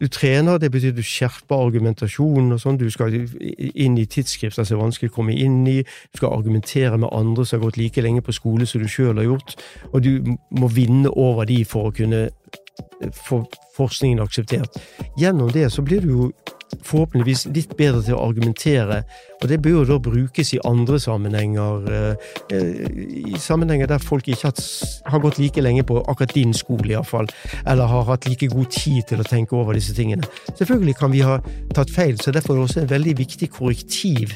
du 0.00 0.06
trener, 0.08 0.58
det 0.58 0.70
betyr 0.72 0.92
at 0.92 0.98
du 0.98 1.02
skjerper 1.04 1.64
argumentasjonen 1.66 2.52
og 2.52 2.60
sånn. 2.60 2.80
Du 2.80 2.90
skal 2.92 3.16
inn 3.16 3.96
i 3.98 4.04
tidsskrifter 4.04 4.64
som 4.64 4.78
er 4.78 4.84
vanskelig 4.84 5.12
å 5.12 5.16
komme 5.16 5.36
inn 5.36 5.62
i. 5.70 5.80
Du 6.12 6.20
skal 6.20 6.36
argumentere 6.36 6.98
med 7.00 7.12
andre 7.12 7.46
som 7.46 7.58
har 7.60 7.68
gått 7.68 7.80
like 7.80 8.04
lenge 8.04 8.24
på 8.24 8.36
skole 8.36 8.68
som 8.68 8.84
du 8.84 8.88
sjøl 8.90 9.16
har 9.16 9.30
gjort. 9.30 9.56
Og 9.92 10.04
du 10.04 10.36
må 10.60 10.68
vinne 10.72 11.12
over 11.12 11.48
de 11.48 11.62
for 11.68 11.88
å 11.88 11.96
kunne 11.96 12.26
få 13.12 13.44
forskningen 13.76 14.22
akseptert. 14.22 14.78
Gjennom 15.18 15.50
det 15.52 15.70
så 15.72 15.82
blir 15.82 16.04
du 16.04 16.12
jo 16.12 16.28
forhåpentligvis 16.84 17.46
litt 17.54 17.74
bedre 17.78 18.00
til 18.02 18.16
å 18.16 18.22
argumentere, 18.24 19.02
og 19.38 19.46
det 19.50 19.60
bør 19.62 19.76
jo 19.76 19.84
da 19.92 19.98
brukes 20.02 20.50
i 20.56 20.60
andre 20.66 20.98
sammenhenger, 21.00 21.86
i 22.50 23.38
sammenhenger 23.40 23.90
der 23.90 24.02
folk 24.02 24.28
ikke 24.28 24.50
har 25.06 25.22
gått 25.22 25.38
like 25.38 25.62
lenge 25.62 25.84
på 25.86 26.00
akkurat 26.02 26.34
din 26.34 26.54
skole, 26.56 26.90
iallfall, 26.90 27.30
eller 27.62 27.90
har 27.90 28.08
hatt 28.10 28.28
like 28.28 28.50
god 28.52 28.72
tid 28.74 29.04
til 29.10 29.22
å 29.22 29.28
tenke 29.28 29.56
over 29.58 29.78
disse 29.78 29.94
tingene. 29.94 30.26
Selvfølgelig 30.58 30.98
kan 30.98 31.14
vi 31.14 31.22
ha 31.26 31.38
tatt 31.76 31.92
feil, 31.94 32.18
så 32.18 32.34
derfor 32.34 32.54
er 32.54 32.62
det 32.62 32.68
også 32.68 32.84
en 32.84 32.92
veldig 32.96 33.18
viktig 33.22 33.50
korrektiv 33.54 34.34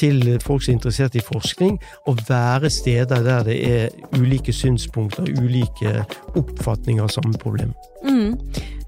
til 0.00 0.24
folk 0.42 0.64
som 0.64 0.72
er 0.72 0.78
interessert 0.78 1.16
i 1.18 1.24
forskning, 1.24 1.78
å 2.08 2.16
være 2.28 2.70
steder 2.72 3.24
der 3.26 3.46
det 3.46 3.58
er 3.68 3.88
ulike 4.16 4.54
synspunkter, 4.54 5.28
ulike 5.40 6.04
oppfatninger 6.38 7.04
av 7.04 7.12
samme 7.12 7.36
problem. 7.40 7.74
Mm. 8.04 8.38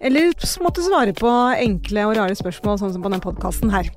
Eller 0.01 0.33
måtte 0.65 0.85
svare 0.85 1.13
på 1.17 1.33
enkle 1.63 2.09
og 2.09 2.17
rare 2.19 2.39
spørsmål, 2.39 2.81
sånn 2.81 2.95
som 2.97 3.05
på 3.05 3.13
denne 3.13 3.25
podkasten 3.25 3.73
her. 3.75 3.93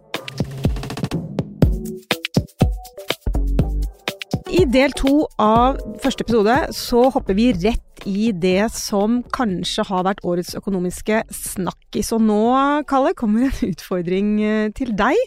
I 4.56 4.64
del 4.72 4.94
to 4.96 5.26
av 5.42 5.80
første 6.04 6.24
episode 6.24 6.54
så 6.76 7.08
hopper 7.12 7.36
vi 7.36 7.50
rett 7.52 8.06
i 8.08 8.30
det 8.32 8.70
som 8.72 9.18
kanskje 9.36 9.84
har 9.90 10.06
vært 10.08 10.22
årets 10.24 10.54
økonomiske 10.56 11.24
snakkis. 11.34 12.14
Og 12.16 12.24
nå, 12.24 12.44
Kalle, 12.88 13.16
kommer 13.18 13.50
en 13.50 13.74
utfordring 13.74 14.30
eh, 14.46 14.70
til 14.78 14.94
deg. 14.96 15.20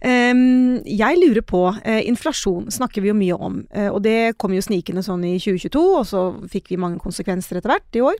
Jeg 0.00 1.18
lurer 1.20 1.44
på, 1.44 1.60
eh, 1.84 2.00
inflasjon 2.08 2.70
snakker 2.72 3.02
vi 3.04 3.10
jo 3.10 3.14
mye 3.14 3.36
om, 3.36 3.66
eh, 3.70 3.88
og 3.90 4.02
det 4.02 4.38
kom 4.38 4.54
jo 4.54 4.62
snikende 4.64 5.02
sånn 5.04 5.24
i 5.28 5.34
2022, 5.36 5.82
og 5.98 6.06
så 6.08 6.22
fikk 6.48 6.70
vi 6.72 6.78
mange 6.80 7.00
konsekvenser 7.02 7.58
etter 7.58 7.68
hvert 7.68 7.98
i 7.98 8.00
år. 8.00 8.16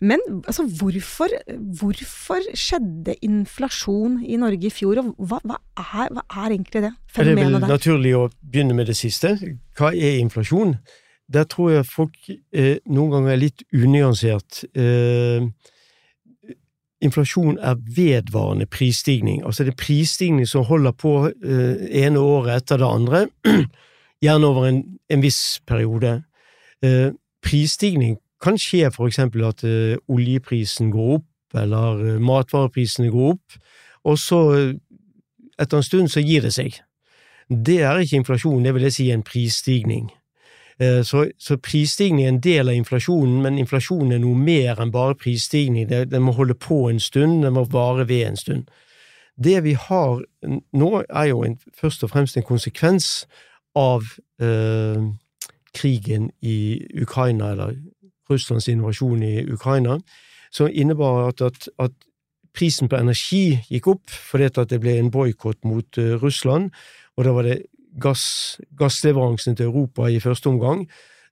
Men 0.00 0.22
altså, 0.48 0.64
hvorfor, 0.64 1.28
hvorfor 1.76 2.40
skjedde 2.56 3.18
inflasjon 3.20 4.22
i 4.24 4.38
Norge 4.40 4.70
i 4.70 4.72
fjor, 4.72 5.02
og 5.02 5.12
hva, 5.18 5.40
hva, 5.44 5.58
er, 5.76 6.08
hva 6.08 6.24
er, 6.24 6.54
egentlig 6.56 6.86
det 6.86 6.94
fenomenet 7.06 7.36
der? 7.36 7.44
Det 7.44 7.44
er 7.44 7.60
vel 7.60 7.74
naturlig 7.74 8.14
å 8.16 8.24
begynne 8.40 8.78
med 8.78 8.88
det 8.88 8.96
siste. 8.96 9.34
Hva 9.76 9.92
er 9.92 10.22
inflasjon? 10.22 10.78
Der 11.30 11.44
tror 11.44 11.74
jeg 11.74 11.86
folk 11.86 12.16
eh, 12.30 12.80
noen 12.90 13.12
ganger 13.12 13.36
er 13.36 13.44
litt 13.44 13.62
unyansert. 13.76 14.64
Eh, 14.74 15.44
inflasjon 17.00 17.58
er 17.58 17.78
vedvarende 17.96 18.66
prisstigning. 18.66 19.44
Altså 19.44 19.64
det 19.64 19.72
er 19.74 19.84
prisstigning 19.84 20.48
som 20.48 20.64
holder 20.64 20.92
på 20.92 21.14
eh, 21.28 21.86
ene 22.04 22.20
året 22.20 22.62
etter 22.62 22.80
det 22.80 22.88
andre, 22.88 23.22
gjerne 24.24 24.46
over 24.46 24.68
en, 24.68 24.82
en 25.08 25.22
viss 25.22 25.60
periode. 25.66 26.22
Eh, 26.84 27.10
prisstigning 27.44 28.18
kan 28.40 28.58
skje 28.60 28.90
for 28.92 29.08
eksempel 29.08 29.44
at 29.48 29.64
eh, 29.64 29.96
oljeprisen 30.08 30.92
går 30.92 31.16
opp, 31.18 31.26
eller 31.56 32.04
eh, 32.04 32.20
matvareprisene 32.20 33.10
går 33.12 33.34
opp, 33.34 33.58
og 34.04 34.20
så 34.20 34.40
eh, 34.56 34.70
etter 35.60 35.80
en 35.80 35.86
stund 35.86 36.12
så 36.12 36.24
gir 36.24 36.44
det 36.44 36.54
seg. 36.56 36.80
Det 37.50 37.80
er 37.82 38.00
ikke 38.00 38.20
inflasjon, 38.20 38.62
det 38.64 38.74
vil 38.76 38.86
jeg 38.88 38.96
si 38.96 39.10
en 39.10 39.26
prisstigning. 39.26 40.08
Eh, 40.80 41.02
så, 41.02 41.26
så, 41.38 41.56
prisstigning 41.56 42.24
er 42.24 42.28
en 42.28 42.40
del 42.40 42.68
av 42.68 42.74
inflasjonen, 42.74 43.42
men 43.44 43.58
inflasjonen 43.60 44.14
er 44.16 44.22
noe 44.22 44.36
mer 44.36 44.80
enn 44.80 44.92
bare 44.94 45.18
prisstigning. 45.18 45.88
Den 45.88 46.24
må 46.24 46.32
holde 46.32 46.56
på 46.56 46.86
en 46.88 47.00
stund, 47.00 47.42
den 47.44 47.52
må 47.56 47.66
vare 47.68 48.08
ved 48.08 48.26
en 48.26 48.40
stund. 48.40 48.70
Det 49.36 49.58
vi 49.64 49.74
har 49.76 50.22
nå, 50.72 50.90
er 51.08 51.26
jo 51.30 51.42
en, 51.44 51.58
først 51.76 52.04
og 52.04 52.10
fremst 52.14 52.36
en 52.36 52.48
konsekvens 52.48 53.26
av 53.76 54.08
eh, 54.40 55.04
krigen 55.76 56.30
i 56.40 56.80
Ukraina, 57.02 57.52
eller 57.52 57.76
Russlands 58.30 58.68
invasjon 58.68 59.22
i 59.22 59.34
Ukraina, 59.52 59.98
som 60.50 60.68
innebar 60.72 61.28
at, 61.28 61.40
at, 61.40 61.68
at 61.78 61.92
prisen 62.56 62.88
på 62.88 62.98
energi 62.98 63.60
gikk 63.70 63.86
opp 63.92 64.10
fordi 64.10 64.48
det 64.70 64.80
ble 64.82 64.96
en 64.98 65.10
boikott 65.10 65.60
mot 65.64 65.98
uh, 65.98 66.16
Russland, 66.22 66.70
og 67.16 67.24
da 67.24 67.34
var 67.36 67.46
det 67.46 67.60
gass, 67.98 68.60
gassleveransene 68.78 69.56
til 69.56 69.70
Europa 69.70 70.08
i 70.08 70.20
første 70.20 70.48
omgang, 70.48 70.86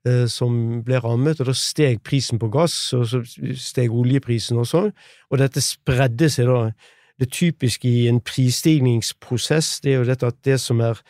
eh, 0.07 0.27
som 0.27 0.83
ble 0.85 1.01
rammet, 1.05 1.41
og 1.41 1.47
da 1.51 1.55
steg 1.57 2.03
prisen 2.03 2.39
på 2.39 2.51
gass, 2.53 2.93
og 2.97 3.07
så 3.07 3.23
steg 3.55 3.95
oljeprisen 3.95 4.59
også, 4.59 4.91
og 5.31 5.39
dette 5.39 5.65
spredde 5.65 6.31
seg 6.31 6.51
da. 6.51 6.71
Det 7.19 7.33
typiske 7.35 7.89
i 7.89 8.07
en 8.07 8.21
prisstigningsprosess, 8.23 9.81
det 9.83 9.91
er 9.91 9.97
jo 9.99 10.07
dette 10.07 10.29
at 10.29 10.37
det 10.47 10.61
som 10.63 10.79
er 10.81 11.01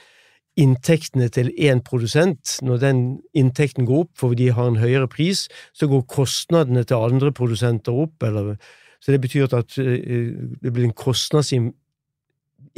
inntektene 0.58 1.28
til 1.28 1.50
én 1.60 1.82
produsent, 1.84 2.56
når 2.64 2.80
den 2.82 3.02
inntekten 3.36 3.86
går 3.86 4.06
opp 4.06 4.14
fordi 4.18 4.48
de 4.48 4.54
har 4.56 4.70
en 4.70 4.80
høyere 4.80 5.08
pris, 5.08 5.46
så 5.76 5.86
går 5.86 6.06
kostnadene 6.08 6.82
til 6.88 6.96
andre 6.96 7.32
produsenter 7.32 7.92
opp, 7.92 8.22
eller, 8.24 8.56
så 9.04 9.12
det 9.12 9.20
betyr 9.20 9.52
at 9.52 9.78
eh, 9.78 10.32
det 10.62 10.72
blir 10.72 10.88
en 10.88 10.96
kostnadsim 10.96 11.74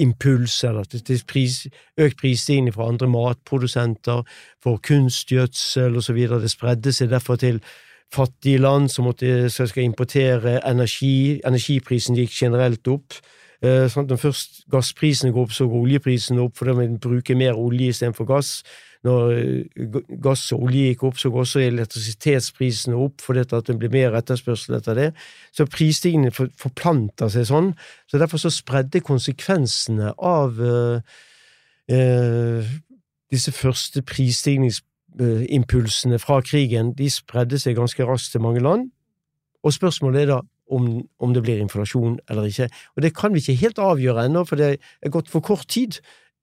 impuls, 0.01 0.57
eller 0.65 0.85
til 0.91 1.23
pris, 1.29 1.67
økt 2.01 2.19
prisstigning 2.21 2.75
fra 2.75 2.89
andre 2.89 3.09
matprodusenter, 3.11 4.25
for 4.63 4.81
kunstgjødsel 4.87 5.97
osv. 6.01 6.21
Det 6.41 6.51
spredde 6.53 6.93
seg 6.97 7.13
derfor 7.13 7.41
til 7.41 7.61
fattige 8.15 8.59
land 8.59 8.89
som, 8.91 9.07
måtte, 9.07 9.49
skal 9.51 9.85
importere 9.85 10.59
energi. 10.67 11.41
Energiprisen 11.47 12.19
gikk 12.19 12.35
generelt 12.43 12.89
opp. 12.91 13.21
Eh, 13.63 13.87
sånn 13.93 14.09
Når 14.09 14.23
først 14.23 14.63
gassprisene 14.73 15.35
går 15.37 15.49
opp, 15.49 15.53
så 15.53 15.69
går 15.69 15.85
oljeprisen 15.85 16.41
opp, 16.41 16.57
for 16.57 16.71
da 16.71 16.79
vil 16.79 16.89
en 16.89 17.03
bruke 17.03 17.37
mer 17.37 17.59
olje 17.61 17.93
istedenfor 17.93 18.29
gass 18.29 18.63
når 19.07 19.33
eh, 19.33 19.65
gass 20.23 20.53
og 20.53 20.63
olje 20.67 20.87
gikk 20.91 21.03
opp, 21.09 21.17
så 21.21 21.29
går 21.33 21.41
også 21.47 21.61
elektrisitetsprisene 21.65 22.97
opp 23.01 23.17
fordi 23.25 23.41
at 23.47 23.67
det 23.69 23.77
blir 23.81 23.93
mer 23.95 24.17
etterspørsel 24.19 24.73
etter 24.77 24.95
det. 24.99 25.11
Så 25.57 25.63
prisstigningen 25.71 26.33
forplanter 26.35 27.29
seg 27.33 27.45
sånn. 27.49 27.69
Så 28.11 28.15
derfor 28.21 28.39
så 28.43 28.51
spredde 28.53 29.01
konsekvensene 29.05 30.09
av 30.17 30.49
uh, 30.61 30.97
uh, 31.93 32.63
disse 33.33 33.53
første 33.57 33.99
prisstigningsimpulsene 34.05 36.19
fra 36.21 36.41
krigen, 36.45 36.93
de 36.99 37.09
spredde 37.13 37.59
seg 37.63 37.77
ganske 37.79 38.05
raskt 38.05 38.33
til 38.35 38.45
mange 38.45 38.63
land. 38.65 38.83
Og 39.65 39.71
spørsmålet 39.77 40.21
er 40.23 40.29
da 40.35 40.41
om, 40.71 41.03
om, 41.19 41.35
det 41.35 41.43
blir 41.43 41.61
inflasjon 41.61 42.19
eller 42.31 42.45
ikke. 42.49 42.69
Og 42.97 43.03
det 43.03 43.17
kan 43.17 43.35
vi 43.35 43.39
ikke 43.43 43.63
helt 43.65 43.79
avgjøre 43.83 44.25
ennå, 44.29 44.45
for 44.47 44.57
det 44.61 44.77
er 44.79 45.13
gått 45.13 45.29
for 45.29 45.41
kort 45.45 45.69
tid. 45.69 45.99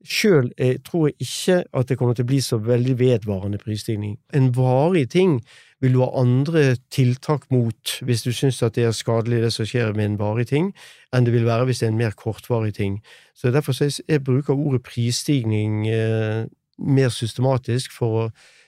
Sjøl 0.07 0.51
eh, 0.57 0.77
tror 0.85 1.09
jeg 1.09 1.17
ikke 1.25 1.57
at 1.75 1.89
det 1.89 1.97
kommer 1.99 2.15
til 2.15 2.25
å 2.25 2.29
bli 2.29 2.39
så 2.43 2.59
veldig 2.63 2.95
vedvarende 2.99 3.59
prisstigning. 3.61 4.15
En 4.35 4.49
varig 4.55 5.09
ting 5.11 5.41
vil 5.83 5.93
du 5.93 6.01
ha 6.01 6.09
andre 6.17 6.77
tiltak 6.93 7.45
mot 7.53 7.97
hvis 8.07 8.23
du 8.25 8.31
syns 8.33 8.61
at 8.65 8.77
det 8.77 8.87
er 8.87 8.95
skadelig 8.95 9.43
det 9.43 9.51
som 9.53 9.67
skjer 9.67 9.93
med 9.97 10.05
en 10.05 10.19
varig 10.21 10.47
ting, 10.49 10.71
enn 11.13 11.27
det 11.27 11.35
vil 11.35 11.45
være 11.47 11.67
hvis 11.67 11.83
det 11.83 11.89
er 11.89 11.93
en 11.93 11.99
mer 11.99 12.15
kortvarig 12.17 12.73
ting. 12.79 13.01
Så 13.35 13.51
Derfor 13.53 13.75
så 13.75 13.89
jeg, 13.89 13.99
jeg 14.07 14.23
ordet 14.49 14.83
prisstigning 14.87 15.87
eh, 15.91 16.47
mer 16.77 17.09
systematisk 17.13 17.93
for 17.93 18.23
å 18.23 18.25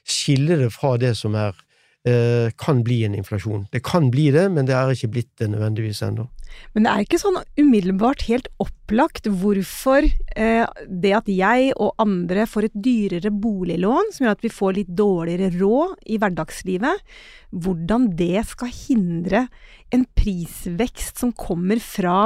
skille 0.10 0.58
det 0.60 0.72
fra 0.74 0.98
det 0.98 1.16
som 1.18 1.36
er 1.38 1.56
kan 2.60 2.84
bli 2.86 3.04
en 3.08 3.16
inflasjon. 3.18 3.68
Det 3.74 3.84
kan 3.86 4.10
bli 4.14 4.30
det, 4.36 4.48
men 4.54 4.68
det 4.70 4.76
er 4.78 4.92
ikke 4.94 5.14
blitt 5.16 5.32
det 5.42 5.50
nødvendigvis 5.52 6.04
ennå. 6.06 6.28
Men 6.74 6.86
det 6.86 6.92
er 6.92 7.06
ikke 7.06 7.20
sånn 7.22 7.40
umiddelbart 7.60 8.24
helt 8.28 8.50
opplagt 8.62 9.28
hvorfor 9.42 10.06
eh, 10.06 10.66
det 10.90 11.12
at 11.18 11.30
jeg 11.32 11.74
og 11.76 12.00
andre 12.02 12.46
får 12.50 12.70
et 12.70 12.78
dyrere 12.88 13.32
boliglån, 13.34 14.14
som 14.14 14.26
gjør 14.26 14.38
at 14.38 14.46
vi 14.46 14.54
får 14.54 14.78
litt 14.80 14.94
dårligere 14.98 15.52
råd 15.58 16.10
i 16.10 16.20
hverdagslivet, 16.22 17.04
hvordan 17.50 18.10
det 18.20 18.46
skal 18.50 18.74
hindre 18.74 19.46
en 19.96 20.06
prisvekst 20.18 21.22
som 21.22 21.34
kommer 21.38 21.82
fra 21.84 22.26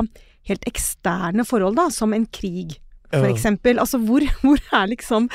helt 0.50 0.66
eksterne 0.68 1.46
forhold, 1.48 1.78
da, 1.80 1.88
som 1.94 2.16
en 2.16 2.28
krig. 2.28 2.78
For 3.14 3.30
eksempel. 3.30 3.78
Altså, 3.78 4.00
hvor, 4.02 4.24
hvor, 4.42 4.62
er 4.74 4.88
liksom 4.90 5.28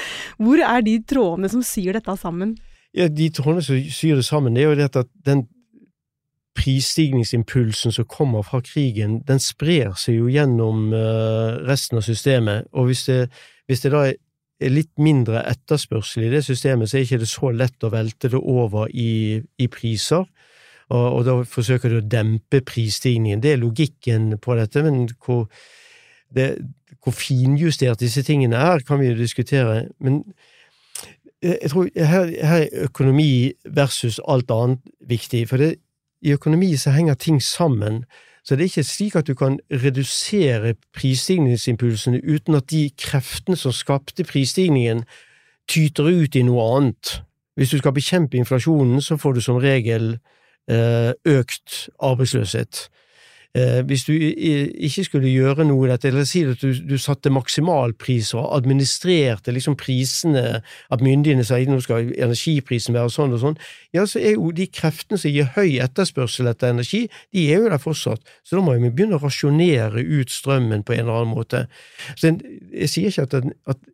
Hvor 0.42 0.58
er 0.58 0.82
de 0.82 0.98
trådene 1.06 1.50
som 1.52 1.62
syr 1.62 1.94
dette 1.94 2.16
sammen? 2.18 2.56
Ja, 2.96 3.08
De 3.08 3.28
trådene 3.30 3.62
som 3.62 3.78
syr 3.92 4.16
det 4.16 4.24
sammen, 4.24 4.54
det 4.56 4.64
er 4.64 4.70
jo 4.70 4.80
dette 4.80 5.04
at 5.04 5.10
den 5.26 5.46
prisstigningsimpulsen 6.58 7.92
som 7.94 8.06
kommer 8.08 8.42
fra 8.42 8.60
krigen, 8.64 9.20
den 9.28 9.40
sprer 9.42 9.92
seg 9.98 10.18
jo 10.18 10.30
gjennom 10.32 10.88
uh, 10.90 11.60
resten 11.68 12.00
av 12.00 12.06
systemet. 12.06 12.66
Og 12.72 12.90
hvis 12.90 13.04
det, 13.06 13.20
hvis 13.70 13.84
det 13.84 13.92
da 13.94 14.08
er 14.08 14.74
litt 14.74 14.90
mindre 14.98 15.44
etterspørsel 15.46 16.26
i 16.26 16.32
det 16.32 16.42
systemet, 16.46 16.90
så 16.90 16.98
er 16.98 17.06
ikke 17.06 17.20
det 17.22 17.30
så 17.30 17.52
lett 17.54 17.86
å 17.86 17.92
velte 17.94 18.32
det 18.32 18.40
over 18.40 18.90
i, 18.90 19.38
i 19.38 19.70
priser. 19.70 20.26
Og, 20.88 21.04
og, 21.04 21.22
da 21.28 21.36
forsøker 21.46 21.92
du 21.92 22.00
å 22.00 22.08
dempe 22.16 22.62
prisstigningen. 22.66 23.42
Det 23.44 23.54
er 23.54 23.62
logikken 23.62 24.32
på 24.42 24.56
dette, 24.58 24.82
men 24.82 25.04
hvor, 25.24 25.46
det, 26.34 26.54
hvor 27.04 27.14
finjustert 27.14 28.00
disse 28.00 28.24
tingene 28.26 28.58
er, 28.72 28.82
kan 28.88 28.98
vi 29.02 29.12
jo 29.12 29.18
diskutere. 29.20 29.82
Men 30.02 30.22
jeg 31.42 31.70
tror 31.70 31.88
her, 31.94 32.24
her 32.46 32.62
er 32.62 32.84
økonomi 32.88 33.52
versus 33.64 34.20
alt 34.28 34.50
annet 34.50 34.80
viktig. 35.08 35.48
For 35.48 35.56
det, 35.56 35.74
i 36.22 36.32
økonomi 36.32 36.76
så 36.76 36.90
henger 36.90 37.14
ting 37.14 37.42
sammen. 37.42 38.04
Så 38.44 38.56
det 38.56 38.62
er 38.62 38.70
ikke 38.72 38.82
slik 38.82 39.16
at 39.16 39.26
du 39.26 39.34
kan 39.34 39.58
redusere 39.70 40.74
prisstigningsimpulsene 40.96 42.20
uten 42.24 42.54
at 42.54 42.70
de 42.70 42.90
kreftene 42.98 43.56
som 43.56 43.72
skapte 43.72 44.24
prisstigningen, 44.24 45.04
tyter 45.68 46.04
ut 46.08 46.36
i 46.36 46.42
noe 46.42 46.64
annet. 46.76 47.18
Hvis 47.56 47.70
du 47.74 47.78
skal 47.78 47.92
bekjempe 47.92 48.38
inflasjonen, 48.38 49.02
så 49.04 49.18
får 49.20 49.32
du 49.36 49.40
som 49.44 49.58
regel 49.60 50.14
eh, 50.70 51.12
økt 51.28 51.88
arbeidsløshet. 52.00 52.88
Eh, 53.58 53.80
hvis 53.88 54.04
du 54.04 54.12
ikke 54.14 55.04
skulle 55.06 55.30
gjøre 55.32 55.64
noe 55.66 55.86
i 55.86 55.90
dette, 55.90 56.10
eller 56.10 56.26
si 56.28 56.42
at 56.46 56.60
du, 56.62 56.70
du 56.86 56.96
satte 57.00 57.32
maksimalpris 57.32 58.34
og 58.36 58.46
administrerte 58.58 59.54
liksom 59.54 59.76
prisene, 59.80 60.60
at 60.92 61.04
myndighetene 61.04 61.46
sier 61.46 61.70
nå 61.70 61.80
skal 61.84 62.12
energiprisen 62.12 62.96
være 62.96 63.12
sånn 63.14 63.34
og 63.34 63.42
sånn, 63.42 63.58
ja, 63.96 64.04
så 64.08 64.20
er 64.20 64.36
jo 64.36 64.52
de 64.54 64.68
kreftene 64.70 65.20
som 65.20 65.32
gir 65.32 65.50
høy 65.56 65.78
etterspørsel 65.84 66.50
etter 66.52 66.74
energi, 66.74 67.06
de 67.34 67.46
er 67.48 67.62
jo 67.62 67.72
der 67.72 67.82
fortsatt. 67.82 68.34
Så 68.46 68.58
da 68.58 68.64
må 68.64 68.76
vi 68.76 68.92
begynne 68.92 69.18
å 69.18 69.24
rasjonere 69.24 70.04
ut 70.04 70.34
strømmen 70.34 70.84
på 70.86 70.96
en 70.96 71.06
eller 71.06 71.22
annen 71.22 71.34
måte. 71.34 71.64
Så 72.14 72.34
jeg 72.34 72.92
sier 72.92 73.12
ikke 73.12 73.28
at, 73.28 73.54
at 73.74 73.86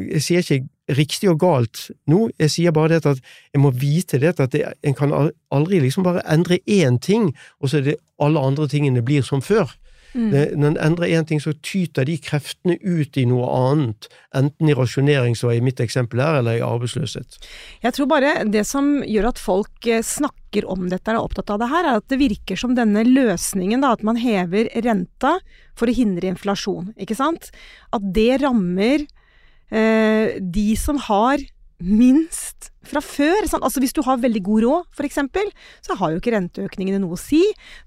jeg 0.00 0.22
sier 0.24 0.44
ikke 0.44 0.96
riktig 0.96 1.30
og 1.30 1.38
galt 1.42 1.82
nå, 2.10 2.28
jeg 2.40 2.50
sier 2.50 2.74
bare 2.74 2.96
det 2.96 3.12
at 3.12 3.20
jeg 3.52 3.62
må 3.62 3.70
vite 3.76 4.18
det 4.22 4.32
at 4.40 4.54
det, 4.54 4.64
en 4.82 4.96
kan 4.96 5.12
aldri 5.14 5.82
liksom 5.84 6.06
bare 6.06 6.24
endre 6.30 6.58
én 6.66 6.98
ting, 6.98 7.30
og 7.60 7.70
så 7.70 7.80
er 7.80 7.90
det 7.90 8.00
alle 8.20 8.42
andre 8.42 8.68
tingene 8.70 9.04
blir 9.04 9.22
som 9.26 9.44
før. 9.44 9.70
Mm. 10.10 10.30
Når 10.58 10.66
en 10.72 10.78
endrer 10.88 11.12
én 11.14 11.26
ting, 11.26 11.40
så 11.42 11.52
tyter 11.62 12.06
de 12.08 12.16
kreftene 12.18 12.76
ut 12.82 13.18
i 13.20 13.26
noe 13.30 13.46
annet, 13.54 14.08
enten 14.36 14.70
i 14.70 14.74
rasjonering, 14.74 15.36
som 15.38 15.52
i 15.54 15.60
mitt 15.62 15.80
eksempel 15.82 16.22
her, 16.22 16.40
eller 16.40 16.58
i 16.58 16.64
arbeidsløshet. 16.66 17.38
Jeg 17.84 17.94
tror 17.96 18.10
bare 18.10 18.32
det 18.50 18.64
som 18.68 18.98
gjør 19.06 19.30
at 19.30 19.42
folk 19.42 19.86
eh, 19.86 20.02
snakker 20.06 20.66
om 20.66 20.88
dette 20.90 21.14
og 21.14 21.20
er 21.20 21.28
opptatt 21.28 21.54
av 21.54 21.62
det 21.62 21.70
her, 21.70 21.86
er 21.86 22.00
at 22.00 22.08
det 22.10 22.20
virker 22.24 22.58
som 22.58 22.74
denne 22.78 23.04
løsningen, 23.06 23.84
da, 23.84 23.94
at 23.94 24.04
man 24.06 24.18
hever 24.18 24.72
renta 24.82 25.36
for 25.78 25.90
å 25.90 25.94
hindre 25.94 26.32
inflasjon, 26.32 26.90
ikke 26.98 27.18
sant, 27.18 27.52
at 27.94 28.12
det 28.14 28.42
rammer 28.42 29.06
de 29.70 30.68
som 30.76 30.98
har 31.06 31.38
minst 31.80 32.68
fra 32.86 33.00
før. 33.04 33.46
Sant? 33.48 33.64
Altså 33.64 33.80
Hvis 33.82 33.94
du 33.96 34.02
har 34.04 34.20
veldig 34.20 34.42
god 34.44 34.64
råd, 34.64 34.88
f.eks., 34.96 35.18
så 35.86 35.96
har 35.98 36.12
jo 36.12 36.20
ikke 36.20 36.34
renteøkningene 36.34 37.00
noe 37.02 37.16
å 37.16 37.20
si. 37.20 37.40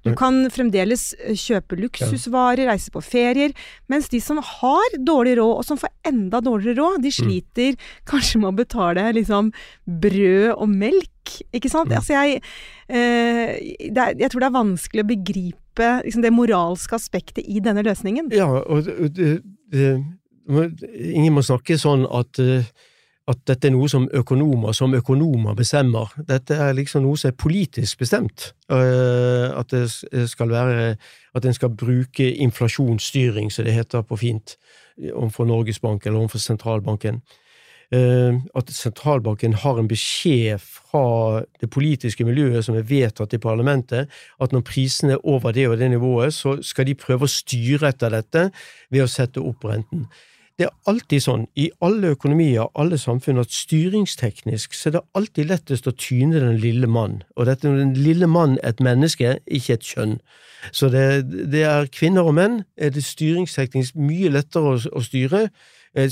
Du 0.06 0.14
kan 0.18 0.44
fremdeles 0.54 1.12
eh, 1.20 1.38
kjøpe 1.38 1.78
luksusvarer, 1.80 2.66
reise 2.70 2.94
på 2.94 3.02
ferier. 3.06 3.56
Mens 3.92 4.10
de 4.14 4.22
som 4.24 4.42
har 4.44 4.98
dårlig 5.00 5.38
råd, 5.42 5.56
og 5.62 5.68
som 5.68 5.80
får 5.82 5.94
enda 6.10 6.42
dårligere 6.44 6.80
råd, 6.82 7.02
de 7.04 7.14
mm. 7.14 7.18
sliter 7.20 7.76
mm. 7.78 7.90
kanskje 8.10 8.44
med 8.44 8.52
å 8.52 8.58
betale 8.64 9.10
liksom 9.20 9.52
brød 10.06 10.54
og 10.56 10.70
melk. 10.72 11.38
Ikke 11.56 11.72
sant? 11.72 11.94
Altså 11.96 12.18
jeg, 12.18 12.42
eh, 12.90 13.54
er, 13.90 14.18
jeg 14.20 14.32
tror 14.32 14.44
det 14.44 14.50
er 14.50 14.58
vanskelig 14.58 15.06
å 15.06 15.12
begripe 15.14 15.94
liksom, 16.06 16.26
det 16.26 16.34
moralske 16.36 16.98
aspektet 16.98 17.46
i 17.46 17.62
denne 17.64 17.86
løsningen. 17.86 18.30
Ja, 18.36 18.50
og 18.62 18.90
det, 19.18 19.40
det 19.74 19.96
ingen 20.50 21.34
må 21.34 21.44
snakke 21.46 21.78
sånn 21.80 22.06
at, 22.12 22.40
eh, 22.40 22.66
at 23.28 23.40
dette 23.48 23.70
er 23.70 23.72
noe 23.76 23.88
som 23.88 24.08
økonomer 24.12 24.76
som 24.76 24.94
økonomer 24.94 25.56
bestemmer. 25.56 26.12
Dette 26.28 26.58
er 26.60 26.74
liksom 26.76 27.06
noe 27.06 27.20
som 27.20 27.32
er 27.32 27.38
politisk 27.40 28.00
bestemt. 28.04 28.52
Eh, 28.70 29.48
at 29.54 29.70
det 29.70 29.88
skal 30.30 30.50
være 30.50 30.98
At 31.36 31.46
en 31.46 31.54
skal 31.54 31.70
bruke 31.70 32.22
inflasjonsstyring, 32.22 33.50
som 33.52 33.66
det 33.66 33.74
heter 33.74 34.04
på 34.04 34.16
fint, 34.16 34.58
overfor 35.02 35.48
Norges 35.48 35.80
Bank 35.80 36.06
eller 36.06 36.20
overfor 36.20 36.38
sentralbanken. 36.38 37.24
Eh, 37.94 38.34
at 38.56 38.72
sentralbanken 38.74 39.54
har 39.54 39.78
en 39.78 39.88
beskjed 39.88 40.62
fra 40.62 41.44
det 41.62 41.70
politiske 41.70 42.26
miljøet 42.26 42.66
som 42.66 42.78
er 42.80 42.88
vedtatt 42.90 43.36
i 43.36 43.42
parlamentet, 43.42 44.10
at 44.42 44.56
når 44.56 44.64
prisene 44.66 45.18
er 45.18 45.26
over 45.30 45.54
det 45.54 45.68
og 45.70 45.78
det 45.78 45.92
nivået, 45.92 46.34
så 46.34 46.56
skal 46.66 46.88
de 46.90 46.96
prøve 46.98 47.28
å 47.28 47.30
styre 47.30 47.92
etter 47.92 48.16
dette 48.16 48.48
ved 48.90 49.04
å 49.04 49.12
sette 49.12 49.44
opp 49.44 49.68
renten. 49.70 50.08
Det 50.60 50.68
er 50.68 50.74
alltid 50.86 51.24
sånn 51.24 51.44
i 51.58 51.72
alle 51.82 52.12
økonomier, 52.14 52.68
alle 52.78 53.00
samfunn, 53.02 53.42
at 53.42 53.54
styringsteknisk 53.54 54.76
så 54.78 54.90
er 54.90 54.96
det 54.98 55.04
alltid 55.18 55.50
lettest 55.50 55.88
å 55.90 55.96
tyne 55.98 56.38
den 56.44 56.60
lille 56.62 56.86
mann. 56.86 57.24
Og 57.34 57.48
dette, 57.50 57.72
den 57.74 57.96
lille 57.98 58.30
mann 58.30 58.60
er 58.62 58.76
et 58.76 58.84
menneske, 58.86 59.40
ikke 59.50 59.80
et 59.80 59.88
kjønn. 59.88 60.20
Så 60.72 60.92
det, 60.94 61.08
det 61.52 61.64
er 61.66 61.90
kvinner 61.92 62.30
og 62.30 62.38
menn 62.38 62.62
er 62.78 62.94
det 62.94 63.02
styringsteknisk 63.04 63.98
mye 63.98 64.30
lettere 64.36 64.76
å, 64.76 64.78
å 64.78 65.02
styre 65.04 65.48
Eh, 65.94 66.10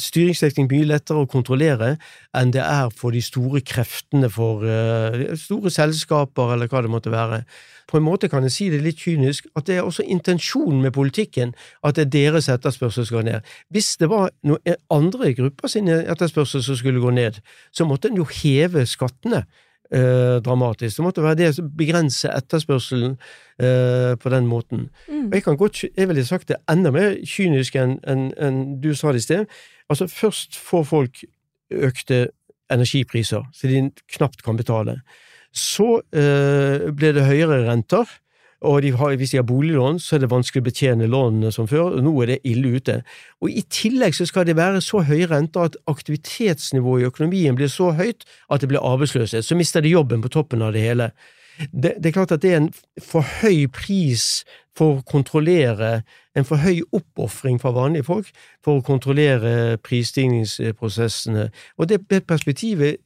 mye 0.70 0.86
lettere 0.86 1.24
å 1.24 1.30
kontrollere 1.30 1.96
enn 2.38 2.52
det 2.54 2.62
er 2.62 2.92
for 2.94 3.12
de 3.12 3.22
store 3.22 3.64
kreftene 3.66 4.30
for 4.30 4.62
uh, 4.62 5.34
store 5.36 5.72
selskaper, 5.74 6.54
eller 6.54 6.70
hva 6.70 6.84
det 6.86 6.92
måtte 6.94 7.14
være. 7.14 7.42
På 7.90 7.98
en 7.98 8.06
måte 8.06 8.30
kan 8.30 8.46
jeg 8.46 8.54
si 8.54 8.70
det 8.70 8.84
litt 8.86 9.02
kynisk, 9.02 9.48
at 9.58 9.66
det 9.66 9.80
er 9.80 9.88
også 9.88 10.06
intensjonen 10.06 10.84
med 10.86 10.94
politikken 10.94 11.56
at 11.84 11.98
det 11.98 12.06
er 12.06 12.14
deres 12.14 12.50
etterspørsel 12.54 13.06
skal 13.06 13.24
gå 13.24 13.26
ned. 13.32 13.50
Hvis 13.74 13.98
det 13.98 14.12
var 14.12 14.30
noen 14.46 14.78
andre 14.94 15.34
grupper 15.34 15.68
sin 15.68 15.90
etterspørsel 15.90 16.64
som 16.64 16.78
skulle 16.78 17.02
gå 17.02 17.12
ned, 17.18 17.42
så 17.74 17.88
måtte 17.90 18.12
en 18.12 18.22
jo 18.22 18.30
heve 18.30 18.86
skattene. 18.86 19.44
Eh, 19.92 20.40
dramatisk. 20.40 20.98
Det 20.98 21.04
måtte 21.04 21.24
være 21.24 21.36
det 21.36 21.50
som 21.56 21.66
begrenser 21.78 22.32
etterspørselen 22.32 23.18
eh, 23.60 24.14
på 24.16 24.30
den 24.32 24.46
måten. 24.48 24.86
Mm. 25.10 25.26
Og 25.26 25.34
jeg 25.36 25.44
kan 25.44 25.58
godt, 25.58 25.82
jeg 25.98 26.08
ville 26.08 26.24
sagt 26.26 26.48
det 26.48 26.62
enda 26.72 26.94
mer 26.96 27.18
kynisk 27.28 27.76
enn 27.76 27.98
en, 28.08 28.30
en 28.40 28.62
du 28.80 28.94
sa 28.96 29.12
det 29.12 29.20
i 29.20 29.26
sted. 29.26 29.58
Altså, 29.92 30.08
først 30.08 30.56
får 30.56 30.88
folk 30.88 31.20
økte 31.72 32.30
energipriser, 32.72 33.44
så 33.52 33.68
de 33.68 33.84
knapt 34.16 34.46
kan 34.48 34.56
betale. 34.56 35.02
Så 35.52 36.00
eh, 36.16 36.88
blir 36.96 37.12
det 37.12 37.28
høyere 37.28 37.66
renter 37.68 38.08
og 38.62 38.82
de 38.82 38.92
har, 38.94 39.16
hvis 39.18 39.32
de 39.34 39.38
har 39.38 39.46
boliglån, 39.50 40.00
så 40.00 40.16
er 40.16 40.22
det 40.22 40.30
vanskelig 40.30 40.62
å 40.62 40.68
betjene 40.68 41.10
lånene 41.10 41.50
som 41.54 41.68
før, 41.68 41.96
og 41.98 42.04
nå 42.06 42.14
er 42.22 42.30
det 42.30 42.40
ille 42.46 42.76
ute. 42.78 43.00
Og 43.42 43.50
I 43.50 43.64
tillegg 43.74 44.14
så 44.14 44.28
skal 44.30 44.46
det 44.46 44.58
være 44.60 44.84
så 44.86 45.02
høye 45.08 45.26
renter 45.32 45.66
at 45.66 45.78
aktivitetsnivået 45.90 47.02
i 47.02 47.08
økonomien 47.10 47.58
blir 47.58 47.72
så 47.74 47.90
høyt 47.98 48.26
at 48.54 48.62
det 48.62 48.70
blir 48.70 48.86
arbeidsløshet. 48.86 49.46
Så 49.46 49.58
mister 49.58 49.82
de 49.82 49.96
jobben 49.96 50.22
på 50.22 50.30
toppen 50.30 50.62
av 50.62 50.76
det 50.78 50.86
hele. 50.86 51.10
Det, 51.72 51.96
det, 51.98 52.12
er 52.12 52.18
klart 52.20 52.36
at 52.38 52.44
det 52.46 52.52
er 52.54 52.62
en 52.62 52.70
for 53.02 53.26
høy 53.42 53.66
pris 53.74 54.44
for 54.78 55.00
å 55.00 55.06
kontrollere, 55.10 56.04
en 56.38 56.48
for 56.48 56.62
høy 56.62 56.84
oppofring 56.94 57.58
fra 57.62 57.74
vanlige 57.76 58.08
folk 58.08 58.30
for 58.64 58.78
å 58.78 58.86
kontrollere 58.86 59.80
prisstigningsprosessene. 59.82 61.50
Og 61.82 61.90
det 61.90 62.06
perspektivet 62.30 63.02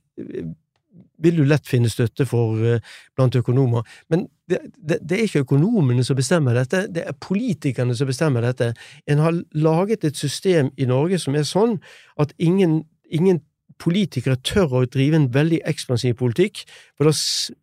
vil 1.18 1.40
du 1.40 1.46
lett 1.48 1.68
finne 1.68 1.90
støtte 1.92 2.28
for 2.30 2.60
uh, 2.60 2.96
blant 3.16 3.36
økonomer. 3.36 3.86
Men 4.12 4.28
det, 4.50 4.60
det, 4.76 5.00
det, 5.02 5.18
er 5.18 5.28
ikke 5.28 5.46
økonomene 5.46 6.04
som 6.06 6.18
bestemmer 6.18 6.58
dette, 6.58 6.86
det 6.92 7.06
er 7.08 7.18
politikerne 7.22 7.96
som 7.98 8.10
bestemmer 8.10 8.46
dette. 8.46 8.74
En 9.10 9.24
har 9.24 9.42
laget 9.58 10.06
et 10.06 10.18
system 10.18 10.72
i 10.78 10.88
Norge 10.90 11.20
som 11.22 11.36
er 11.36 11.48
sånn 11.48 11.80
at 12.22 12.36
ingen, 12.38 12.84
ingen 13.10 13.42
politikere 13.82 14.38
tør 14.46 14.72
å 14.80 14.84
drive 14.88 15.18
en 15.20 15.28
veldig 15.34 15.60
ekspansiv 15.68 16.16
politikk, 16.20 16.64
for 16.96 17.10
det, 17.10 17.16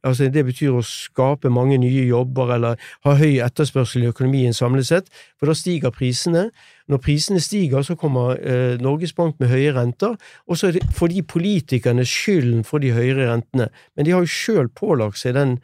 altså 0.05 0.29
det 0.33 0.44
betyr 0.48 0.77
å 0.77 0.85
skape 0.85 1.51
mange 1.53 1.79
nye 1.81 2.05
jobber 2.05 2.55
eller 2.57 2.81
ha 3.07 3.14
høy 3.16 3.40
etterspørsel 3.44 4.05
i 4.05 4.11
økonomien 4.11 4.57
samlet 4.57 4.88
sett, 4.90 5.11
for 5.40 5.48
da 5.48 5.57
stiger 5.57 5.94
prisene. 5.94 6.48
Når 6.92 7.03
prisene 7.05 7.40
stiger, 7.40 7.85
så 7.87 7.96
kommer 7.96 8.37
eh, 8.37 8.77
Norges 8.83 9.14
Bank 9.16 9.40
med 9.40 9.53
høye 9.53 9.72
renter, 9.77 10.18
og 10.46 10.61
så 10.61 10.72
får 10.92 11.14
de 11.14 11.25
politikerne 11.35 12.05
skylden 12.09 12.66
for 12.68 12.83
de 12.83 12.92
høyere 12.92 13.31
rentene. 13.31 13.70
Men 13.96 14.09
de 14.09 14.14
har 14.14 14.27
jo 14.27 14.35
sjøl 14.35 14.68
pålagt 14.68 15.22
seg 15.22 15.38
den, 15.38 15.57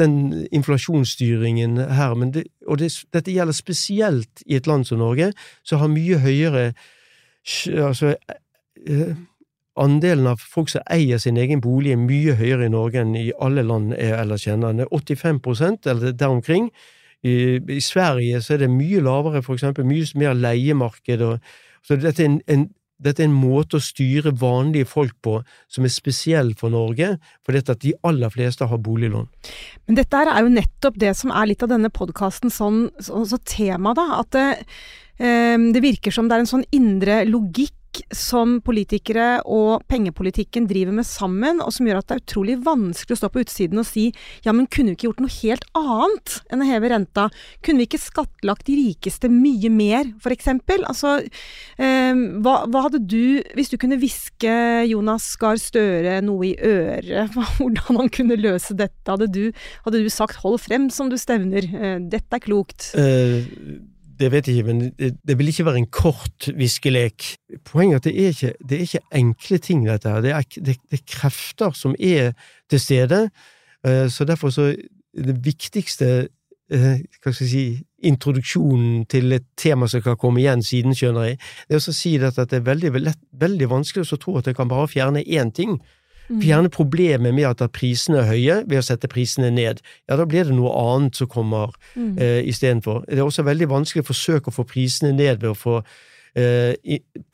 den 0.00 0.44
inflasjonsstyringen 0.52 1.80
her, 1.96 2.14
det, 2.34 2.44
og 2.68 2.82
det, 2.82 2.92
dette 3.16 3.32
gjelder 3.32 3.56
spesielt 3.56 4.44
i 4.46 4.60
et 4.60 4.68
land 4.68 4.84
som 4.88 5.00
Norge, 5.00 5.32
som 5.64 5.80
har 5.80 5.92
mye 5.92 6.20
høyere 6.20 6.70
altså, 7.80 8.14
eh, 8.86 9.16
Andelen 9.78 10.26
av 10.26 10.40
folk 10.42 10.72
som 10.72 10.82
eier 10.90 11.20
sin 11.22 11.38
egen 11.38 11.60
bolig, 11.62 11.92
er 11.94 12.00
mye 12.00 12.34
høyere 12.38 12.66
i 12.66 12.72
Norge 12.72 13.04
enn 13.04 13.14
i 13.18 13.30
alle 13.38 13.62
land 13.66 13.94
jeg 13.94 14.16
ellers 14.18 14.46
kjenner. 14.46 14.74
Den 14.74 14.86
er 14.86 14.90
85% 14.90 15.86
eller 15.90 16.16
der 16.16 16.34
omkring. 16.34 16.70
I, 17.22 17.60
I, 17.60 17.80
Sverige 17.84 18.40
så 18.42 18.56
er 18.56 18.64
det 18.64 18.72
mye 18.72 19.02
lavere, 19.04 19.42
for 19.44 19.54
eksempel, 19.54 19.86
mye 19.86 20.08
mer 20.18 20.34
leiemarked. 20.34 21.22
Og, 21.22 21.56
så 21.86 21.98
dette 22.00 22.24
er 22.24 22.32
en, 22.32 22.38
en, 22.50 22.66
dette 23.00 23.22
er 23.22 23.30
en 23.30 23.36
måte 23.36 23.78
å 23.78 23.84
styre 23.84 24.32
vanlige 24.36 24.88
folk 24.88 25.14
på 25.24 25.38
som 25.72 25.86
er 25.86 25.92
spesiell 25.92 26.52
for 26.58 26.72
Norge, 26.72 27.14
for 27.46 27.56
at 27.56 27.72
de 27.84 27.94
aller 28.06 28.32
fleste 28.32 28.68
har 28.68 28.82
boliglån. 28.84 29.28
Men 29.88 30.00
dette 30.00 30.20
er 30.20 30.32
jo 30.42 30.52
nettopp 30.52 30.98
det 31.00 31.14
som 31.16 31.32
er 31.32 31.52
litt 31.52 31.64
av 31.64 31.72
denne 31.72 31.92
podkasten 31.92 32.52
sånn, 32.52 32.88
så, 33.00 33.24
så 33.28 33.40
tema, 33.44 33.94
da. 33.96 34.06
At 34.20 34.32
det, 34.36 34.46
eh, 35.22 35.56
det 35.56 35.84
virker 35.84 36.14
som 36.14 36.28
det 36.28 36.36
er 36.36 36.44
en 36.44 36.54
sånn 36.56 36.66
indre 36.76 37.22
logikk 37.28 37.76
som 38.14 38.58
politikere 38.64 39.40
og 39.48 39.84
pengepolitikken 39.90 40.66
driver 40.70 40.94
med 40.94 41.06
sammen, 41.08 41.60
og 41.64 41.72
som 41.74 41.88
gjør 41.88 42.00
at 42.00 42.08
det 42.08 42.16
er 42.16 42.22
utrolig 42.24 42.56
vanskelig 42.64 43.16
å 43.16 43.20
stå 43.20 43.30
på 43.32 43.42
utsiden 43.44 43.82
og 43.82 43.88
si 43.88 44.08
ja, 44.44 44.54
men 44.54 44.68
kunne 44.70 44.92
vi 44.92 44.98
ikke 44.98 45.08
gjort 45.08 45.22
noe 45.24 45.34
helt 45.40 45.66
annet 45.78 46.36
enn 46.50 46.64
å 46.64 46.68
heve 46.68 46.92
renta? 46.92 47.26
Kunne 47.64 47.82
vi 47.82 47.88
ikke 47.88 48.02
skattlagt 48.02 48.68
de 48.70 48.78
rikeste 48.78 49.30
mye 49.32 49.72
mer, 49.74 50.10
eksempel? 50.30 50.84
Altså, 50.88 51.16
eh, 51.82 52.14
hva, 52.40 52.56
hva, 52.70 52.86
hadde 52.86 53.02
du, 53.02 53.40
hvis 53.58 53.72
du 53.72 53.78
kunne 53.80 53.98
hviske 54.00 54.54
Jonas 54.90 55.26
Gahr 55.40 55.58
Støre 55.60 56.20
noe 56.24 56.52
i 56.52 56.54
øret, 56.56 57.34
hvordan 57.58 58.02
han 58.04 58.12
kunne 58.14 58.38
løse 58.40 58.76
dette, 58.78 59.06
hadde 59.10 59.30
du, 59.34 59.44
hadde 59.86 60.04
du 60.04 60.10
sagt 60.12 60.40
hold 60.44 60.60
frem 60.62 60.88
som 60.94 61.10
du 61.10 61.18
stevner, 61.20 61.66
eh, 61.66 61.96
dette 62.10 62.38
er 62.38 62.46
klokt? 62.46 62.92
Uh 62.94 63.80
det 64.20 64.28
vet 64.32 64.48
jeg 64.48 64.60
ikke, 64.60 64.72
men 64.72 64.80
det, 64.98 65.14
det 65.26 65.36
vil 65.38 65.48
ikke 65.48 65.64
være 65.64 65.80
en 65.80 65.90
kort 65.92 66.48
viskelek. 66.56 67.24
Poenget 67.64 67.94
er 67.94 68.00
at 68.00 68.04
det 68.04 68.14
er 68.14 68.34
ikke, 68.34 68.52
det 68.68 68.76
er 68.76 68.82
ikke 68.86 69.20
enkle 69.20 69.58
ting, 69.58 69.86
dette 69.88 70.12
her. 70.12 70.20
Det 70.24 70.34
er, 70.36 70.48
det, 70.56 70.76
det 70.90 70.98
er 71.00 71.06
krefter 71.08 71.72
som 71.76 71.94
er 71.98 72.34
til 72.70 72.80
stede. 72.80 73.22
Eh, 73.86 74.08
så 74.10 74.24
derfor 74.24 74.50
så 74.50 74.74
Det 75.10 75.34
viktigste 75.44 76.28
eh, 76.70 77.00
hva 77.22 77.32
skal 77.34 77.46
jeg 77.46 77.50
si, 77.50 77.64
introduksjonen 78.06 79.06
til 79.10 79.32
et 79.34 79.46
tema 79.58 79.88
som 79.90 80.02
kan 80.04 80.16
komme 80.16 80.38
igjen 80.38 80.62
siden, 80.62 80.94
skjønner 80.94 81.32
jeg. 81.32 81.40
Det 81.66 81.74
er 81.74 81.80
å 81.82 81.94
si 81.96 82.12
at 82.22 82.38
det 82.38 82.60
er 82.60 82.68
veldig, 82.68 82.92
veldig 83.32 83.68
vanskelig 83.70 84.06
å 84.06 84.20
tro 84.22 84.36
at 84.38 84.46
jeg 84.46 84.54
kan 84.56 84.70
bare 84.70 84.86
fjerne 84.88 85.24
én 85.26 85.50
ting. 85.50 85.80
Fjerne 86.38 86.70
problemet 86.70 87.34
med 87.34 87.44
at 87.48 87.72
prisene 87.74 88.20
er 88.22 88.28
høye 88.30 88.58
ved 88.70 88.78
å 88.78 88.84
sette 88.86 89.08
prisene 89.10 89.50
ned. 89.50 89.80
Ja, 90.08 90.14
da 90.16 90.24
blir 90.30 90.44
det 90.46 90.54
noe 90.54 90.70
annet 90.70 91.16
som 91.16 91.26
kommer 91.26 91.72
Mm. 91.96 92.18
eh, 92.20 92.42
istedenfor. 92.46 93.04
Det 93.08 93.18
er 93.18 93.24
også 93.26 93.42
veldig 93.44 93.66
vanskelig 93.68 94.04
å 94.04 94.12
forsøke 94.12 94.48
å 94.48 94.54
få 94.54 94.64
prisene 94.64 95.12
ned 95.12 95.40
ved 95.40 95.50
å 95.50 95.56
få 95.58 95.82
eh, 96.36 96.74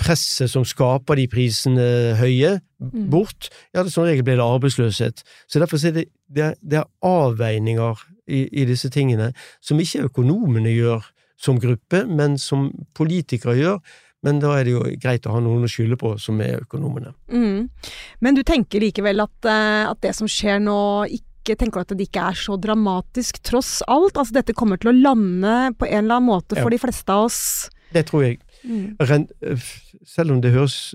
presset 0.01 0.49
som 0.49 0.65
skaper 0.65 1.17
de 1.17 1.27
prisene 1.29 2.17
høye, 2.17 2.61
Mm. 2.81 3.11
bort. 3.11 3.51
Ja, 3.75 3.83
det, 3.83 3.93
som 3.93 4.05
regel 4.05 4.23
blir 4.25 4.37
det 4.37 4.45
arbeidsløshet. 4.45 5.23
Så 5.49 5.61
derfor 5.61 5.77
er 5.87 5.93
det, 5.93 6.05
det, 6.33 6.43
er, 6.43 6.55
det 6.63 6.79
er 6.79 6.85
avveininger 7.03 7.97
i, 8.29 8.49
i 8.63 8.65
disse 8.65 8.89
tingene 8.91 9.33
som 9.61 9.79
ikke 9.79 10.09
økonomene 10.09 10.73
gjør 10.73 11.05
som 11.39 11.59
gruppe, 11.61 12.07
men 12.09 12.39
som 12.39 12.71
politikere 12.95 13.57
gjør. 13.59 13.79
Men 14.27 14.41
da 14.43 14.57
er 14.59 14.67
det 14.67 14.75
jo 14.75 14.83
greit 14.99 15.27
å 15.29 15.37
ha 15.37 15.41
noen 15.45 15.65
å 15.67 15.71
skylde 15.71 15.97
på, 16.01 16.17
som 16.19 16.41
er 16.43 16.65
økonomene. 16.65 17.13
Mm. 17.31 17.69
Men 18.25 18.37
du 18.37 18.43
tenker 18.47 18.83
likevel 18.83 19.23
at, 19.23 19.47
eh, 19.47 19.85
at 19.87 20.01
det 20.03 20.13
som 20.19 20.27
skjer 20.31 20.59
nå, 20.65 20.79
ikke 21.21 21.55
tenker 21.61 21.85
at 21.85 21.95
det 21.95 22.09
ikke 22.09 22.25
er 22.33 22.39
så 22.41 22.57
dramatisk, 22.59 23.39
tross 23.47 23.79
alt? 23.87 24.19
Altså 24.19 24.35
dette 24.41 24.57
kommer 24.59 24.81
til 24.83 24.91
å 24.91 24.97
lande 24.99 25.55
på 25.79 25.87
en 25.87 26.05
eller 26.05 26.19
annen 26.19 26.31
måte 26.33 26.59
for 26.59 26.67
Ja. 26.67 26.75
de 26.75 26.83
fleste 26.83 27.15
av 27.15 27.29
oss? 27.29 27.71
Det 27.95 28.07
tror 28.09 28.25
jeg. 28.27 28.41
Mm. 28.67 28.97
Selv 30.05 30.33
om 30.35 30.41
det 30.43 30.53
høres 30.53 30.95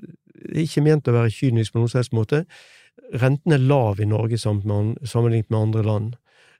ikke 0.51 0.83
ment 0.83 1.07
å 1.07 1.15
være 1.15 1.31
kynisk 1.31 1.71
på 1.71 1.79
noen 1.79 1.89
som 1.89 1.99
helst 2.01 2.11
måte, 2.11 2.45
renten 3.15 3.53
er 3.53 3.63
lav 3.63 4.01
i 4.01 4.05
Norge 4.05 4.35
sammenlignet 4.35 5.49
med 5.49 5.59
andre 5.61 5.83
land. 5.83 6.17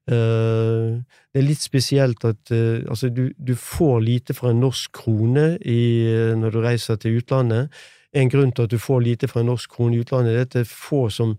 Eh, 0.09 0.97
det 1.31 1.39
er 1.39 1.45
litt 1.45 1.61
spesielt 1.61 2.23
at 2.25 2.51
eh, 2.51 2.81
altså 2.89 3.11
du, 3.13 3.27
du 3.37 3.53
får 3.55 3.99
lite 4.01 4.33
for 4.33 4.49
en 4.49 4.61
norsk 4.63 4.91
krone 4.97 5.55
i, 5.61 5.81
eh, 6.09 6.33
når 6.37 6.55
du 6.55 6.61
reiser 6.63 6.97
til 7.01 7.19
utlandet. 7.21 7.69
En 8.17 8.29
grunn 8.29 8.51
til 8.51 8.65
at 8.65 8.73
du 8.73 8.79
får 8.81 9.03
lite 9.05 9.29
for 9.29 9.41
en 9.41 9.51
norsk 9.53 9.71
krone 9.71 9.95
i 9.95 10.01
utlandet, 10.01 10.33
det 10.33 10.39
er 10.39 10.47
at 10.49 10.55
det 10.57 10.63
er 10.65 10.71
få 10.73 11.07
som 11.09 11.37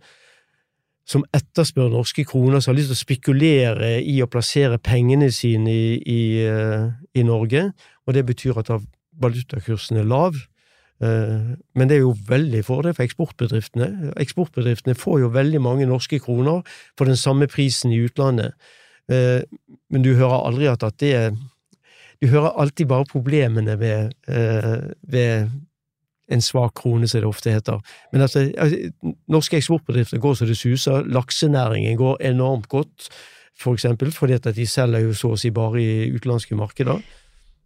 som 1.03 1.25
etterspør 1.35 1.89
norske 1.91 2.23
kroner, 2.25 2.61
som 2.63 2.71
har 2.71 2.77
lyst 2.79 2.93
til 2.93 2.95
å 2.95 3.01
spekulere 3.01 3.89
i 4.07 4.21
å 4.23 4.29
plassere 4.31 4.79
pengene 4.79 5.33
sine 5.35 5.73
i, 5.75 5.97
i, 5.99 6.21
i 7.19 7.25
Norge, 7.27 7.65
og 8.07 8.15
det 8.15 8.23
betyr 8.29 8.61
at 8.63 8.71
valutakursen 9.19 9.99
er 9.99 10.07
lav. 10.07 10.39
Eh, 11.03 11.57
Men 11.75 11.89
det 11.89 11.97
er 11.97 12.05
jo 12.05 12.15
veldig 12.29 12.65
fordel 12.65 12.95
for 12.95 13.05
eksportbedriftene. 13.05 14.13
Eksportbedriftene 14.23 14.95
får 14.95 15.21
jo 15.21 15.33
veldig 15.35 15.61
mange 15.61 15.87
norske 15.87 16.21
kroner 16.23 16.63
for 16.99 17.05
den 17.11 17.17
samme 17.17 17.49
prisen 17.51 17.93
i 17.93 18.03
utlandet. 18.05 18.53
Eh, 19.11 19.43
Men 19.91 20.03
du 20.03 20.15
hører 20.15 20.47
aldri 20.47 20.69
at, 20.69 20.85
det 21.01 21.15
er 21.15 21.33
Du 22.23 22.29
hører 22.29 22.55
alltid 22.55 22.87
bare 22.87 23.05
problemene 23.05 23.81
ved, 23.81 24.13
eh, 24.29 24.95
ved 25.03 25.51
en 26.31 26.41
svak 26.41 26.75
krone, 26.75 27.09
som 27.09 27.21
det 27.21 27.27
ofte 27.27 27.51
heter. 27.51 27.81
Men 28.13 28.21
altså, 28.21 28.53
altså, 28.59 28.93
norske 29.29 29.57
eksportbedrifter 29.57 30.19
går 30.19 30.35
så 30.35 30.47
det 30.47 30.57
suser. 30.57 31.03
Laksenæringen 31.03 31.97
går 31.97 32.17
enormt 32.21 32.69
godt, 32.69 33.09
for 33.59 33.75
eksempel, 33.75 34.13
fordi 34.13 34.33
at 34.33 34.55
de 34.55 34.67
selger 34.67 35.01
jo 35.01 35.13
så 35.13 35.33
å 35.33 35.37
si 35.37 35.51
bare 35.51 35.83
i 35.83 36.11
utenlandske 36.15 36.55
markeder. 36.55 37.03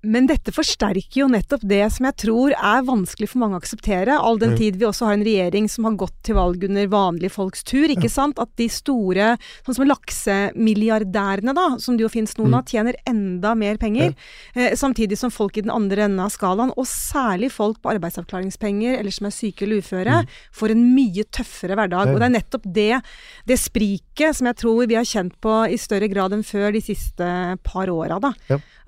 Men 0.03 0.27
dette 0.29 0.53
forsterker 0.55 1.23
jo 1.23 1.27
nettopp 1.29 1.63
det 1.67 1.81
som 1.91 2.05
jeg 2.07 2.17
tror 2.17 2.53
er 2.55 2.83
vanskelig 2.87 3.29
for 3.31 3.39
mange 3.43 3.57
å 3.57 3.63
akseptere, 3.63 4.15
all 4.21 4.37
den 4.39 4.53
tid 4.57 4.77
vi 4.77 4.85
også 4.87 5.07
har 5.09 5.15
en 5.17 5.25
regjering 5.25 5.69
som 5.69 5.85
har 5.89 5.97
gått 5.99 6.15
til 6.23 6.37
valg 6.37 6.63
under 6.69 6.87
vanlige 6.87 7.33
folks 7.33 7.65
tur, 7.67 7.89
ikke 7.91 8.11
sant? 8.13 8.39
At 8.39 8.53
de 8.61 8.69
store, 8.71 9.33
sånn 9.67 9.75
som 9.75 9.89
laksemilliardærene 9.89 11.55
da, 11.57 11.65
som 11.83 11.97
det 11.97 12.05
jo 12.05 12.09
finnes 12.13 12.37
noen 12.39 12.51
Mm. 12.53 12.59
av, 12.59 12.65
tjener 12.67 12.95
enda 13.07 13.55
mer 13.57 13.77
penger, 13.79 14.15
eh, 14.55 14.75
samtidig 14.77 15.19
som 15.19 15.31
folk 15.31 15.57
i 15.59 15.63
den 15.63 15.71
andre 15.71 16.05
enden 16.05 16.21
av 16.21 16.31
skalaen, 16.31 16.73
og 16.77 16.87
særlig 16.87 17.51
folk 17.51 17.81
på 17.83 17.91
arbeidsavklaringspenger 17.99 18.99
eller 18.99 19.11
som 19.11 19.27
er 19.27 19.31
syke 19.31 19.63
eller 19.63 19.79
uføre, 19.83 20.23
Mm. 20.23 20.27
får 20.53 20.71
en 20.71 20.95
mye 20.95 21.25
tøffere 21.25 21.75
hverdag. 21.75 22.15
Og 22.15 22.21
det 22.21 22.23
er 22.23 22.41
nettopp 22.41 22.63
det, 22.73 23.03
det 23.47 23.59
spriket 23.59 24.37
som 24.37 24.47
jeg 24.47 24.57
tror 24.57 24.87
vi 24.87 24.95
har 24.95 25.05
kjent 25.05 25.33
på 25.41 25.69
i 25.73 25.77
større 25.77 26.09
grad 26.09 26.33
enn 26.33 26.43
før 26.45 26.73
de 26.73 26.81
siste 26.81 27.59
par 27.65 27.87
åra, 27.89 28.21
da. 28.21 28.33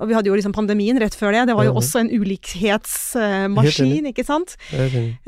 Og 0.00 0.08
vi 0.08 0.14
hadde 0.14 0.26
jo 0.26 0.34
liksom 0.36 0.52
pandemien 0.54 0.97
rett 1.02 1.16
før 1.18 1.36
det. 1.36 1.46
Det 1.50 1.56
var 1.58 1.68
jo 1.68 1.76
også 1.80 2.02
en 2.02 2.10
ulikhetsmaskin, 2.12 4.10
ikke 4.12 4.26
sant? 4.26 4.56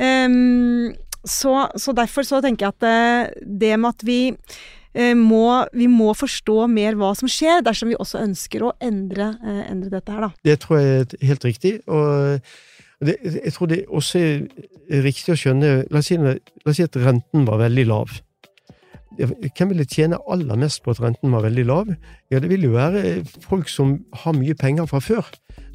Ehm, 0.00 0.92
så, 1.24 1.54
så 1.76 1.94
derfor 1.96 2.26
så 2.26 2.40
tenker 2.44 2.68
jeg 2.68 2.76
at 2.76 2.84
det, 2.84 3.48
det 3.60 3.74
med 3.80 3.92
at 3.92 4.04
vi 4.06 4.20
eh, 4.30 5.14
må, 5.16 5.66
vi 5.76 5.90
må 5.90 6.14
forstå 6.16 6.64
mer 6.72 6.96
hva 7.00 7.12
som 7.18 7.30
skjer, 7.30 7.62
dersom 7.66 7.92
vi 7.92 7.98
også 8.00 8.22
ønsker 8.24 8.64
å 8.64 8.72
endre, 8.84 9.34
eh, 9.44 9.62
endre 9.68 9.92
dette 9.98 10.16
her, 10.16 10.28
da. 10.28 10.32
Det 10.48 10.58
tror 10.64 10.80
jeg 10.80 11.04
er 11.04 11.28
helt 11.32 11.46
riktig. 11.50 11.74
Og 11.90 12.40
det, 13.04 13.16
jeg 13.24 13.52
tror 13.56 13.70
det 13.70 13.84
også 13.88 14.20
er 14.20 15.04
riktig 15.04 15.32
å 15.32 15.38
skjønne 15.38 15.76
La 15.88 16.02
oss 16.02 16.10
si, 16.10 16.18
la 16.20 16.34
oss 16.68 16.76
si 16.76 16.84
at 16.84 16.98
renten 17.00 17.46
var 17.48 17.62
veldig 17.62 17.86
lav. 17.88 18.18
Hvem 19.20 19.72
ville 19.72 19.86
tjene 19.88 20.20
aller 20.30 20.58
mest 20.60 20.82
på 20.84 20.94
at 20.94 21.00
renten 21.02 21.32
var 21.34 21.44
veldig 21.44 21.64
lav? 21.68 21.90
Ja, 22.32 22.40
det 22.40 22.50
vil 22.52 22.68
jo 22.68 22.76
være 22.76 23.22
folk 23.44 23.68
som 23.68 23.98
har 24.22 24.36
mye 24.36 24.54
penger 24.56 24.88
fra 24.88 25.00
før. 25.02 25.26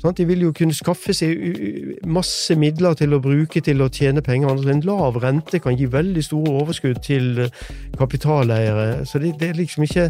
Sant? 0.01 0.17
De 0.17 0.27
vil 0.27 0.45
jo 0.45 0.53
kunne 0.55 0.75
skaffe 0.75 1.15
seg 1.15 1.39
masse 2.05 2.55
midler 2.59 2.97
til 2.99 3.15
å 3.15 3.21
bruke 3.23 3.61
til 3.63 3.81
å 3.81 3.89
tjene 3.89 4.23
penger. 4.25 4.51
Altså, 4.51 4.69
En 4.69 4.85
lav 4.85 5.19
rente 5.23 5.59
kan 5.63 5.77
gi 5.77 5.89
veldig 5.91 6.23
store 6.23 6.55
overskudd 6.61 7.01
til 7.05 7.45
eh, 7.45 7.65
kapitaleiere. 7.97 9.05
Så 9.05 9.19
det, 9.19 9.35
det 9.39 9.49
er 9.49 9.59
liksom 9.61 9.87
ikke 9.87 10.09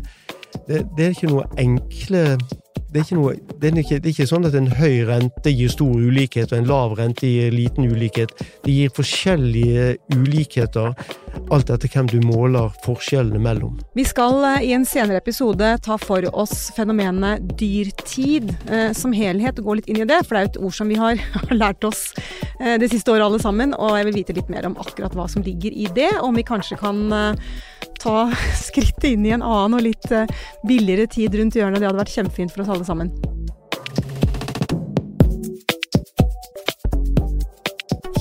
det, 0.68 0.86
det 0.98 1.06
er 1.06 1.16
ikke 1.16 1.34
noe 1.34 1.50
enkle 1.60 2.28
det 2.96 3.02
er, 3.02 3.08
ikke 3.10 3.16
noe, 3.18 3.32
det, 3.60 3.70
er 3.70 3.80
ikke, 3.82 3.98
det 4.00 4.08
er 4.08 4.14
ikke 4.14 4.28
sånn 4.30 4.48
at 4.48 4.54
en 4.56 4.70
høy 4.72 5.02
rente 5.10 5.52
gir 5.52 5.72
stor 5.74 5.98
ulikhet, 6.00 6.54
og 6.54 6.62
en 6.62 6.70
lav 6.70 6.94
rente 6.96 7.28
gir 7.28 7.52
liten 7.52 7.90
ulikhet. 7.92 8.32
Det 8.64 8.72
gir 8.72 8.94
forskjellige 8.96 9.90
ulikheter, 10.16 10.94
alt 11.54 11.70
etter 11.70 11.92
hvem 11.92 12.08
du 12.10 12.18
måler 12.26 12.72
forskjellene 12.86 13.40
mellom. 13.42 13.78
Vi 13.98 14.06
skal 14.08 14.40
eh, 14.50 14.68
i 14.70 14.74
en 14.76 14.86
senere 14.88 15.22
episode 15.22 15.70
ta 15.86 15.98
for 16.02 16.26
oss 16.34 16.70
fenomenet 16.76 17.44
dyrtid 17.60 18.54
eh, 18.70 18.92
som 18.98 19.14
helhet, 19.16 19.60
og 19.60 19.70
gå 19.70 19.78
litt 19.80 19.92
inn 19.92 20.02
i 20.04 20.10
det. 20.10 20.22
For 20.26 20.36
det 20.36 20.42
er 20.42 20.48
jo 20.48 20.54
et 20.54 20.62
ord 20.70 20.78
som 20.80 20.92
vi 20.92 21.00
har, 21.00 21.22
lært 21.64 21.88
oss 21.88 22.08
eh, 22.60 22.76
det 22.82 22.90
siste 22.94 23.14
året 23.14 23.28
alle 23.28 23.42
sammen. 23.44 23.76
Og 23.78 23.98
jeg 24.00 24.10
vil 24.10 24.20
vite 24.22 24.38
litt 24.38 24.52
mer 24.54 24.68
om 24.70 24.78
akkurat 24.82 25.16
hva 25.18 25.30
som 25.32 25.46
ligger 25.46 25.76
i 25.76 25.88
det. 25.96 26.12
og 26.20 26.32
Om 26.32 26.42
vi 26.42 26.48
kanskje 26.48 26.80
kan 26.82 27.06
ta 28.02 28.18
skrittet 28.66 29.12
inn 29.14 29.26
i 29.28 29.36
en 29.36 29.46
annen 29.46 29.80
og 29.80 29.86
litt 29.86 30.12
billigere 30.68 31.10
tid 31.12 31.38
rundt 31.40 31.58
hjørnet. 31.58 31.82
Det 31.82 31.90
hadde 31.90 32.04
vært 32.06 32.20
kjempefint 32.20 32.56
for 32.56 32.66
oss 32.66 32.76
alle 32.76 32.88
sammen. 32.88 33.35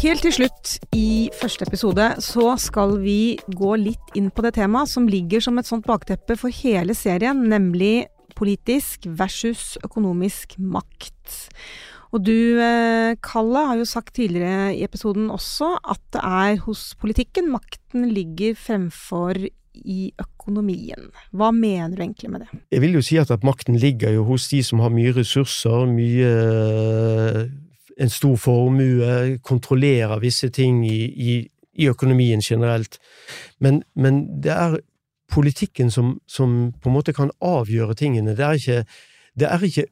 Helt 0.04 0.20
til 0.20 0.34
slutt 0.36 0.70
i 0.92 1.30
første 1.32 1.64
episode 1.64 2.04
så 2.20 2.50
skal 2.60 2.98
vi 3.00 3.38
gå 3.56 3.70
litt 3.80 4.10
inn 4.18 4.26
på 4.28 4.42
det 4.44 4.50
temaet 4.58 4.90
som 4.92 5.06
ligger 5.08 5.40
som 5.40 5.56
et 5.56 5.64
sånt 5.64 5.86
bakteppe 5.88 6.36
for 6.36 6.52
hele 6.52 6.92
serien, 6.92 7.40
nemlig 7.48 8.10
politisk 8.36 9.08
versus 9.08 9.78
økonomisk 9.80 10.58
makt. 10.60 11.38
Og 12.12 12.20
du, 12.28 12.60
eh, 12.60 13.16
Kalle, 13.24 13.64
har 13.70 13.80
jo 13.80 13.88
sagt 13.88 14.12
tidligere 14.20 14.76
i 14.76 14.84
episoden 14.84 15.32
også 15.32 15.72
at 15.80 16.04
det 16.12 16.20
er 16.20 16.60
hos 16.66 16.92
politikken 17.00 17.48
makten 17.48 18.04
ligger 18.12 18.52
fremfor 18.60 19.40
i 19.74 20.12
økonomien. 20.20 21.08
Hva 21.32 21.48
mener 21.50 21.96
du 21.96 22.02
egentlig 22.04 22.30
med 22.30 22.44
det? 22.44 22.62
Jeg 22.76 22.84
vil 22.84 23.00
jo 23.00 23.00
si 23.00 23.16
at, 23.16 23.30
at 23.30 23.42
makten 23.42 23.80
ligger 23.80 24.12
jo 24.12 24.28
hos 24.28 24.52
de 24.52 24.60
som 24.62 24.84
har 24.84 24.92
mye 24.92 25.16
ressurser, 25.16 25.88
mye 25.88 26.34
En 28.00 28.10
stor 28.10 28.36
formue, 28.36 29.38
kontrollerer 29.42 30.18
visse 30.22 30.48
ting 30.50 30.82
i, 30.86 31.04
i, 31.06 31.34
i 31.78 31.88
økonomien 31.88 32.42
generelt. 32.42 32.98
Men, 33.62 33.82
men 33.94 34.24
det 34.42 34.52
er 34.52 34.78
politikken 35.30 35.90
som, 35.90 36.18
som 36.26 36.72
på 36.82 36.90
en 36.90 36.96
måte 36.96 37.14
kan 37.14 37.30
avgjøre 37.42 37.94
tingene. 37.94 38.34
Det 38.34 38.44
er 38.44 38.58
ikke, 38.58 38.84
det 39.38 39.50
er 39.50 39.66
ikke 39.68 39.86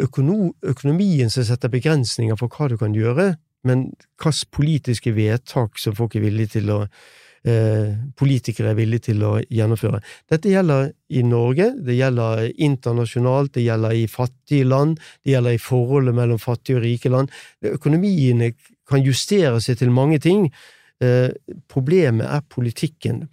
økono, 0.00 0.54
økonomien 0.62 1.30
som 1.30 1.44
setter 1.46 1.72
begrensninger 1.72 2.36
for 2.40 2.52
hva 2.52 2.68
du 2.72 2.78
kan 2.80 2.96
gjøre, 2.96 3.34
men 3.64 3.90
hvilke 4.20 4.50
politiske 4.52 5.14
vedtak 5.16 5.78
som 5.80 5.96
folk 5.96 6.16
er 6.16 6.26
villige 6.26 6.58
til 6.58 6.72
å 6.72 6.80
politikere 7.44 8.70
er 8.72 8.76
villige 8.78 9.10
til 9.10 9.24
å 9.26 9.34
gjennomføre. 9.52 9.98
Dette 10.32 10.48
gjelder 10.48 10.86
i 11.12 11.24
Norge, 11.28 11.66
det 11.76 11.98
gjelder 11.98 12.46
internasjonalt, 12.56 13.52
det 13.58 13.66
gjelder 13.66 13.96
i 13.98 14.06
fattige 14.08 14.64
land, 14.64 14.96
det 15.24 15.34
gjelder 15.34 15.58
i 15.58 15.60
forholdet 15.60 16.16
mellom 16.16 16.40
fattige 16.40 16.78
og 16.80 16.86
rike 16.86 17.12
land. 17.12 17.34
Økonomiene 17.68 18.54
kan 18.88 19.04
justere 19.04 19.60
seg 19.60 19.82
til 19.82 19.92
mange 19.92 20.22
ting, 20.24 20.48
Eh, 20.48 20.83
problemet 21.68 22.26
er 22.26 22.44
politikken. 22.48 23.24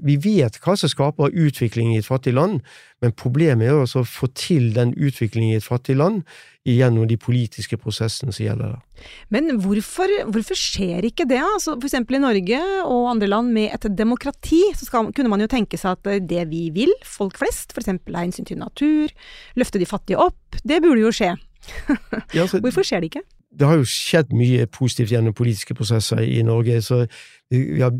Vi 0.00 0.16
vet 0.24 0.56
hva 0.64 0.76
som 0.78 0.90
skaper 0.90 1.34
utvikling 1.36 1.92
i 1.92 1.98
et 2.00 2.06
fattig 2.08 2.32
land, 2.34 2.60
men 3.00 3.12
problemet 3.12 3.68
er 3.68 3.76
å 3.76 4.04
få 4.08 4.28
til 4.34 4.72
den 4.76 4.94
utviklingen 4.96 5.54
i 5.54 5.58
et 5.60 5.66
fattig 5.66 5.96
land 6.00 6.22
gjennom 6.68 7.06
de 7.08 7.16
politiske 7.20 7.78
prosessene 7.80 8.34
som 8.34 8.44
gjelder 8.44 8.74
der. 8.74 9.04
Men 9.32 9.52
hvorfor, 9.62 10.12
hvorfor 10.32 10.58
skjer 10.58 11.06
ikke 11.08 11.28
det? 11.28 11.40
Altså, 11.40 11.76
for 11.76 11.88
eksempel 11.88 12.18
i 12.18 12.22
Norge 12.24 12.60
og 12.82 13.10
andre 13.14 13.30
land 13.30 13.52
med 13.54 13.72
et 13.76 13.88
demokrati, 13.96 14.62
så 14.76 14.88
skal, 14.88 15.12
kunne 15.16 15.32
man 15.32 15.44
jo 15.44 15.48
tenke 15.50 15.80
seg 15.80 15.96
at 15.96 16.28
det 16.28 16.46
vi 16.50 16.66
vil, 16.74 16.92
folk 17.04 17.40
flest, 17.40 17.72
f.eks. 17.76 17.94
av 17.94 18.20
hensyn 18.20 18.48
til 18.48 18.60
natur, 18.60 19.12
løfte 19.60 19.80
de 19.80 19.88
fattige 19.88 20.20
opp, 20.20 20.60
det 20.64 20.82
burde 20.84 21.04
jo 21.04 21.14
skje. 21.14 21.36
Altså, 22.40 22.60
Hvorfor 22.64 22.84
skjer 22.86 23.02
det 23.02 23.10
ikke? 23.12 23.26
Det 23.58 23.66
har 23.66 23.80
jo 23.80 23.86
skjedd 23.88 24.30
mye 24.36 24.66
positivt 24.70 25.10
gjennom 25.10 25.34
politiske 25.34 25.74
prosesser 25.74 26.22
i 26.22 26.42
Norge. 26.46 26.82
så 26.82 27.06
vi 27.50 27.80
har, 27.80 27.92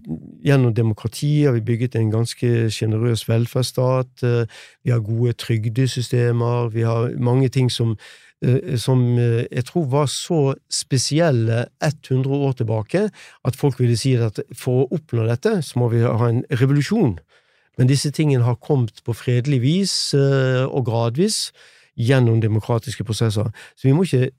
Gjennom 0.44 0.74
demokrati 0.74 1.44
har 1.44 1.52
vi 1.52 1.60
bygget 1.60 1.96
en 1.96 2.10
ganske 2.10 2.70
sjenerøs 2.70 3.28
velferdsstat. 3.28 4.22
eh, 4.22 4.46
Vi 4.84 4.90
har 4.90 5.00
gode 5.00 5.32
trygdesystemer. 5.32 6.68
Vi 6.68 6.80
har 6.80 7.10
mange 7.18 7.48
ting 7.48 7.70
som, 7.70 7.96
eh, 8.42 8.76
som 8.76 9.18
eh, 9.18 9.46
jeg 9.50 9.64
tror 9.64 9.86
var 9.86 10.06
så 10.06 10.54
spesielle 10.70 11.66
100 11.82 12.30
år 12.30 12.52
tilbake 12.52 13.10
at 13.44 13.56
folk 13.56 13.80
ville 13.80 13.96
si 13.96 14.14
at 14.14 14.40
for 14.54 14.84
å 14.84 14.88
oppnå 14.92 15.26
dette, 15.26 15.62
så 15.62 15.78
må 15.78 15.88
vi 15.88 16.00
ha 16.00 16.28
en 16.28 16.44
revolusjon. 16.50 17.18
Men 17.78 17.88
disse 17.88 18.10
tingene 18.10 18.44
har 18.44 18.54
kommet 18.54 19.02
på 19.04 19.12
fredelig 19.12 19.60
vis 19.62 20.14
og 20.14 20.84
gradvis 20.84 21.52
gjennom 21.96 22.40
demokratiske 22.40 23.04
prosesser. 23.04 23.50
Så 23.76 23.88
vi 23.88 23.92
må 23.92 24.02
ikke 24.02 24.30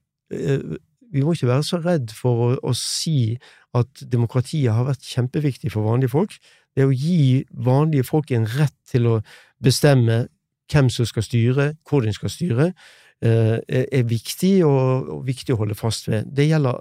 vi 1.11 1.23
må 1.23 1.35
ikke 1.35 1.49
være 1.49 1.67
så 1.67 1.79
redd 1.83 2.13
for 2.15 2.45
å, 2.45 2.49
å, 2.63 2.73
si 2.77 3.35
at 3.77 4.03
demokratiet 4.11 4.73
har 4.73 4.87
vært 4.87 5.07
kjempeviktig 5.07 5.71
for 5.73 5.87
vanlige 5.87 6.13
folk. 6.13 6.35
Det 6.75 6.87
å 6.87 6.95
gi 6.95 7.43
vanlige 7.51 8.07
folk 8.07 8.31
en 8.35 8.47
rett 8.47 8.75
til 8.87 9.09
å 9.09 9.19
bestemme 9.63 10.25
hvem 10.71 10.89
som 10.91 11.07
skal 11.07 11.25
styre, 11.27 11.69
hvor 11.87 12.05
de 12.05 12.13
skal 12.15 12.31
styre, 12.31 12.71
eh, 13.21 13.57
er 13.67 14.07
viktig 14.07 14.61
og, 14.65 15.09
og, 15.17 15.23
viktig 15.27 15.55
å 15.55 15.61
holde 15.61 15.75
fast 15.75 16.07
ved. 16.07 16.31
Det 16.31 16.47
gjelder, 16.47 16.79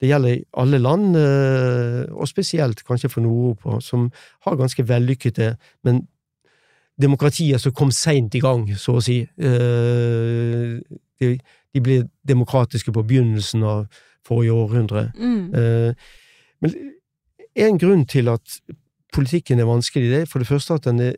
det 0.00 0.12
gjelder 0.12 0.38
alle 0.62 0.80
land, 0.80 1.18
eh, 1.20 2.04
og 2.12 2.28
spesielt 2.30 2.84
kanskje 2.88 3.12
for 3.12 3.24
Nord-Europa, 3.24 3.82
som 3.84 4.08
har 4.46 4.60
ganske 4.60 4.86
vellykkede, 4.88 5.54
men 5.84 6.06
demokratier 7.00 7.60
som 7.62 7.74
kom 7.74 7.92
seint 7.94 8.34
i 8.34 8.42
gang, 8.42 8.66
så 8.76 8.98
å 8.98 9.04
si. 9.04 9.20
Eh, 9.22 10.78
de, 11.18 11.32
de 11.74 11.82
ble 11.82 12.02
demokratiske 12.26 12.92
på 12.94 13.04
begynnelsen 13.06 13.64
av 13.66 13.86
forrige 14.26 14.54
århundre. 14.54 15.08
Mm. 15.18 15.54
Eh, 15.54 16.12
men 16.62 16.76
en 17.58 17.80
grunn 17.80 18.04
til 18.06 18.30
at 18.30 18.60
politikken 19.14 19.60
er 19.60 19.68
vanskelig, 19.68 20.10
det 20.10 20.22
er 20.22 20.30
for 20.30 20.42
det 20.42 20.50
første 20.50 20.78
at 20.78 20.86
denne, 20.86 21.14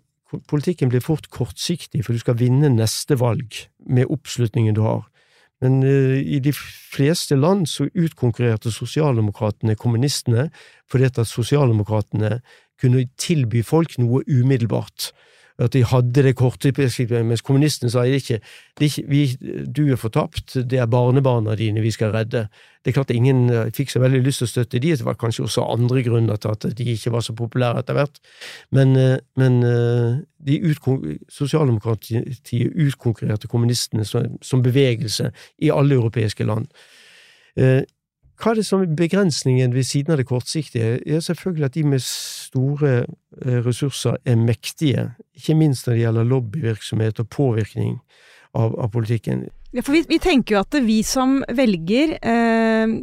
politikken 0.49 0.93
blir 0.93 1.03
fort 1.05 1.27
kortsiktig, 1.33 2.05
for 2.05 2.15
du 2.15 2.23
skal 2.23 2.39
vinne 2.39 2.71
neste 2.73 3.19
valg 3.19 3.65
med 3.87 4.11
oppslutningen 4.13 4.77
du 4.77 4.85
har. 4.85 5.09
Men 5.61 5.83
uh, 5.85 6.17
i 6.17 6.39
de 6.41 6.53
fleste 6.57 7.37
land 7.37 7.67
så 7.69 7.91
utkonkurrerte 7.93 8.73
sosialdemokratene 8.73 9.77
kommunistene 9.77 10.49
fordi 10.91 11.11
at 11.11 11.21
sosialdemokratene 11.29 12.39
kunne 12.81 13.05
tilby 13.21 13.61
folk 13.67 13.99
noe 14.01 14.23
umiddelbart 14.25 15.11
at 15.61 15.73
de 15.75 15.83
hadde 15.85 16.25
det 16.25 16.35
korte 16.39 16.73
mens 17.25 17.43
kommunistene 17.45 17.91
sa 17.93 18.05
ikke, 18.09 18.41
ikke 18.81 19.65
du 19.67 19.83
er 19.93 20.01
fortapt, 20.01 20.55
det 20.55 20.79
er 20.79 20.89
barnebarna 20.91 21.55
dine 21.55 21.83
vi 21.85 21.91
skal 21.91 22.13
redde. 22.15 22.47
Det 22.81 22.91
er 22.91 22.97
klart 22.97 23.11
ingen 23.11 23.51
fikk 23.77 23.91
så 23.93 24.01
veldig 24.01 24.23
lyst 24.25 24.41
til 24.41 24.49
å 24.49 24.53
støtte 24.55 24.81
de, 24.81 24.95
det 24.97 25.05
var 25.05 25.19
kanskje 25.21 25.45
også 25.45 25.67
andre 25.69 26.03
grunner 26.07 26.41
til 26.41 26.55
at 26.55 26.65
de 26.79 26.89
ikke 26.95 27.13
var 27.13 27.21
så 27.27 27.37
populære 27.37 27.83
etter 27.83 27.99
hvert, 27.99 28.21
men, 28.73 28.97
men 29.37 29.61
de 30.41 30.59
sosialdemokratiet 31.29 32.73
utkonkurrerte 32.87 33.51
kommunistene 33.51 34.07
som, 34.09 34.39
som, 34.41 34.63
bevegelse 34.65 35.31
i 35.61 35.71
alle 35.71 35.99
europeiske 35.99 36.47
land. 36.49 36.71
Hva 38.41 38.55
er 38.55 38.57
det 38.57 38.65
som 38.65 38.81
er 38.81 38.93
begrensningen 38.97 39.75
ved 39.75 39.85
siden 39.85 40.15
av 40.15 40.21
det 40.21 40.27
kortsiktige? 40.31 40.97
Er 41.05 41.21
selvfølgelig 41.21 41.65
at 41.65 41.75
de 41.75 41.83
med 41.85 42.01
store 42.01 43.05
ressurser 43.67 44.17
er 44.25 44.37
mektige, 44.37 45.11
ikke 45.37 45.55
minst 45.55 45.87
når 45.87 45.95
det 45.95 46.03
gjelder 46.03 46.31
lobbyvirksomhet 46.31 47.21
og 47.21 47.29
påvirkning 47.29 47.99
av, 48.55 48.73
av 48.81 48.89
politikken. 48.95 49.49
Ja, 49.71 49.83
for 49.87 49.95
vi, 49.95 50.03
vi, 50.09 50.19
tenker 50.19 50.57
jo 50.57 50.63
at 50.65 50.75
vi 50.83 50.99
som 51.07 51.41
velger 51.55 52.17
eh, 52.19 52.97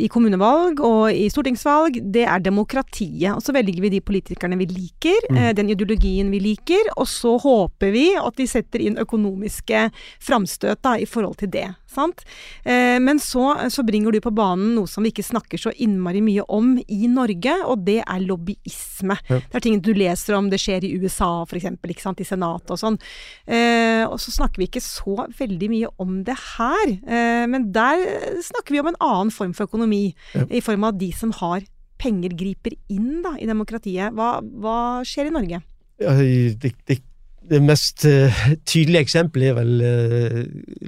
i 0.00 0.08
kommunevalg 0.10 0.80
og 0.84 1.12
i 1.12 1.28
stortingsvalg, 1.32 1.98
det 2.14 2.24
er 2.24 2.42
demokratiet. 2.44 3.34
Og 3.34 3.42
så 3.44 3.54
velger 3.54 3.82
vi 3.84 3.92
de 3.94 4.02
politikerne 4.04 4.58
vi 4.60 4.68
liker, 4.70 5.28
mm. 5.28 5.38
eh, 5.38 5.52
den 5.56 5.72
ideologien 5.72 6.32
vi 6.32 6.40
liker, 6.42 6.92
og 6.96 7.08
så 7.10 7.36
håper 7.42 7.92
vi 7.94 8.08
at 8.18 8.36
de 8.40 8.48
setter 8.48 8.84
inn 8.84 9.00
økonomiske 9.00 9.86
framstøt 10.22 10.82
da, 10.84 10.96
i 10.98 11.08
forhold 11.08 11.38
til 11.42 11.52
det. 11.52 11.68
Sant? 11.92 12.24
Eh, 12.64 12.96
men 13.04 13.20
så, 13.20 13.52
så, 13.68 13.84
bringer 13.84 14.14
du 14.14 14.20
på 14.24 14.32
banen 14.32 14.72
noe 14.78 14.88
som 14.88 15.04
vi 15.04 15.12
ikke 15.12 15.26
snakker 15.26 15.60
så 15.60 15.74
innmari 15.84 16.22
mye 16.24 16.46
om 16.48 16.74
i 16.80 17.08
Norge, 17.10 17.58
og 17.68 17.84
det 17.86 18.00
er 18.02 18.24
lobbyisme. 18.24 19.18
Ja. 19.28 19.40
Det 19.42 19.60
er 19.60 19.66
ting 19.66 19.80
du 19.84 19.92
leser 19.96 20.38
om, 20.38 20.48
det 20.52 20.60
skjer 20.62 20.86
i 20.88 20.94
USA 21.02 21.44
f.eks., 21.44 21.68
i 21.92 22.26
Senatet 22.26 22.72
og 22.72 22.80
sånn. 22.80 22.98
Eh, 23.44 24.02
og 24.08 24.18
så 24.22 24.32
snakker 24.32 24.62
vi 24.62 24.70
ikke 24.70 24.82
så 24.84 25.28
veldig 25.38 25.68
mye 25.72 25.92
om 26.01 26.01
det 26.26 26.36
her. 26.56 26.96
Eh, 27.02 27.44
men 27.50 27.70
der 27.74 28.02
snakker 28.42 28.74
vi 28.74 28.82
om 28.82 28.90
en 28.90 29.00
annen 29.00 29.32
form 29.34 29.54
for 29.56 29.70
økonomi, 29.70 30.14
ja. 30.34 30.46
i 30.50 30.62
form 30.64 30.84
av 30.88 30.98
de 31.00 31.12
som 31.16 31.32
har 31.38 31.64
penger, 32.02 32.34
griper 32.34 32.74
inn 32.90 33.22
da, 33.22 33.36
i 33.38 33.46
demokratiet. 33.46 34.14
Hva, 34.16 34.34
hva 34.42 34.76
skjer 35.06 35.30
i 35.30 35.34
Norge? 35.34 35.62
Ja, 36.02 36.16
det, 36.18 36.74
det 36.88 37.02
det 37.50 37.58
mest 37.62 38.04
uh, 38.06 38.42
tydelige 38.66 39.02
eksempelet 39.02 39.48
er 39.50 39.56
vel 39.56 39.80
uh, 39.82 40.42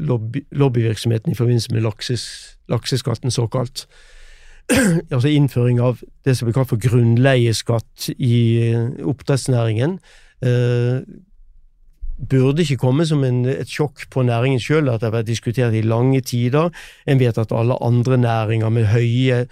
lobby, 0.06 0.44
lobbyvirksomheten 0.54 1.32
i 1.32 1.34
forbindelse 1.34 1.72
med 1.74 1.82
lakses, 1.82 2.24
lakseskatten, 2.70 3.30
såkalt. 3.34 3.86
altså 5.12 5.28
innføring 5.28 5.80
av 5.82 6.00
det 6.24 6.36
som 6.36 6.46
blir 6.46 6.54
kalt 6.56 6.70
for 6.70 6.80
grunnleieskatt 6.80 8.08
i 8.16 8.38
oppdrettsnæringen. 9.02 9.98
Burde 12.18 12.62
ikke 12.62 12.80
komme 12.80 13.06
som 13.08 13.24
en, 13.26 13.42
et 13.50 13.70
sjokk 13.70 14.06
på 14.12 14.22
næringen 14.26 14.62
sjøl, 14.62 14.88
at 14.88 15.02
det 15.02 15.10
har 15.10 15.18
vært 15.18 15.30
diskutert 15.30 15.74
i 15.74 15.84
lange 15.84 16.20
tider. 16.22 16.70
En 17.06 17.20
vet 17.20 17.38
at 17.38 17.52
alle 17.52 17.78
andre 17.84 18.18
næringer 18.22 18.72
med 18.74 18.90
høye 18.92 19.44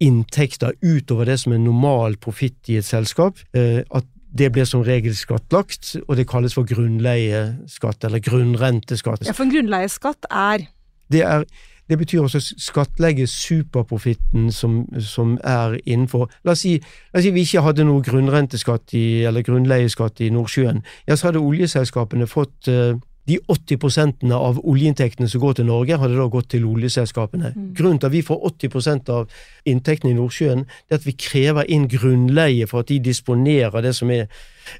inntekter 0.00 0.76
utover 0.80 1.28
det 1.28 1.38
som 1.42 1.52
er 1.52 1.60
normal 1.60 2.16
profitt 2.20 2.70
i 2.72 2.78
et 2.80 2.88
selskap, 2.88 3.40
at 3.52 4.06
det 4.30 4.50
blir 4.54 4.68
som 4.68 4.84
regel 4.86 5.16
skattlagt, 5.18 5.96
og 6.06 6.14
det 6.18 6.28
kalles 6.30 6.54
for 6.54 6.68
grunnleieskatt, 6.68 8.04
eller 8.06 8.22
grunnrenteskatt. 8.22 9.26
Ja, 9.26 9.34
for 9.34 9.48
en 9.48 9.54
grunnleieskatt 9.54 10.28
er 10.30 10.68
Det, 11.10 11.24
er, 11.26 11.42
det 11.90 11.98
betyr 11.98 12.22
også 12.22 12.40
skattlegge 12.54 13.26
superprofitten 13.26 14.52
som, 14.54 14.84
som, 15.02 15.36
er 15.44 15.76
innenfor 15.84 16.30
La 16.46 16.54
oss, 16.54 16.62
si, 16.62 16.76
la 17.10 17.18
oss 17.18 17.26
si 17.26 17.34
vi 17.34 17.42
ikke 17.46 17.64
hadde 17.66 17.86
noe 17.88 18.04
grunnrenteskatt 18.06 18.94
i, 18.94 19.24
eller 19.26 19.42
grunnleieskatt 19.46 20.22
i 20.22 20.30
Nordsjøen. 20.30 20.84
Ja, 21.08 21.16
så 21.16 21.30
hadde 21.30 21.42
oljeselskapene 21.42 22.28
fått 22.30 22.70
uh, 22.70 22.94
de 23.30 23.38
80% 23.48 24.32
av 24.34 24.58
oljeinntektene 24.66 25.28
som 25.28 25.42
går 25.42 25.58
til 25.58 25.68
Norge, 25.68 25.98
hadde 26.00 26.16
da 26.18 26.26
gått 26.32 26.50
til 26.54 26.66
oljeselskapene. 26.66 27.52
Mm. 27.54 27.66
Grunnen 27.76 28.00
til 28.00 28.08
at 28.08 28.14
vi 28.14 28.22
får 28.26 28.40
80% 28.48 29.12
av 29.14 29.42
inntektene 29.68 30.14
i 30.14 30.18
Nordsjøen, 30.18 30.64
det 30.64 30.96
er 30.96 31.00
at 31.02 31.06
vi 31.06 31.16
krever 31.20 31.70
inn 31.70 31.86
grunnleie 31.90 32.66
for 32.70 32.82
at 32.82 32.90
de 32.90 32.98
disponerer 33.04 33.84
det 33.84 33.94
som 33.98 34.10
er 34.14 34.26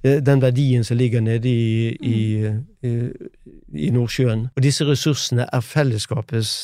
eh, 0.02 0.18
den 0.24 0.42
verdien 0.42 0.86
som 0.86 0.98
ligger 0.98 1.22
nede 1.24 1.50
i, 1.50 1.90
i, 2.00 2.20
i, 2.86 2.94
i 3.86 3.90
Nordsjøen. 3.94 4.48
Og 4.56 4.64
disse 4.64 4.88
ressursene 4.88 5.46
er 5.52 5.66
fellesskapets 5.66 6.54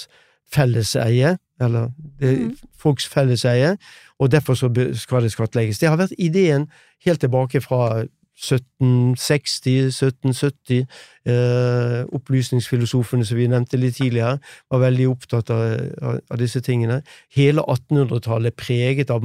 felleseie, 0.53 1.37
eller 1.61 1.89
det 2.21 2.29
er 2.29 2.37
mm. 2.45 2.57
folks 2.79 3.09
felleseie, 3.09 3.77
og 4.19 4.33
derfor 4.33 4.55
skal 4.95 5.23
det 5.23 5.33
skattlegges. 5.33 5.79
Det 5.79 5.89
har 5.89 5.97
vært 6.01 6.17
ideen 6.19 6.69
helt 7.05 7.21
tilbake 7.21 7.61
fra 7.61 8.05
1760, 8.37 9.89
1770. 9.89 10.87
Eh, 11.27 12.05
opplysningsfilosofene 12.15 13.25
som 13.25 13.39
vi 13.39 13.47
nevnte 13.49 13.81
litt 13.81 13.97
tidligere, 13.97 14.37
var 14.71 14.83
veldig 14.85 15.07
opptatt 15.09 15.51
av, 15.51 15.63
av, 16.03 16.19
av 16.31 16.41
disse 16.41 16.61
tingene. 16.61 17.01
Hele 17.35 17.65
1800-tallet 17.65 18.53
er 18.53 18.59
preget 18.61 19.11
av 19.15 19.25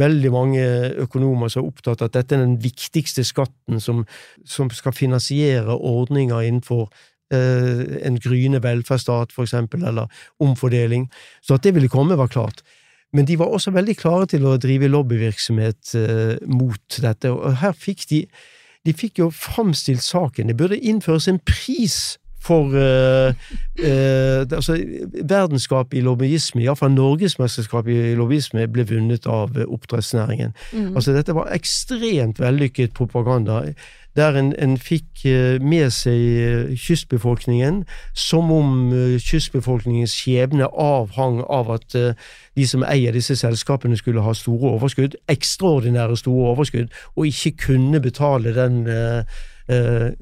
veldig 0.00 0.32
mange 0.32 0.64
økonomer 1.04 1.52
som 1.52 1.62
er 1.62 1.68
opptatt 1.68 2.00
av 2.00 2.08
at 2.08 2.16
dette 2.16 2.38
er 2.38 2.46
den 2.46 2.56
viktigste 2.64 3.26
skatten 3.28 3.82
som, 3.84 4.06
som 4.48 4.72
skal 4.72 4.96
finansiere 4.96 5.76
ordninger 5.76 6.40
innenfor 6.48 6.88
en 7.30 8.16
gryende 8.18 8.62
velferdsstat, 8.64 9.30
for 9.32 9.46
eksempel, 9.46 9.84
eller 9.86 10.10
omfordeling. 10.42 11.06
Så 11.42 11.54
at 11.54 11.66
det 11.66 11.74
ville 11.76 11.90
komme, 11.92 12.18
var 12.18 12.32
klart. 12.32 12.64
Men 13.12 13.26
de 13.26 13.38
var 13.38 13.50
også 13.50 13.72
veldig 13.74 13.96
klare 13.98 14.28
til 14.30 14.46
å 14.46 14.56
drive 14.60 14.90
lobbyvirksomhet 14.90 15.94
eh, 15.98 16.36
mot 16.50 17.00
dette, 17.02 17.32
og 17.32 17.60
her 17.62 17.76
fikk 17.76 18.08
de 18.12 18.24
De 18.80 18.94
fikk 18.96 19.18
jo 19.20 19.26
framstilt 19.28 20.00
saken. 20.00 20.48
Det 20.48 20.56
burde 20.56 20.78
innføres 20.78 21.26
en 21.28 21.36
pris 21.44 22.16
for 22.40 22.72
eh, 22.72 23.34
eh, 23.76 24.40
altså, 24.40 24.78
Verdensskapet 25.20 25.98
i 25.98 26.00
lobbyisme, 26.00 26.62
iallfall 26.64 26.94
norgesmesterskapet 26.94 27.92
i 27.92 28.14
lobbyisme, 28.16 28.64
ble 28.72 28.86
vunnet 28.88 29.28
av 29.28 29.52
oppdrettsnæringen. 29.66 30.56
Mm. 30.72 30.94
Altså, 30.94 31.12
dette 31.12 31.36
var 31.36 31.52
ekstremt 31.52 32.40
vellykket 32.40 32.96
propaganda 32.96 33.66
der 34.20 34.36
en, 34.38 34.52
en, 34.60 34.76
fikk 34.80 35.24
med 35.64 35.90
seg 35.96 36.76
kystbefolkningen 36.80 37.82
som 38.16 38.52
om 38.52 38.92
kystbefolkningens 39.20 40.14
skjebne 40.20 40.68
avhang 40.70 41.40
av 41.48 41.72
at 41.74 41.96
de 42.56 42.66
som 42.68 42.84
eier 42.86 43.14
disse 43.16 43.36
selskapene 43.40 43.98
skulle 43.98 44.24
ha 44.24 44.34
store 44.36 44.74
overskudd, 44.76 45.16
ekstraordinære 45.32 46.18
store 46.20 46.50
overskudd, 46.54 46.90
og 47.16 47.26
ikke 47.26 47.56
kunne 47.66 48.00
betale 48.00 48.54
den 48.56 48.82
eh, 48.90 50.12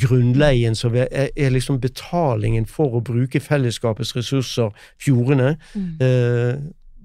grunnleien 0.00 0.74
som 0.74 0.94
er, 0.94 1.08
er, 1.12 1.50
liksom 1.50 1.80
betalingen 1.80 2.66
for 2.68 2.98
å 2.98 3.04
bruke 3.04 3.40
fellesskapets 3.40 4.14
ressurser, 4.16 4.74
fjordene. 5.00 5.54
Mm. 5.74 5.94
Eh, 6.04 6.58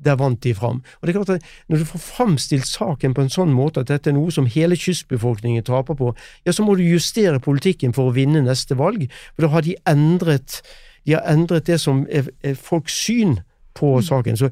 der 0.06 0.18
vant 0.20 0.44
de 0.44 0.54
fram. 0.58 0.82
Og 1.00 1.08
det 1.08 1.14
er 1.14 1.20
klart 1.20 1.38
at 1.38 1.48
Når 1.70 1.78
du 1.78 1.86
får 1.86 2.00
framstilt 2.00 2.68
saken 2.68 3.14
på 3.14 3.22
en 3.22 3.30
sånn 3.30 3.54
måte 3.54 3.84
at 3.84 3.92
dette 3.92 4.10
er 4.10 4.18
noe 4.18 4.32
som 4.32 4.46
hele 4.46 4.76
kystbefolkningen 4.76 5.64
taper 5.64 5.98
på, 6.00 6.14
ja, 6.46 6.52
så 6.52 6.64
må 6.64 6.76
du 6.76 6.84
justere 6.84 7.40
politikken 7.40 7.94
for 7.94 8.10
å 8.10 8.16
vinne 8.16 8.44
neste 8.44 8.78
valg. 8.78 9.08
For 9.36 9.46
da 9.46 9.54
har 9.54 9.66
de 9.66 9.76
endret, 9.90 10.62
de 11.06 11.18
har 11.18 11.26
endret 11.30 11.68
det 11.68 11.80
som 11.82 12.06
er, 12.10 12.30
er 12.44 12.56
folks 12.60 12.94
syn 13.06 13.40
på 13.76 13.96
mm. 13.96 14.02
saken. 14.02 14.38
Så 14.38 14.50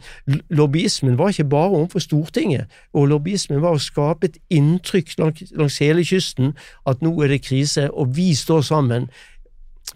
lobbyismen 0.49 1.18
var 1.18 1.30
ikke 1.30 1.49
bare 1.49 1.70
overfor 1.70 1.99
Stortinget, 1.99 2.66
og 2.93 3.08
lobbyismen 3.08 3.62
var 3.62 3.78
å 3.78 3.82
skape 3.82 4.30
et 4.30 4.38
inntrykk 4.49 5.14
langs, 5.20 5.43
langs 5.58 5.80
hele 5.82 6.06
kysten 6.06 6.56
at 6.89 7.02
nå 7.06 7.14
er 7.22 7.36
det 7.36 7.43
krise, 7.45 7.89
og 7.91 8.16
vi 8.18 8.32
står 8.36 8.62
sammen. 8.62 9.10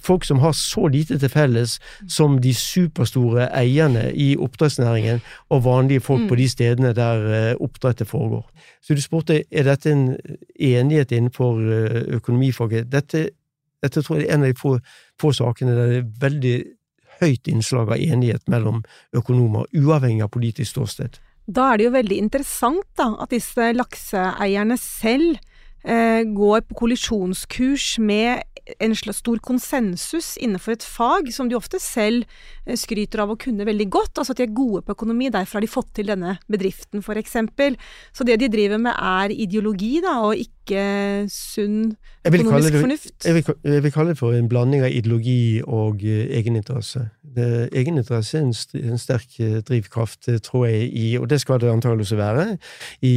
Folk 0.05 0.25
som 0.27 0.39
har 0.43 0.53
så 0.57 0.87
lite 0.91 1.17
til 1.19 1.31
felles 1.33 1.79
som 2.11 2.37
de 2.41 2.53
superstore 2.53 3.47
eierne 3.57 4.11
i 4.13 4.35
oppdrettsnæringen 4.37 5.23
og 5.49 5.63
vanlige 5.65 6.03
folk 6.05 6.25
mm. 6.25 6.29
på 6.29 6.37
de 6.39 6.47
stedene 6.49 6.93
der 6.93 7.25
eh, 7.33 7.55
oppdrettet 7.59 8.07
foregår. 8.07 8.45
Så 8.81 8.93
du 8.93 9.01
spurte 9.01 9.41
er 9.51 9.65
dette 9.65 9.91
en 9.91 10.07
enighet 10.59 11.11
innenfor 11.11 11.59
eh, 11.59 12.01
økonomifaget. 12.19 12.91
Dette, 12.91 13.29
dette 13.83 14.01
tror 14.05 14.21
jeg 14.21 14.29
er 14.29 14.37
en 14.37 14.45
av 14.45 14.53
de 14.53 14.59
få, 14.61 14.77
få 15.21 15.33
sakene 15.33 15.75
der 15.75 15.93
det 15.93 16.01
er 16.03 16.11
veldig 16.21 16.57
høyt 17.21 17.47
innslag 17.47 17.93
av 17.93 18.01
enighet 18.01 18.43
mellom 18.51 18.83
økonomer, 19.15 19.65
uavhengig 19.75 20.25
av 20.25 20.33
politisk 20.35 20.75
ståsted. 20.75 21.19
Da 21.45 21.71
er 21.71 21.77
det 21.77 21.87
jo 21.87 21.93
veldig 21.93 22.17
interessant 22.23 22.87
da, 22.97 23.11
at 23.21 23.33
disse 23.33 23.69
lakseeierne 23.75 24.77
selv 24.81 25.37
eh, 25.85 26.23
går 26.25 26.65
på 26.69 26.79
kollisjonskurs 26.81 27.95
med 28.01 28.41
en 28.79 28.95
slags 28.97 29.19
stor 29.21 29.39
konsensus 29.45 30.35
innenfor 30.41 30.73
et 30.73 30.85
fag 30.85 31.29
som 31.33 31.49
de 31.49 31.57
ofte 31.57 31.79
selv 31.81 32.25
eh, 32.65 32.77
skryter 32.79 33.21
av 33.21 33.33
å 33.33 33.37
kunne 33.39 33.67
veldig 33.67 33.87
godt. 33.93 34.17
Altså 34.17 34.33
at 34.33 34.41
de 34.41 34.47
er 34.47 34.55
gode 34.57 34.81
på 34.85 34.95
økonomi, 34.95 35.29
derfor 35.33 35.59
har 35.59 35.65
de 35.65 35.71
fått 35.71 35.91
til 35.99 36.09
denne 36.09 36.35
bedriften 36.51 37.03
f.eks. 37.05 37.37
Så 38.15 38.27
det 38.27 38.39
de 38.41 38.49
driver 38.51 38.81
med 38.81 38.95
er 38.95 39.33
ideologi, 39.35 39.99
da, 40.03 40.17
og 40.25 40.41
ikke 40.41 40.81
sunn 41.31 41.93
økonomisk 42.25 42.73
det, 42.73 42.81
fornuft. 42.81 43.13
Jeg 43.27 43.37
vil, 43.37 43.53
jeg 43.69 43.85
vil, 43.85 43.93
kalle 43.93 44.15
det 44.15 44.19
for 44.21 44.33
en 44.33 44.49
blanding 44.49 44.85
av 44.87 44.95
ideologi 44.95 45.61
og 45.61 46.01
uh, 46.01 46.23
egeninteresse. 46.39 47.05
egeninteresse 47.35 48.39
er 48.39 48.47
en, 48.47 48.55
en, 48.81 48.97
sterk 49.01 49.37
uh, 49.39 49.59
drivkraft, 49.67 50.31
tror 50.47 50.65
jeg, 50.65 50.89
i, 50.89 51.05
og 51.21 51.29
det 51.29 51.41
skal 51.43 51.61
det 51.61 51.69
antakeligvis 51.69 52.15
være, 52.17 52.47
i, 53.05 53.15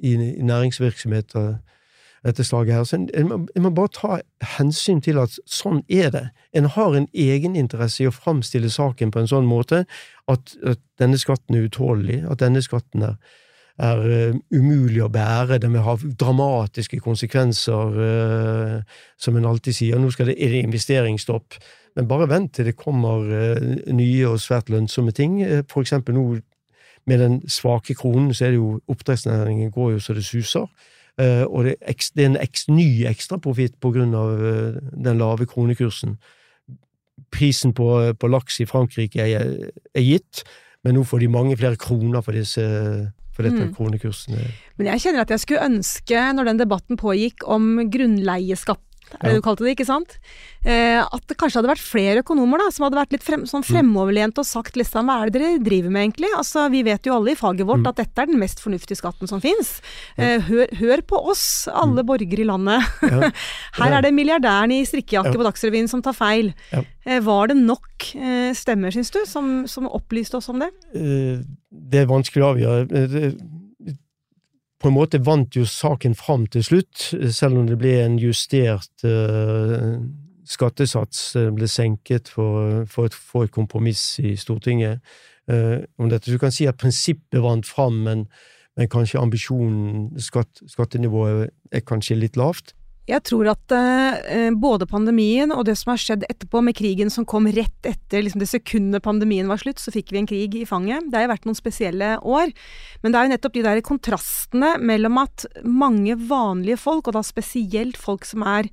i 0.00 0.16
næringsvirksomheter 0.40 1.52
dette 2.24 2.44
slaget 2.44 2.74
her. 2.74 2.84
Så 2.84 2.96
en, 2.96 3.08
en, 3.14 3.32
en, 3.56 3.62
må, 3.62 3.70
bare 3.74 3.92
ta 3.92 4.18
hensyn 4.56 5.02
til 5.04 5.20
at 5.20 5.36
sånn 5.50 5.82
er 5.92 6.10
det. 6.14 6.24
En 6.56 6.68
har 6.72 6.96
en 6.96 7.08
egeninteresse 7.12 8.04
i 8.04 8.08
å 8.08 8.14
framstille 8.14 8.70
saken 8.72 9.12
på 9.12 9.22
en 9.22 9.30
sånn 9.30 9.48
måte 9.48 9.84
at, 10.30 10.54
at 10.64 10.80
denne 11.00 11.20
skatten 11.20 11.58
er 11.58 11.68
utålelig, 11.68 12.22
at 12.30 12.40
denne 12.40 12.62
skatten 12.64 13.04
er, 13.10 13.18
er 13.84 14.04
uh, 14.06 14.36
umulig 14.54 15.02
å 15.02 15.10
bære, 15.12 15.58
den 15.60 15.74
vil 15.74 15.84
ha 15.84 15.96
dramatiske 15.98 17.00
konsekvenser, 17.04 17.96
uh, 17.98 19.00
som 19.20 19.36
en 19.36 19.48
alltid 19.50 19.76
sier. 19.76 20.00
Nå 20.00 20.12
skal 20.14 20.30
det, 20.30 20.38
er 20.38 20.54
det 20.54 20.64
investeringsstopp. 20.68 21.58
Men 21.94 22.08
bare 22.10 22.30
vent 22.30 22.54
til 22.56 22.70
det 22.70 22.78
kommer 22.78 23.26
uh, 23.28 23.70
nye 23.92 24.30
og 24.30 24.40
svært 24.42 24.72
lønnsomme 24.72 25.12
ting. 25.14 25.40
For 25.68 25.84
eksempel 25.84 26.16
nå 26.16 26.28
med 27.04 27.20
den 27.20 27.42
svake 27.50 27.92
kronen, 27.98 28.32
så 28.32 28.46
er 28.46 28.54
det 28.54 28.62
jo 28.62 28.78
oppdrettsnæringen 28.88 29.74
går 29.74 29.96
jo 29.98 30.00
så 30.00 30.14
det 30.16 30.24
suser. 30.24 30.70
Uh, 31.14 31.44
og 31.46 31.68
det 31.68 31.76
er, 31.78 32.24
en 32.26 32.38
ny 32.74 33.04
ekstraprofitt 33.06 33.76
på 33.82 33.92
grunn 33.94 34.16
av 34.18 34.32
uh, 34.34 34.78
den 34.98 35.20
lave 35.22 35.46
kronekursen. 35.46 36.16
Prisen 37.34 37.74
på, 37.74 37.88
på 38.18 38.30
laks 38.30 38.58
i 38.62 38.66
Frankrike 38.66 39.22
er, 39.22 39.52
er, 39.94 40.02
gitt, 40.02 40.42
men 40.82 40.98
nå 40.98 41.04
får 41.06 41.22
de 41.22 41.30
mange 41.30 41.58
flere 41.60 41.78
kroner 41.78 42.24
for, 42.24 42.34
disse, 42.34 42.64
for 43.34 43.46
dette 43.46 43.68
mm. 43.68 43.74
kronekursen. 43.76 44.40
Men 44.80 44.90
jeg 44.90 45.04
kjenner 45.04 45.22
at 45.22 45.30
jeg 45.30 45.44
skulle 45.44 45.68
ønske, 45.68 46.24
når 46.34 46.50
den 46.50 46.64
debatten 46.64 46.98
pågikk 46.98 47.46
om 47.46 47.78
grunnleieskatt 47.94 48.82
er 49.20 49.30
det 49.30 49.38
du 49.38 49.44
kalte 49.44 49.64
det, 49.64 49.74
ikke 49.76 49.86
sant? 49.88 50.16
Eh, 50.64 51.00
at 51.02 51.24
det 51.28 51.36
kanskje 51.40 51.60
hadde 51.60 51.70
vært 51.70 51.84
flere 51.84 52.22
økonomer 52.24 52.62
da, 52.62 52.70
som 52.72 52.86
hadde 52.86 52.98
vært 52.98 53.14
litt 53.16 53.26
frem, 53.26 53.44
sånn 53.48 53.64
mm. 53.64 53.68
fremoverlent 53.68 54.40
og 54.40 54.48
sagt 54.48 54.78
liksom, 54.80 55.10
hva 55.10 55.20
er 55.22 55.32
det 55.32 55.42
dere 55.42 55.62
driver 55.64 55.92
med 55.92 56.06
egentlig? 56.06 56.30
Altså, 56.38 56.66
Vi 56.72 56.82
vet 56.86 57.08
jo 57.08 57.16
alle 57.18 57.34
i 57.34 57.38
faget 57.38 57.68
vårt 57.68 57.84
mm. 57.84 57.90
at 57.92 58.00
dette 58.00 58.24
er 58.24 58.30
den 58.30 58.40
mest 58.40 58.62
fornuftige 58.64 58.98
skatten 58.98 59.30
som 59.30 59.42
fins. 59.44 59.76
Eh, 60.16 60.40
hør, 60.48 60.72
hør, 60.80 61.04
på 61.04 61.20
oss, 61.34 61.44
alle 61.68 62.02
mm. 62.04 62.08
borgere 62.08 62.44
i 62.44 62.48
landet. 62.48 62.90
Her 63.80 63.98
er 63.98 64.06
det 64.06 64.14
milliardæren 64.16 64.72
i 64.72 64.82
strikkejakke 64.88 65.34
ja. 65.34 65.38
på 65.40 65.48
Dagsrevyen 65.48 65.90
som 65.90 66.02
tar 66.04 66.16
feil. 66.16 66.54
Eh, 67.04 67.20
var 67.24 67.52
det 67.52 67.58
nok 67.60 68.08
eh, 68.16 68.50
stemmer, 68.56 68.94
syns 68.94 69.12
du, 69.12 69.20
som, 69.28 69.66
som, 69.68 69.88
opplyste 69.92 70.40
oss 70.40 70.48
om 70.48 70.62
det? 70.62 70.70
Eh, 70.96 71.44
det 71.68 72.04
er 72.04 72.08
vanskelig 72.08 72.44
å 72.44 72.54
avgjøre. 72.54 73.32
På 74.84 74.90
en 74.90 74.98
måte 74.98 75.16
vant 75.24 75.56
jo 75.56 75.62
saken 75.64 76.12
fram 76.12 76.42
til 76.52 76.60
slutt, 76.66 77.06
selv 77.32 77.56
om 77.56 77.64
det 77.64 77.78
ble 77.80 77.94
en 78.02 78.18
justert 78.20 79.06
uh, 79.08 79.94
skattesats 80.44 81.22
uh, 81.40 81.46
ble 81.56 81.64
senket 81.72 82.28
for, 82.28 82.82
for, 82.84 83.08
et, 83.08 83.16
for, 83.16 83.46
et, 83.46 83.52
kompromiss 83.54 84.18
i 84.20 84.34
Stortinget 84.36 85.00
uh, 85.48 85.80
om 85.96 86.12
dette. 86.12 86.28
Du 86.28 86.36
kan 86.36 86.52
si 86.52 86.68
at 86.68 86.76
prinsippet 86.76 87.40
vant 87.40 87.64
fram, 87.64 87.96
men, 88.04 88.26
men 88.76 88.92
kanskje 88.92 89.22
ambisjonen, 89.24 90.10
skatt, 90.20 90.60
skattenivået, 90.68 91.48
er 91.72 91.86
kanskje 91.88 92.20
litt 92.20 92.36
lavt. 92.36 92.76
Jeg 93.04 93.20
tror 93.28 93.50
at 93.52 93.74
eh, 93.76 94.48
både 94.56 94.88
pandemien 94.88 95.52
og 95.52 95.66
det 95.68 95.74
som 95.76 95.92
har 95.92 96.00
skjedd 96.00 96.24
etterpå, 96.24 96.62
med 96.64 96.76
krigen 96.78 97.12
som 97.12 97.26
kom 97.28 97.44
rett 97.52 97.88
etter 97.88 98.24
liksom 98.24 98.40
det 98.40 98.48
sekundet 98.48 99.04
pandemien 99.04 99.50
var 99.50 99.60
slutt, 99.60 99.82
så 99.82 99.92
fikk 99.92 100.14
vi 100.14 100.22
en 100.22 100.28
krig 100.30 100.56
i 100.56 100.64
fanget. 100.68 101.10
Det 101.10 101.18
har 101.18 101.26
jo 101.26 101.34
vært 101.34 101.48
noen 101.48 101.58
spesielle 101.58 102.14
år. 102.24 102.54
Men 103.02 103.12
det 103.12 103.20
er 103.20 103.28
jo 103.28 103.34
nettopp 103.34 103.58
de 103.58 103.64
der 103.66 103.84
kontrastene 103.84 104.74
mellom 104.80 105.20
at 105.20 105.44
mange 105.64 106.16
vanlige 106.30 106.80
folk, 106.80 107.10
og 107.10 107.18
da 107.18 107.24
spesielt 107.26 108.00
folk 108.00 108.24
som 108.28 108.46
er 108.48 108.72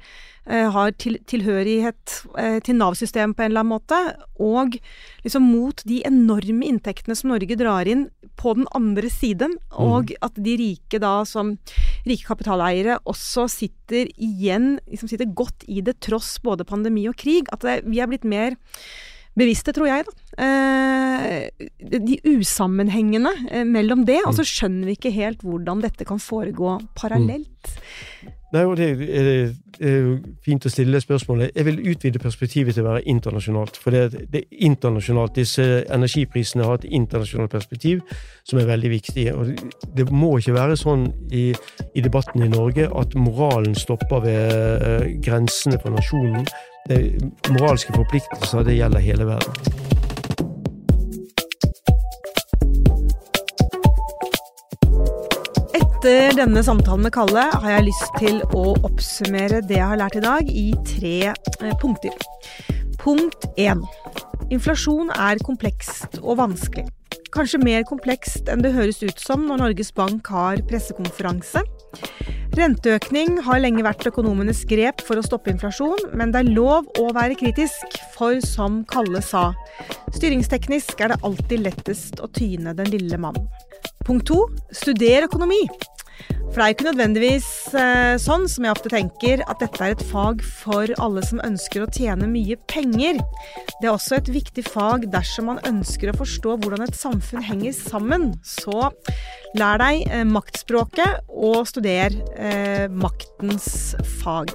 Eh, 0.50 0.72
har 0.74 0.90
til, 0.98 1.20
tilhørighet 1.30 2.14
eh, 2.42 2.56
til 2.66 2.80
Nav-systemet 2.80 3.38
på 3.38 3.44
en 3.44 3.52
eller 3.52 3.62
annen 3.62 3.76
måte, 3.76 3.98
og 4.42 4.74
liksom 5.22 5.46
mot 5.46 5.84
de 5.86 6.00
enorme 6.08 6.66
inntektene 6.66 7.14
som 7.14 7.30
Norge 7.30 7.54
drar 7.60 7.86
inn 7.86 8.08
på 8.42 8.56
den 8.58 8.66
andre 8.74 9.12
siden, 9.14 9.54
og 9.70 10.10
mm. 10.10 10.18
at 10.26 10.40
de 10.42 10.56
rike 10.58 10.98
da 11.04 11.20
som 11.30 11.54
rike 12.08 12.28
kapitaleiere 12.28 12.99
også 13.10 13.47
sitter 13.52 14.10
igjen, 14.16 14.76
liksom 14.89 15.12
sitter 15.12 15.30
godt 15.38 15.66
i 15.70 15.84
det 15.86 15.99
tross 16.04 16.36
både 16.43 16.68
pandemi 16.68 17.08
og 17.12 17.18
krig. 17.22 17.49
At 17.54 17.66
det, 17.66 17.82
vi 17.88 18.02
er 18.02 18.10
blitt 18.12 18.28
mer 18.28 18.58
bevisste, 19.38 19.74
tror 19.76 19.88
jeg, 19.88 20.08
da. 20.08 20.14
Eh, 20.43 21.68
de 21.80 22.18
usammenhengene 22.28 23.32
eh, 23.49 23.66
mellom 23.68 24.06
det, 24.08 24.20
og 24.26 24.36
så 24.36 24.43
mm. 24.43 24.52
skjønner 24.52 24.89
vi 24.89 24.97
ikke 24.97 25.14
helt 25.16 25.45
hvordan 25.45 25.84
dette 25.86 26.08
kan 26.08 26.22
foregå 26.22 26.78
parallelt. 26.99 27.76
Nei, 28.52 28.66
og 28.68 28.76
det 28.76 28.88
er, 28.91 29.30
er 29.80 29.93
jo 29.95 30.16
fint 30.43 30.66
å 30.68 30.72
stille 30.72 30.99
spørsmålet. 30.99 31.54
Jeg 31.56 31.68
vil 31.70 31.78
utvide 31.93 32.20
perspektivet 32.20 32.76
til 32.76 32.84
å 32.84 32.89
være 32.89 33.06
internasjonalt. 33.14 33.80
For 33.80 33.95
det, 33.95 34.26
det 34.34 34.41
er 34.41 34.66
internasjonalt. 34.68 35.38
Disse 35.39 35.68
energiprisene 35.88 36.68
har 36.68 36.82
et 36.82 36.89
internasjonalt 36.89 37.54
perspektiv 37.56 38.02
som 38.43 38.60
er 38.60 38.68
veldig 38.68 38.91
viktig. 38.91 39.26
Og 39.32 39.54
det 39.95 40.10
må 40.12 40.34
ikke 40.39 40.58
være 40.58 40.76
sånn 40.80 41.08
i, 41.32 41.47
i 41.95 42.04
debatten 42.04 42.43
i 42.43 42.52
Norge 42.52 42.89
at 42.91 43.16
moralen 43.16 43.78
stopper 43.80 44.28
ved 44.28 44.52
uh, 44.84 45.08
grensene 45.24 45.80
for 45.80 45.95
nasjonen. 45.95 46.43
Det, 46.89 47.02
moralske 47.54 47.95
forpliktelser, 47.95 48.68
det 48.68 48.82
gjelder 48.82 49.08
hele 49.08 49.32
verden. 49.32 50.01
Etter 56.02 56.34
denne 56.34 56.64
samtalen 56.66 57.04
med 57.06 57.14
Kalle 57.14 57.43
har 57.62 57.74
jeg 57.76 57.84
lyst 57.86 58.16
til 58.18 58.39
å 58.58 58.72
oppsummere 58.88 59.60
det 59.70 59.76
jeg 59.76 59.86
har 59.86 59.99
lært 60.02 60.16
i 60.18 60.24
dag, 60.24 60.47
i 60.49 60.72
tre 60.88 61.12
eh, 61.30 61.76
punkter. 61.78 62.16
Punkt 62.97 63.45
én. 63.62 63.84
Inflasjon 64.49 65.12
er 65.14 65.38
komplekst 65.45 66.18
og 66.24 66.39
vanskelig. 66.39 66.88
Kanskje 67.38 67.62
mer 67.62 67.86
komplekst 67.86 68.49
enn 68.49 68.66
det 68.66 68.74
høres 68.74 69.04
ut 69.06 69.22
som 69.22 69.45
når 69.45 69.62
Norges 69.62 69.93
Bank 69.93 70.26
har 70.34 70.64
pressekonferanse. 70.72 71.62
Renteøkning 72.58 73.38
har 73.45 73.62
lenge 73.62 73.86
vært 73.86 74.10
økonomenes 74.10 74.64
grep 74.74 75.06
for 75.06 75.22
å 75.22 75.28
stoppe 75.28 75.54
inflasjon, 75.54 76.10
men 76.18 76.34
det 76.34 76.41
er 76.41 76.54
lov 76.58 76.89
å 76.97 77.12
være 77.14 77.38
kritisk, 77.38 78.02
for 78.18 78.41
som 78.41 78.82
Kalle 78.89 79.22
sa, 79.22 79.52
styringsteknisk 80.18 80.97
er 80.97 81.14
det 81.14 81.22
alltid 81.22 81.68
lettest 81.70 82.26
å 82.26 82.34
tyne 82.34 82.74
den 82.74 82.89
lille 82.89 83.22
mannen. 83.22 83.45
Punkt 84.08 84.28
to 84.30 84.43
studer 84.74 85.28
økonomi. 85.30 85.64
For 86.52 86.60
det 86.60 86.64
er 86.64 86.68
jo 86.68 86.76
ikke 86.76 86.86
nødvendigvis 86.89 87.45
eh, 87.80 88.18
sånn 88.20 88.43
som 88.52 88.66
jeg 88.66 88.76
ofte 88.76 88.89
tenker, 88.91 89.39
at 89.47 89.62
dette 89.64 89.80
er 89.86 89.93
et 89.93 90.04
fag 90.10 90.41
for 90.43 90.91
alle 90.99 91.24
som 91.24 91.39
ønsker 91.47 91.86
å 91.86 91.88
tjene 91.95 92.28
mye 92.28 92.58
penger. 92.68 93.22
Det 93.80 93.88
er 93.88 93.93
også 93.93 94.18
et 94.18 94.32
viktig 94.36 94.66
fag 94.68 95.08
dersom 95.14 95.47
man 95.47 95.62
ønsker 95.70 96.12
å 96.12 96.18
forstå 96.20 96.58
hvordan 96.60 96.84
et 96.84 96.99
samfunn 96.99 97.45
henger 97.47 97.72
sammen. 97.78 98.34
Så 98.43 98.91
lær 99.56 99.80
deg 99.80 100.04
eh, 100.12 100.26
maktspråket, 100.28 101.24
og 101.32 101.64
studer 101.72 102.20
eh, 102.36 102.88
maktens 102.91 103.93
fag. 104.20 104.52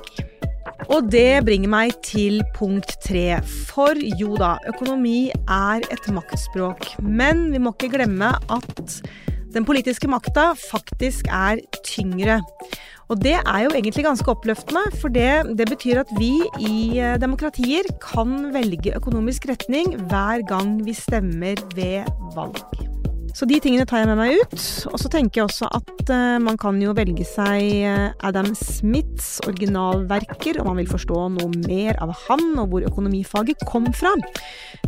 Og 0.93 1.09
det 1.09 1.47
bringer 1.47 1.73
meg 1.73 1.95
til 2.05 2.43
punkt 2.59 2.99
tre. 3.07 3.39
For 3.71 3.97
jo 4.21 4.37
da, 4.37 4.59
økonomi 4.69 5.31
er 5.33 5.87
et 5.89 6.11
maktspråk. 6.13 6.93
Men 7.01 7.49
vi 7.55 7.63
må 7.63 7.73
ikke 7.73 7.95
glemme 7.97 8.35
at 8.53 9.01
den 9.57 9.65
politiske 9.65 10.09
makta 10.11 10.51
faktisk 10.59 11.31
er 11.33 11.63
tyngre. 11.87 12.43
Og 13.09 13.21
det 13.23 13.37
er 13.39 13.61
jo 13.63 13.71
egentlig 13.71 14.05
ganske 14.05 14.31
oppløftende, 14.31 14.83
for 15.01 15.13
det, 15.15 15.57
det, 15.59 15.69
betyr 15.71 16.03
at 16.03 16.11
vi 16.19 16.33
i 16.59 16.99
eh, 16.99 17.15
demokratier 17.23 17.87
kan 18.03 18.51
velge 18.55 18.97
økonomisk 18.99 19.47
retning 19.49 19.95
hver 20.11 20.43
gang 20.51 20.81
vi 20.85 20.97
stemmer 20.97 21.63
ved 21.79 22.11
valg. 22.35 23.06
Så 23.37 23.45
de 23.45 23.59
tingene 23.61 23.85
tar 23.85 24.01
jeg 24.01 24.09
med 24.09 24.17
meg 24.17 24.39
ut. 24.41 24.55
Og 24.89 24.97
så 25.01 25.11
tenker 25.13 25.43
jeg 25.43 25.49
også 25.51 25.69
at 25.77 26.09
uh, 26.09 26.39
man 26.41 26.57
kan 26.61 26.79
jo 26.81 26.95
velge 26.97 27.27
seg 27.29 27.67
eh, 27.85 28.07
Adam 28.25 28.49
Smiths 28.57 29.43
originalverker 29.45 30.61
om 30.63 30.71
man 30.71 30.81
vil 30.81 30.89
forstå 30.89 31.27
noe 31.35 31.51
mer 31.67 32.01
av 32.01 32.15
han 32.25 32.55
og 32.63 32.73
hvor 32.73 32.87
økonomifaget 32.89 33.67
kom 33.69 33.91
fra. 33.97 34.15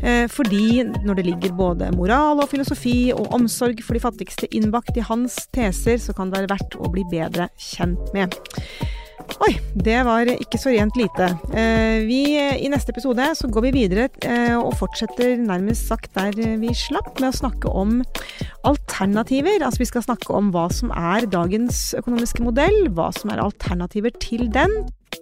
Uh, 0.00 0.24
fordi 0.32 0.86
når 1.04 1.20
det 1.20 1.26
ligger 1.28 1.58
både 1.58 1.90
moral 1.96 2.40
og 2.40 2.48
filosofi 2.48 3.10
og 3.12 3.34
omsorg 3.36 3.82
for 3.84 3.98
de 3.98 4.04
fattigste 4.06 4.48
innbakt 4.56 4.96
i 4.96 5.04
hans 5.04 5.36
teser, 5.52 6.00
så 6.00 6.16
kan 6.16 6.32
det 6.32 6.40
være 6.40 6.54
verdt 6.56 6.80
å 6.80 6.92
bli 6.94 7.04
bedre 7.12 7.50
kjent 7.60 8.14
med. 8.16 8.38
Oi, 9.44 9.52
det 9.76 9.98
var 10.06 10.28
ikke 10.32 10.58
så 10.60 10.72
rent 10.72 10.96
lite. 10.98 11.28
Eh, 11.52 12.00
vi, 12.08 12.22
I 12.38 12.70
neste 12.72 12.94
episode 12.94 13.26
så 13.38 13.50
går 13.52 13.66
vi 13.68 13.72
videre 13.76 14.08
eh, 14.26 14.56
og 14.56 14.74
fortsetter 14.80 15.36
nærmest 15.38 15.90
sagt 15.90 16.14
der 16.16 16.34
vi 16.58 16.72
slapp, 16.74 17.12
med 17.20 17.30
å 17.30 17.36
snakke 17.36 17.70
om 17.70 18.00
alternativer. 18.66 19.60
Altså 19.62 19.84
vi 19.84 19.90
skal 19.90 20.06
snakke 20.06 20.34
om 20.34 20.50
hva 20.54 20.66
som 20.74 20.92
er 20.96 21.28
dagens 21.30 21.92
økonomiske 22.00 22.44
modell, 22.46 22.88
hva 22.96 23.10
som 23.14 23.34
er 23.34 23.44
alternativer 23.44 24.16
til 24.22 24.48
den. 24.54 24.74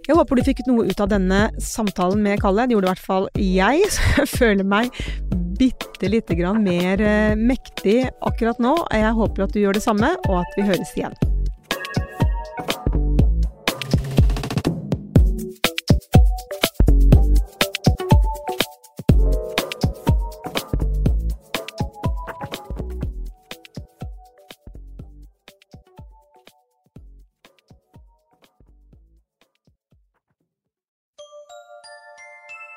Jeg 0.07 0.17
håper 0.19 0.39
du 0.39 0.47
fikk 0.47 0.65
noe 0.69 0.87
ut 0.87 1.03
av 1.03 1.11
denne 1.11 1.49
samtalen 1.63 2.23
med 2.23 2.41
Kalle. 2.43 2.67
Det 2.67 2.77
gjorde 2.77 2.91
i 2.91 2.95
hvert 2.95 3.07
fall 3.11 3.31
jeg, 3.35 3.87
så 3.95 4.13
jeg 4.23 4.33
føler 4.33 4.71
meg 4.77 4.95
bitte 5.57 6.11
lite 6.13 6.37
grann 6.39 6.63
mer 6.65 7.01
eh, 7.03 7.37
mektig 7.37 8.05
akkurat 8.21 8.61
nå. 8.63 8.77
Jeg 8.95 9.17
håper 9.19 9.47
at 9.49 9.57
du 9.57 9.65
gjør 9.65 9.81
det 9.81 9.87
samme, 9.87 10.15
og 10.29 10.45
at 10.45 10.59
vi 10.59 10.69
høres 10.69 10.95
igjen. 10.97 11.17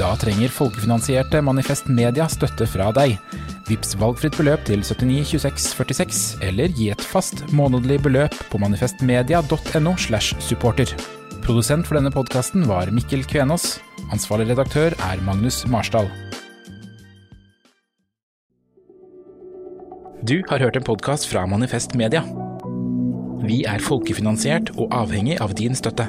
Da 0.00 0.14
trenger 0.16 0.48
folkefinansierte 0.48 1.42
Manifest 1.44 1.90
Media 1.92 2.24
støtte 2.32 2.64
fra 2.64 2.86
deg. 2.96 3.18
Vips 3.68 3.92
valgfritt 4.00 4.38
beløp 4.40 4.62
til 4.64 4.80
79 4.80 5.34
26 5.34 5.74
46, 5.76 6.20
eller 6.46 6.72
gi 6.72 6.86
et 6.88 7.04
fast 7.04 7.42
månedlig 7.52 7.98
beløp 8.06 8.32
på 8.48 8.60
manifestmedia.no. 8.62 9.92
slash 10.00 10.40
supporter. 10.40 10.88
Produsent 11.44 11.84
for 11.84 11.98
denne 11.98 12.12
podkasten 12.14 12.64
var 12.70 12.88
Mikkel 12.96 13.26
Kvenås. 13.28 13.74
Ansvarlig 14.08 14.48
redaktør 14.54 14.96
er 14.96 15.20
Magnus 15.26 15.66
Marsdal. 15.68 16.08
Du 20.24 20.38
har 20.48 20.64
hørt 20.64 20.80
en 20.80 20.88
podkast 20.88 21.28
fra 21.28 21.44
Manifest 21.44 21.92
Media. 21.92 22.24
Vi 23.44 23.62
er 23.68 23.84
folkefinansiert 23.84 24.72
og 24.78 24.88
avhengig 24.96 25.36
av 25.44 25.52
din 25.60 25.76
støtte. 25.76 26.08